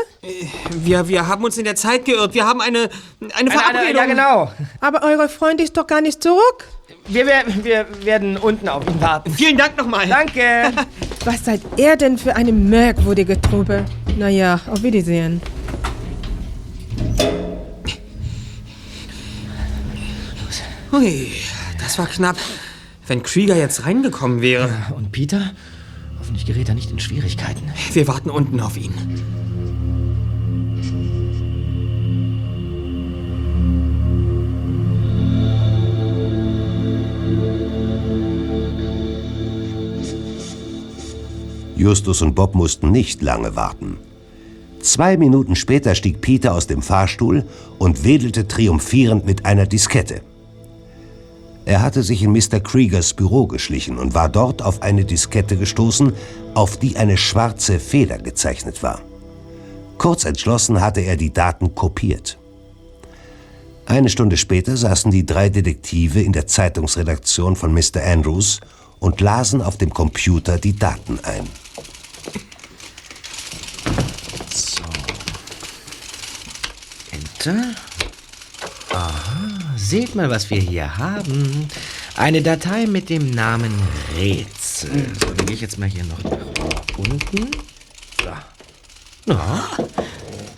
Wir, 0.70 1.06
wir 1.06 1.28
haben 1.28 1.44
uns 1.44 1.58
in 1.58 1.64
der 1.64 1.76
Zeit 1.76 2.06
geirrt. 2.06 2.32
Wir 2.32 2.46
haben 2.46 2.62
eine, 2.62 2.88
eine 3.34 3.50
Verabredung. 3.50 3.94
ja, 3.94 4.06
genau. 4.06 4.50
Aber 4.80 5.02
eure 5.02 5.28
Freund 5.28 5.60
ist 5.60 5.76
doch 5.76 5.86
gar 5.86 6.00
nicht 6.00 6.22
zurück. 6.22 6.66
Wir, 7.08 7.26
wir, 7.26 7.44
wir 7.62 7.86
werden 8.04 8.36
unten 8.36 8.68
auf 8.68 8.86
ihn 8.86 9.00
warten. 9.00 9.30
Vielen 9.32 9.56
Dank 9.56 9.76
nochmal. 9.76 10.06
Danke. 10.06 10.72
Was 11.24 11.44
seid 11.44 11.60
ihr 11.76 11.96
denn 11.96 12.18
für 12.18 12.36
eine 12.36 12.52
merkwürdige 12.52 13.40
Truppe? 13.40 13.84
Naja, 14.16 14.60
auf 14.66 14.82
Wiedersehen. 14.82 15.40
Hui, 20.92 21.28
das 21.78 21.98
war 21.98 22.06
knapp. 22.06 22.36
Wenn 23.06 23.22
Krieger 23.22 23.56
jetzt 23.56 23.86
reingekommen 23.86 24.40
wäre. 24.40 24.70
Und 24.94 25.12
Peter? 25.12 25.52
Hoffentlich 26.18 26.46
gerät 26.46 26.68
er 26.68 26.74
nicht 26.74 26.90
in 26.90 26.98
Schwierigkeiten. 26.98 27.70
Wir 27.92 28.06
warten 28.08 28.30
unten 28.30 28.60
auf 28.60 28.76
ihn. 28.76 28.92
Justus 41.80 42.22
und 42.22 42.34
Bob 42.34 42.54
mussten 42.54 42.90
nicht 42.90 43.22
lange 43.22 43.56
warten. 43.56 43.96
Zwei 44.80 45.16
Minuten 45.16 45.56
später 45.56 45.94
stieg 45.94 46.20
Peter 46.20 46.54
aus 46.54 46.66
dem 46.66 46.82
Fahrstuhl 46.82 47.44
und 47.78 48.04
wedelte 48.04 48.46
triumphierend 48.46 49.26
mit 49.26 49.46
einer 49.46 49.66
Diskette. 49.66 50.22
Er 51.64 51.82
hatte 51.82 52.02
sich 52.02 52.22
in 52.22 52.32
Mr. 52.32 52.60
Kriegers 52.60 53.14
Büro 53.14 53.46
geschlichen 53.46 53.98
und 53.98 54.14
war 54.14 54.28
dort 54.28 54.62
auf 54.62 54.82
eine 54.82 55.04
Diskette 55.04 55.56
gestoßen, 55.56 56.12
auf 56.54 56.78
die 56.78 56.96
eine 56.96 57.16
schwarze 57.16 57.78
Feder 57.78 58.18
gezeichnet 58.18 58.82
war. 58.82 59.00
Kurz 59.98 60.24
entschlossen 60.24 60.80
hatte 60.80 61.00
er 61.00 61.16
die 61.16 61.32
Daten 61.32 61.74
kopiert. 61.74 62.38
Eine 63.84 64.08
Stunde 64.08 64.36
später 64.36 64.76
saßen 64.76 65.10
die 65.10 65.26
drei 65.26 65.50
Detektive 65.50 66.22
in 66.22 66.32
der 66.32 66.46
Zeitungsredaktion 66.46 67.56
von 67.56 67.74
Mr. 67.74 68.02
Andrews 68.06 68.60
und 68.98 69.20
lasen 69.20 69.62
auf 69.62 69.76
dem 69.76 69.90
Computer 69.90 70.58
die 70.58 70.76
Daten 70.76 71.18
ein. 71.22 71.46
So. 74.54 74.82
Enter. 77.40 77.74
Aha, 78.92 79.48
seht 79.74 80.14
mal, 80.14 80.28
was 80.28 80.50
wir 80.50 80.58
hier 80.58 80.98
haben. 80.98 81.68
Eine 82.16 82.42
Datei 82.42 82.86
mit 82.86 83.08
dem 83.08 83.30
Namen 83.30 83.72
Rätsel. 84.14 85.06
So, 85.18 85.32
dann 85.32 85.46
gehe 85.46 85.54
ich 85.54 85.62
jetzt 85.62 85.78
mal 85.78 85.88
hier 85.88 86.04
noch 86.04 86.22
nach 86.22 86.98
unten. 86.98 87.50
So. 88.22 88.30
Na? 89.26 89.68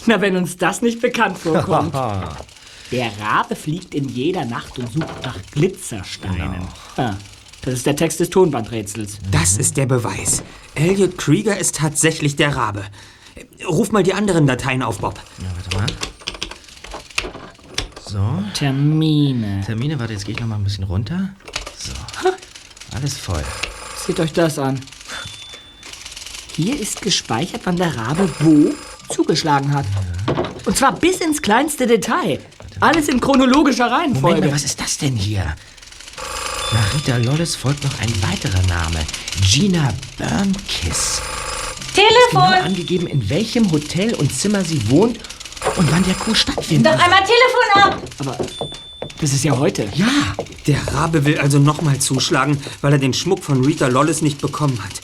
Na, 0.07 0.21
wenn 0.21 0.37
uns 0.37 0.57
das 0.57 0.83
nicht 0.83 1.01
bekannt 1.01 1.39
vorkommt. 1.39 1.95
Der 2.91 3.13
Rabe 3.21 3.55
fliegt 3.55 3.95
in 3.95 4.09
jeder 4.09 4.45
Nacht 4.45 4.77
und 4.79 4.93
sucht 4.93 5.23
nach 5.25 5.39
Glitzersteinen. 5.53 6.67
Ah, 6.97 7.15
das 7.63 7.75
ist 7.75 7.87
der 7.87 7.97
Text 7.97 8.21
des 8.21 8.29
Tonbandrätsels. 8.29 9.19
Das 9.31 9.57
ist 9.57 9.79
der 9.79 9.87
Beweis. 9.87 10.43
Elliot 10.75 11.17
Krieger 11.17 11.57
ist 11.57 11.77
tatsächlich 11.77 12.37
der 12.37 12.55
Rabe. 12.55 12.85
Ruf 13.67 13.93
mal 13.93 14.03
die 14.03 14.13
anderen 14.13 14.47
Dateien 14.47 14.83
auf, 14.83 14.99
Bob. 14.99 15.19
Ja, 15.39 15.47
warte 15.55 15.77
mal. 15.79 16.12
So. 18.13 18.45
Termine. 18.53 19.63
Termine, 19.65 19.99
warte, 19.99 20.13
jetzt 20.13 20.27
gehe 20.27 20.35
ich 20.35 20.41
noch 20.41 20.47
mal 20.47 20.57
ein 20.57 20.65
bisschen 20.65 20.85
runter. 20.85 21.31
So. 21.79 21.93
Alles 22.95 23.17
voll. 23.17 23.43
Seht 24.07 24.21
euch 24.21 24.35
das 24.35 24.59
an. 24.59 24.79
Hier 26.55 26.79
ist 26.79 27.01
gespeichert, 27.01 27.63
wann 27.65 27.77
der 27.77 27.97
Rabe 27.97 28.29
wo 28.41 28.75
zugeschlagen 29.09 29.73
hat. 29.73 29.87
Und 30.67 30.77
zwar 30.77 30.93
bis 30.93 31.23
ins 31.23 31.41
kleinste 31.41 31.87
Detail. 31.87 32.39
Alles 32.81 33.09
in 33.09 33.19
chronologischer 33.19 33.89
Moment 33.89 34.17
Reihenfolge. 34.17 34.41
mal, 34.43 34.53
was 34.53 34.65
ist 34.65 34.79
das 34.79 34.99
denn 34.99 35.17
hier? 35.17 35.57
Nach 36.71 36.95
Rita 36.95 37.17
Lolles 37.17 37.57
folgt 37.57 37.83
noch 37.83 37.99
ein 37.99 38.13
weiterer 38.23 38.63
Name. 38.67 39.07
Gina 39.41 39.89
Burnkiss. 40.19 41.23
Telefon! 41.95 42.53
Genau 42.53 42.63
angegeben, 42.63 43.07
in 43.07 43.31
welchem 43.31 43.73
Hotel 43.73 44.13
und 44.15 44.35
Zimmer 44.35 44.65
sie 44.65 44.91
wohnt 44.91 45.19
und 45.77 45.91
wann 45.93 46.03
der 46.05 46.15
Coup 46.15 46.37
stattfindet. 46.37 46.87
Doch 46.93 46.99
einmal 46.99 47.21
Telefon 47.21 47.83
ab! 47.83 48.03
Aber 48.19 48.37
das 49.21 49.33
ist 49.33 49.45
ja 49.45 49.57
heute. 49.57 49.89
Ja, 49.95 50.07
Der 50.67 50.79
Rabe 50.95 51.25
will 51.25 51.39
also 51.39 51.59
nochmal 51.59 51.99
zuschlagen, 51.99 52.61
weil 52.81 52.93
er 52.93 52.99
den 52.99 53.15
Schmuck 53.15 53.43
von 53.43 53.65
Rita 53.65 53.87
Lollis 53.89 54.23
nicht 54.23 54.41
bekommen 54.41 54.79
hat. 54.83 55.01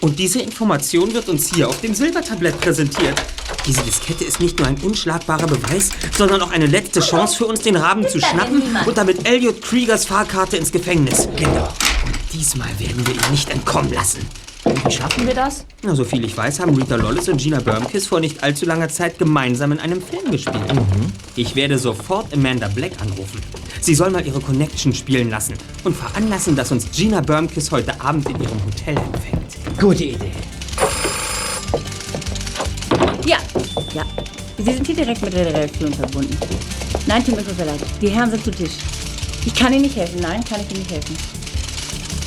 Und 0.00 0.18
diese 0.18 0.40
Information 0.40 1.12
wird 1.12 1.28
uns 1.28 1.54
hier 1.54 1.68
auf 1.68 1.80
dem 1.82 1.94
Silbertablett 1.94 2.58
präsentiert. 2.60 3.20
Diese 3.66 3.82
Diskette 3.82 4.24
ist 4.24 4.40
nicht 4.40 4.58
nur 4.58 4.66
ein 4.66 4.78
unschlagbarer 4.82 5.46
Beweis, 5.46 5.90
sondern 6.16 6.40
auch 6.40 6.50
eine 6.52 6.66
letzte 6.66 7.00
Chance 7.00 7.36
für 7.36 7.46
uns, 7.46 7.60
den 7.60 7.76
Raben 7.76 8.08
zu 8.08 8.18
schnappen 8.18 8.62
und 8.86 8.96
damit 8.96 9.28
Elliot 9.28 9.60
Kriegers 9.60 10.06
Fahrkarte 10.06 10.56
ins 10.56 10.72
Gefängnis. 10.72 11.28
Genau. 11.36 11.68
Diesmal 12.32 12.68
werden 12.78 13.04
wir 13.06 13.14
ihn 13.14 13.30
nicht 13.32 13.50
entkommen 13.50 13.92
lassen. 13.92 14.20
Wie 14.84 14.92
schaffen 14.92 15.26
wir 15.26 15.34
das? 15.34 15.64
Na, 15.82 15.96
so 15.96 16.04
viel 16.04 16.24
ich 16.24 16.36
weiß, 16.36 16.60
haben 16.60 16.74
Rita 16.76 16.94
Lollis 16.94 17.28
und 17.28 17.38
Gina 17.38 17.58
Bermkiss 17.60 18.06
vor 18.06 18.20
nicht 18.20 18.42
allzu 18.42 18.66
langer 18.66 18.88
Zeit 18.88 19.18
gemeinsam 19.18 19.72
in 19.72 19.80
einem 19.80 20.00
Film 20.00 20.30
gespielt. 20.30 20.62
Ich 21.34 21.56
werde 21.56 21.78
sofort 21.78 22.32
Amanda 22.32 22.68
Black 22.68 22.92
anrufen. 23.00 23.40
Sie 23.80 23.94
soll 23.94 24.10
mal 24.10 24.24
ihre 24.24 24.40
Connection 24.40 24.94
spielen 24.94 25.30
lassen 25.30 25.54
und 25.82 25.96
veranlassen, 25.96 26.54
dass 26.54 26.70
uns 26.70 26.90
Gina 26.92 27.20
Bermkiss 27.20 27.70
heute 27.72 28.00
Abend 28.00 28.28
in 28.28 28.40
ihrem 28.40 28.64
Hotel 28.64 28.96
empfängt. 28.96 29.78
Gute 29.80 30.04
Idee. 30.04 30.30
Ja, 33.26 33.38
ja. 33.92 34.04
Sie 34.58 34.72
sind 34.72 34.86
hier 34.86 34.96
direkt 34.96 35.22
mit 35.22 35.32
der 35.32 35.46
Redaktion 35.46 35.92
verbunden. 35.92 36.36
Nein, 37.06 37.24
tut 37.24 37.36
mir 37.36 37.42
so 37.42 37.64
leid. 37.64 37.80
Die 38.00 38.08
Herren 38.08 38.30
sind 38.30 38.44
zu 38.44 38.50
Tisch. 38.50 38.74
Ich 39.46 39.54
kann 39.54 39.72
Ihnen 39.72 39.82
nicht 39.82 39.96
helfen. 39.96 40.20
Nein, 40.20 40.44
kann 40.44 40.60
ich 40.60 40.70
Ihnen 40.70 40.80
nicht 40.80 40.90
helfen. 40.92 41.39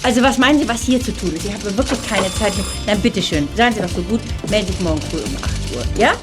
Also, 0.03 0.21
was 0.21 0.37
meinen 0.37 0.59
Sie, 0.59 0.67
was 0.67 0.81
hier 0.83 0.99
zu 0.99 1.13
tun 1.13 1.33
ist? 1.33 1.45
Ich 1.45 1.53
habe 1.53 1.77
wirklich 1.77 1.99
keine 2.05 2.31
Zeit 2.35 2.53
mehr. 2.57 2.65
Dann 2.85 2.99
bitteschön, 2.99 3.47
seien 3.55 3.73
Sie 3.73 3.79
doch 3.79 3.87
so 3.87 4.01
gut, 4.01 4.19
melden 4.49 4.67
Sie 4.67 4.73
sich 4.73 4.81
morgen 4.81 4.99
früh 5.01 5.19
um 5.19 5.35
8 5.37 5.75
Uhr. 5.75 5.85
Ja? 5.97 6.13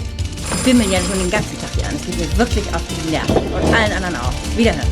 Ich 0.55 0.63
bimmeln 0.63 0.93
ja 0.93 0.99
schon 1.01 1.19
den 1.19 1.31
ganzen 1.31 1.59
Tag 1.59 1.71
hier 1.75 1.89
an. 1.89 1.95
Es 1.97 2.05
geht 2.05 2.19
mir 2.19 2.39
wirklich 2.39 2.75
auf 2.75 2.83
die 2.87 3.11
Nerven. 3.11 3.37
Und 3.37 3.75
allen 3.75 3.93
anderen 3.93 4.17
auch. 4.17 4.33
Wiederhören. 4.55 4.87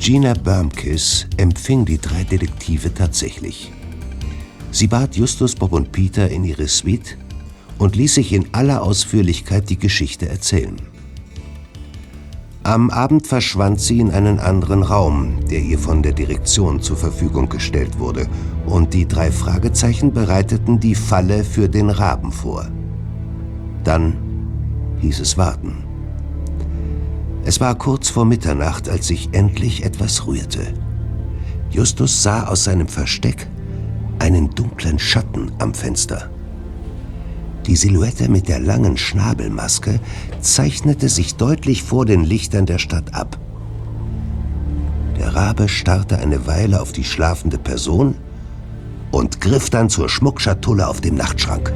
Gina 0.00 0.32
Börmkiss 0.34 1.26
empfing 1.36 1.84
die 1.84 1.98
drei 1.98 2.24
Detektive 2.24 2.94
tatsächlich. 2.94 3.72
Sie 4.76 4.88
bat 4.88 5.16
Justus, 5.16 5.54
Bob 5.54 5.72
und 5.72 5.90
Peter 5.90 6.28
in 6.28 6.44
ihre 6.44 6.68
Suite 6.68 7.16
und 7.78 7.96
ließ 7.96 8.16
sich 8.16 8.34
in 8.34 8.52
aller 8.52 8.82
Ausführlichkeit 8.82 9.70
die 9.70 9.78
Geschichte 9.78 10.28
erzählen. 10.28 10.76
Am 12.62 12.90
Abend 12.90 13.26
verschwand 13.26 13.80
sie 13.80 14.00
in 14.00 14.10
einen 14.10 14.38
anderen 14.38 14.82
Raum, 14.82 15.38
der 15.50 15.60
ihr 15.60 15.78
von 15.78 16.02
der 16.02 16.12
Direktion 16.12 16.82
zur 16.82 16.98
Verfügung 16.98 17.48
gestellt 17.48 17.98
wurde, 17.98 18.28
und 18.66 18.92
die 18.92 19.08
drei 19.08 19.32
Fragezeichen 19.32 20.12
bereiteten 20.12 20.78
die 20.78 20.94
Falle 20.94 21.42
für 21.42 21.70
den 21.70 21.88
Raben 21.88 22.30
vor. 22.30 22.68
Dann 23.82 24.18
hieß 25.00 25.20
es 25.20 25.38
warten. 25.38 25.84
Es 27.46 27.60
war 27.60 27.76
kurz 27.76 28.10
vor 28.10 28.26
Mitternacht, 28.26 28.90
als 28.90 29.06
sich 29.06 29.30
endlich 29.32 29.86
etwas 29.86 30.26
rührte. 30.26 30.74
Justus 31.70 32.22
sah 32.22 32.48
aus 32.48 32.64
seinem 32.64 32.88
Versteck 32.88 33.48
einen 34.18 34.54
dunklen 34.54 34.98
Schatten 34.98 35.52
am 35.58 35.74
Fenster. 35.74 36.30
Die 37.66 37.76
Silhouette 37.76 38.28
mit 38.28 38.48
der 38.48 38.60
langen 38.60 38.96
Schnabelmaske 38.96 39.98
zeichnete 40.40 41.08
sich 41.08 41.34
deutlich 41.34 41.82
vor 41.82 42.06
den 42.06 42.22
Lichtern 42.22 42.66
der 42.66 42.78
Stadt 42.78 43.14
ab. 43.14 43.38
Der 45.18 45.34
Rabe 45.34 45.68
starrte 45.68 46.18
eine 46.18 46.46
Weile 46.46 46.80
auf 46.80 46.92
die 46.92 47.04
schlafende 47.04 47.58
Person 47.58 48.14
und 49.10 49.40
griff 49.40 49.70
dann 49.70 49.88
zur 49.88 50.08
Schmuckschatulle 50.08 50.86
auf 50.86 51.00
dem 51.00 51.16
Nachtschrank. 51.16 51.72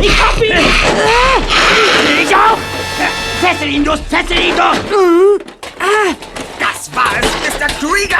Ich 0.00 0.22
hab 0.22 0.36
ihn! 0.42 0.52
Ich 2.22 2.34
auch! 2.34 2.58
Fessel 3.40 3.68
ihn, 3.68 3.84
Just! 3.84 4.04
Fessel 4.04 4.36
ihn 4.36 4.56
doch! 4.56 4.74
Das 6.58 6.90
war 6.94 7.10
es, 7.20 7.47
Mr. 7.58 7.66
Krieger! 7.80 8.18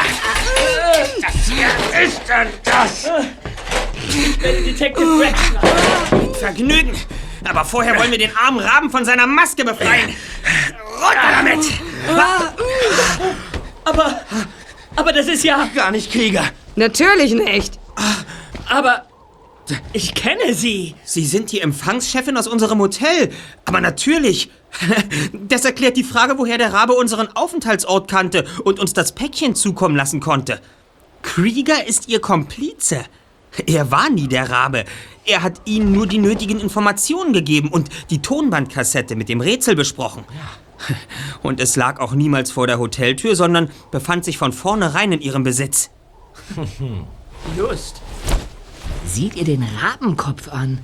Das 1.22 1.34
hier 1.46 1.68
ist 2.02 2.20
denn 2.28 2.48
das! 2.64 3.08
Detective 4.42 5.18
Braxton. 5.18 6.20
Mit 6.26 6.36
Vergnügen. 6.36 6.92
Aber 7.48 7.64
vorher 7.64 7.96
wollen 7.96 8.10
wir 8.10 8.18
den 8.18 8.36
armen 8.36 8.58
Raben 8.58 8.90
von 8.90 9.04
seiner 9.04 9.28
Maske 9.28 9.64
befreien. 9.64 10.16
Runter 10.96 11.30
damit! 11.30 11.66
Aber, 13.84 14.20
aber 14.96 15.12
das 15.12 15.28
ist 15.28 15.44
ja... 15.44 15.68
Gar 15.72 15.92
nicht 15.92 16.10
Krieger. 16.10 16.44
Natürlich 16.74 17.32
nicht. 17.32 17.78
Aber 18.68 19.06
ich 19.92 20.14
kenne 20.14 20.52
Sie. 20.52 20.96
Sie 21.04 21.24
sind 21.24 21.52
die 21.52 21.60
Empfangschefin 21.60 22.36
aus 22.36 22.48
unserem 22.48 22.80
Hotel. 22.80 23.32
Aber 23.64 23.80
natürlich. 23.80 24.50
Das 25.48 25.64
erklärt 25.64 25.96
die 25.96 26.04
Frage, 26.04 26.38
woher 26.38 26.58
der 26.58 26.72
Rabe 26.72 26.94
unseren 26.94 27.28
Aufenthaltsort 27.34 28.10
kannte 28.10 28.44
und 28.64 28.78
uns 28.78 28.92
das 28.92 29.12
Päckchen 29.12 29.54
zukommen 29.54 29.96
lassen 29.96 30.20
konnte. 30.20 30.60
Krieger 31.22 31.86
ist 31.86 32.08
Ihr 32.08 32.20
Komplize. 32.20 33.04
Er 33.66 33.90
war 33.90 34.10
nie 34.10 34.28
der 34.28 34.50
Rabe. 34.50 34.84
Er 35.24 35.42
hat 35.42 35.62
Ihnen 35.64 35.92
nur 35.92 36.06
die 36.06 36.18
nötigen 36.18 36.60
Informationen 36.60 37.32
gegeben 37.32 37.68
und 37.68 37.88
die 38.10 38.22
Tonbandkassette 38.22 39.16
mit 39.16 39.28
dem 39.28 39.40
Rätsel 39.40 39.74
besprochen. 39.74 40.24
Und 41.42 41.60
es 41.60 41.74
lag 41.74 41.98
auch 41.98 42.12
niemals 42.12 42.52
vor 42.52 42.66
der 42.66 42.78
Hoteltür, 42.78 43.34
sondern 43.34 43.70
befand 43.90 44.24
sich 44.24 44.38
von 44.38 44.52
vornherein 44.52 45.12
in 45.12 45.20
Ihrem 45.20 45.42
Besitz. 45.42 45.90
Just. 47.56 48.00
Sieh 49.06 49.30
dir 49.30 49.44
den 49.44 49.66
Rabenkopf 49.82 50.48
an. 50.48 50.80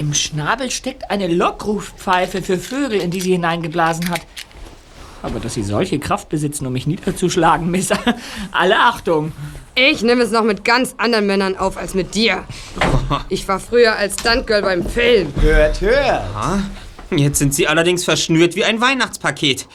Im 0.00 0.14
Schnabel 0.14 0.70
steckt 0.70 1.10
eine 1.10 1.26
Lockrufpfeife 1.26 2.40
für 2.40 2.56
Vögel, 2.56 3.02
in 3.02 3.10
die 3.10 3.20
sie 3.20 3.32
hineingeblasen 3.32 4.08
hat. 4.08 4.22
Aber 5.22 5.40
dass 5.40 5.52
sie 5.52 5.62
solche 5.62 5.98
Kraft 5.98 6.30
besitzen, 6.30 6.64
um 6.64 6.72
mich 6.72 6.86
niederzuschlagen, 6.86 7.70
Miss. 7.70 7.90
Alle 8.50 8.78
Achtung. 8.78 9.32
Ich 9.74 10.00
nehme 10.00 10.22
es 10.22 10.30
noch 10.30 10.42
mit 10.42 10.64
ganz 10.64 10.94
anderen 10.96 11.26
Männern 11.26 11.54
auf 11.54 11.76
als 11.76 11.92
mit 11.92 12.14
dir. 12.14 12.44
Ich 13.28 13.46
war 13.48 13.58
früher 13.58 13.96
als 13.96 14.20
Stuntgirl 14.20 14.62
beim 14.62 14.86
Film. 14.86 15.34
Hört, 15.40 15.80
hört. 15.80 16.22
Jetzt 17.10 17.40
sind 17.40 17.52
Sie 17.52 17.66
allerdings 17.66 18.04
verschnürt 18.04 18.54
wie 18.54 18.64
ein 18.64 18.80
Weihnachtspaket. 18.80 19.66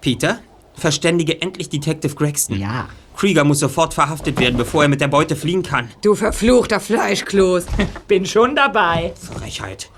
Peter, 0.00 0.40
verständige 0.74 1.40
endlich 1.40 1.68
Detective 1.68 2.16
Gregson. 2.16 2.58
Ja. 2.58 2.88
Krieger 3.16 3.44
muss 3.44 3.60
sofort 3.60 3.94
verhaftet 3.94 4.38
werden, 4.38 4.56
bevor 4.56 4.82
er 4.82 4.88
mit 4.88 5.00
der 5.00 5.08
Beute 5.08 5.36
fliehen 5.36 5.62
kann. 5.62 5.90
Du 6.02 6.14
verfluchter 6.14 6.80
Fleischkloß. 6.80 7.66
Bin 8.08 8.26
schon 8.26 8.54
dabei. 8.54 9.12
Frechheit. 9.34 9.90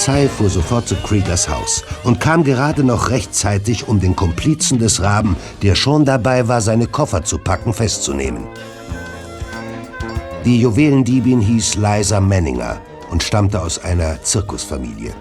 Polizei 0.00 0.28
fuhr 0.30 0.48
sofort 0.48 0.88
zu 0.88 0.94
Kriegers 0.94 1.46
Haus 1.46 1.84
und 2.04 2.20
kam 2.20 2.42
gerade 2.42 2.82
noch 2.82 3.10
rechtzeitig, 3.10 3.86
um 3.86 4.00
den 4.00 4.16
Komplizen 4.16 4.78
des 4.78 5.02
Raben, 5.02 5.36
der 5.60 5.74
schon 5.74 6.06
dabei 6.06 6.48
war, 6.48 6.62
seine 6.62 6.86
Koffer 6.86 7.22
zu 7.22 7.36
packen, 7.36 7.74
festzunehmen. 7.74 8.44
Die 10.46 10.58
Juwelendiebin 10.58 11.40
hieß 11.40 11.74
Liza 11.74 12.18
Menninger 12.18 12.80
und 13.10 13.22
stammte 13.22 13.60
aus 13.60 13.78
einer 13.84 14.22
Zirkusfamilie. 14.22 15.12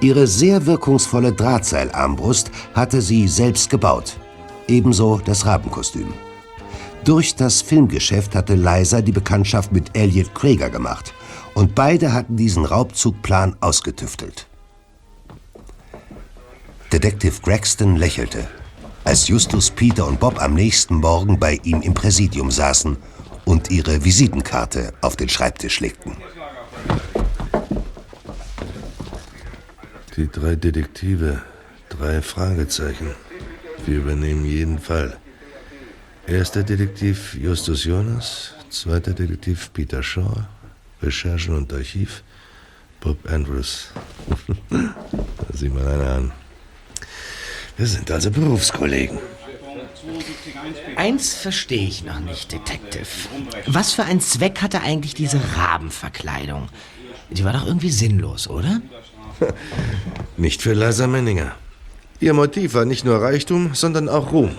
Ihre 0.00 0.28
sehr 0.28 0.64
wirkungsvolle 0.64 1.32
Drahtseilarmbrust 1.32 2.52
hatte 2.74 3.02
sie 3.02 3.26
selbst 3.26 3.68
gebaut, 3.68 4.16
ebenso 4.68 5.20
das 5.24 5.44
Rabenkostüm. 5.44 6.14
Durch 7.02 7.34
das 7.34 7.60
Filmgeschäft 7.60 8.36
hatte 8.36 8.54
Liza 8.54 9.02
die 9.02 9.10
Bekanntschaft 9.10 9.72
mit 9.72 9.96
Elliot 9.96 10.32
Krieger 10.36 10.70
gemacht 10.70 11.12
und 11.54 11.74
beide 11.74 12.12
hatten 12.12 12.36
diesen 12.36 12.64
Raubzugplan 12.64 13.56
ausgetüftelt. 13.60 14.46
Detective 16.92 17.40
Gregston 17.42 17.96
lächelte, 17.96 18.46
als 19.04 19.28
Justus, 19.28 19.70
Peter 19.70 20.06
und 20.06 20.20
Bob 20.20 20.40
am 20.40 20.54
nächsten 20.54 20.96
Morgen 20.96 21.38
bei 21.38 21.58
ihm 21.64 21.82
im 21.82 21.94
Präsidium 21.94 22.50
saßen 22.50 22.96
und 23.44 23.70
ihre 23.70 24.04
Visitenkarte 24.04 24.92
auf 25.00 25.16
den 25.16 25.28
Schreibtisch 25.28 25.80
legten. 25.80 26.16
Die 30.16 30.28
drei 30.30 30.56
Detektive, 30.56 31.42
drei 31.88 32.20
Fragezeichen. 32.20 33.14
Wir 33.86 33.96
übernehmen 33.98 34.44
jeden 34.44 34.78
Fall. 34.78 35.16
Erster 36.26 36.62
Detektiv 36.62 37.34
Justus 37.34 37.84
Jonas, 37.84 38.52
zweiter 38.70 39.12
Detektiv 39.12 39.70
Peter 39.72 40.02
Shaw, 40.02 40.46
Recherchen 41.02 41.56
und 41.56 41.72
Archiv 41.72 42.22
Bob 43.00 43.18
Andrews. 43.30 43.88
da 44.70 45.56
sieht 45.56 45.74
man 45.74 45.86
einer 45.86 46.10
an. 46.10 46.32
Wir 47.76 47.86
sind 47.86 48.10
also 48.10 48.30
Berufskollegen. 48.30 49.18
Eins 50.96 51.34
verstehe 51.34 51.86
ich 51.86 52.04
noch 52.04 52.20
nicht, 52.20 52.52
Detective. 52.52 53.06
Was 53.66 53.92
für 53.92 54.04
einen 54.04 54.20
Zweck 54.20 54.62
hatte 54.62 54.82
eigentlich 54.82 55.14
diese 55.14 55.40
Rabenverkleidung? 55.56 56.68
Die 57.30 57.44
war 57.44 57.52
doch 57.52 57.66
irgendwie 57.66 57.90
sinnlos, 57.90 58.48
oder? 58.48 58.80
Nicht 60.36 60.62
für 60.62 60.74
Liza 60.74 61.06
Menninger. 61.06 61.54
Ihr 62.20 62.34
Motiv 62.34 62.74
war 62.74 62.84
nicht 62.84 63.04
nur 63.04 63.20
Reichtum, 63.20 63.74
sondern 63.74 64.08
auch 64.08 64.30
Ruhm. 64.30 64.52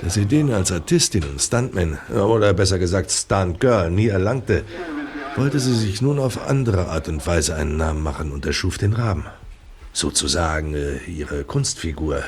Dass 0.00 0.14
sie 0.14 0.24
den 0.24 0.50
als 0.50 0.72
Artistin 0.72 1.24
und 1.24 1.42
Stuntman, 1.42 1.98
oder 2.08 2.54
besser 2.54 2.78
gesagt 2.78 3.10
Stuntgirl, 3.10 3.90
nie 3.90 4.06
erlangte, 4.06 4.64
wollte 5.38 5.60
sie 5.60 5.74
sich 5.74 6.02
nun 6.02 6.18
auf 6.18 6.48
andere 6.48 6.88
Art 6.88 7.08
und 7.08 7.26
Weise 7.26 7.54
einen 7.54 7.76
Namen 7.76 8.02
machen 8.02 8.32
und 8.32 8.44
erschuf 8.44 8.78
den 8.78 8.92
Raben. 8.92 9.24
Sozusagen 9.92 10.74
äh, 10.74 10.98
ihre 11.06 11.44
Kunstfigur, 11.44 12.22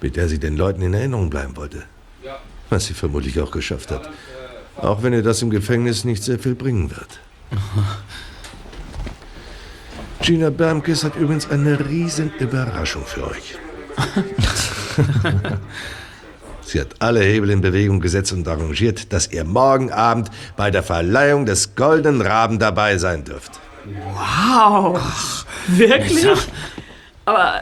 mit 0.00 0.16
der 0.16 0.28
sie 0.28 0.38
den 0.38 0.56
Leuten 0.56 0.82
in 0.82 0.94
Erinnerung 0.94 1.30
bleiben 1.30 1.56
wollte. 1.56 1.82
Was 2.68 2.86
sie 2.86 2.94
vermutlich 2.94 3.40
auch 3.40 3.52
geschafft 3.52 3.90
hat. 3.90 4.10
Auch 4.76 5.02
wenn 5.02 5.12
ihr 5.12 5.22
das 5.22 5.42
im 5.42 5.50
Gefängnis 5.50 6.04
nicht 6.04 6.22
sehr 6.22 6.38
viel 6.38 6.54
bringen 6.54 6.90
wird. 6.90 7.20
Gina 10.22 10.50
Bermkes 10.50 11.04
hat 11.04 11.16
übrigens 11.16 11.48
eine 11.48 11.88
riesen 11.88 12.32
Überraschung 12.38 13.04
für 13.06 13.28
euch. 13.28 13.56
Sie 16.66 16.80
hat 16.80 16.96
alle 16.98 17.20
Hebel 17.20 17.50
in 17.50 17.60
Bewegung 17.60 18.00
gesetzt 18.00 18.32
und 18.32 18.48
arrangiert, 18.48 19.12
dass 19.12 19.30
ihr 19.30 19.44
morgen 19.44 19.92
Abend 19.92 20.30
bei 20.56 20.72
der 20.72 20.82
Verleihung 20.82 21.46
des 21.46 21.76
Goldenen 21.76 22.20
Raben 22.20 22.58
dabei 22.58 22.98
sein 22.98 23.22
dürft. 23.22 23.60
Wow. 23.84 25.00
Wirklich? 25.68 26.26
Aber 27.24 27.60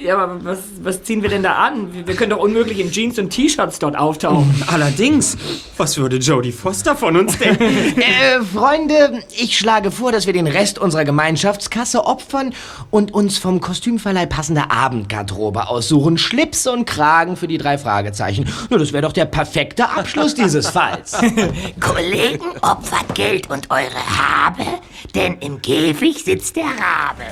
Ja, 0.00 0.18
aber 0.18 0.44
was, 0.44 0.58
was 0.82 1.02
ziehen 1.02 1.22
wir 1.22 1.28
denn 1.28 1.42
da 1.42 1.54
an? 1.54 1.92
Wir, 1.92 2.06
wir 2.06 2.14
können 2.14 2.30
doch 2.30 2.38
unmöglich 2.38 2.78
in 2.78 2.90
Jeans 2.90 3.18
und 3.18 3.30
T-Shirts 3.30 3.78
dort 3.78 3.96
auftauchen. 3.98 4.62
Allerdings, 4.68 5.36
was 5.76 5.96
würde 5.98 6.16
Jodie 6.18 6.52
Foster 6.52 6.94
von 6.96 7.16
uns 7.16 7.38
denken? 7.38 7.58
Äh, 7.98 8.42
Freunde, 8.42 9.22
ich 9.36 9.58
schlage 9.58 9.90
vor, 9.90 10.12
dass 10.12 10.26
wir 10.26 10.32
den 10.32 10.46
Rest 10.46 10.78
unserer 10.78 11.04
Gemeinschaftskasse 11.04 12.04
opfern 12.04 12.54
und 12.90 13.12
uns 13.12 13.38
vom 13.38 13.60
Kostümverleih 13.60 14.26
passende 14.26 14.70
Abendgarderobe 14.70 15.68
aussuchen. 15.68 16.16
Schlips 16.16 16.66
und 16.66 16.84
Kragen 16.84 17.36
für 17.36 17.48
die 17.48 17.58
drei 17.58 17.76
Fragezeichen. 17.76 18.48
Nur 18.70 18.78
das 18.78 18.92
wäre 18.92 19.02
doch 19.02 19.12
der 19.12 19.26
perfekte 19.26 19.88
Abschluss 19.88 20.34
dieses 20.34 20.68
Falls. 20.68 21.12
Kollegen, 21.80 22.44
opfert 22.62 23.14
Geld 23.14 23.50
und 23.50 23.70
eure 23.70 23.90
Habe, 24.16 24.64
denn 25.14 25.38
im 25.40 25.60
Käfig 25.60 26.24
sitzt 26.24 26.56
der 26.56 26.64
Rabe. 26.64 27.24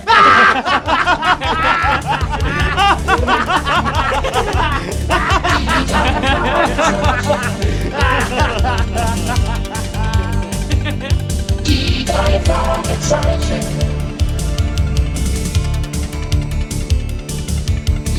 Die 11.65 12.05
drei 12.05 12.41
Fragezeichen. 12.41 13.61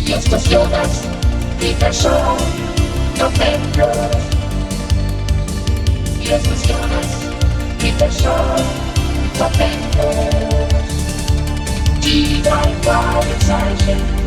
Justus 0.05 0.49
Jonas, 0.49 1.01
Peter 1.59 1.91
Shaw, 1.93 2.37
noch 3.19 3.33
endlos. 3.39 4.23
Justus 6.21 6.69
Jonas, 6.69 7.09
Peter 7.79 8.11
Shaw, 8.11 8.55
noch 9.37 9.59
endlos. 9.59 10.83
Die 12.03 12.41
drei 12.41 12.73
Fragezeichen. 12.83 14.26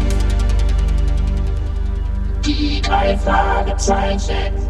Die 2.51 2.83
drei 2.83 3.17
Fragezeichen. 3.17 4.70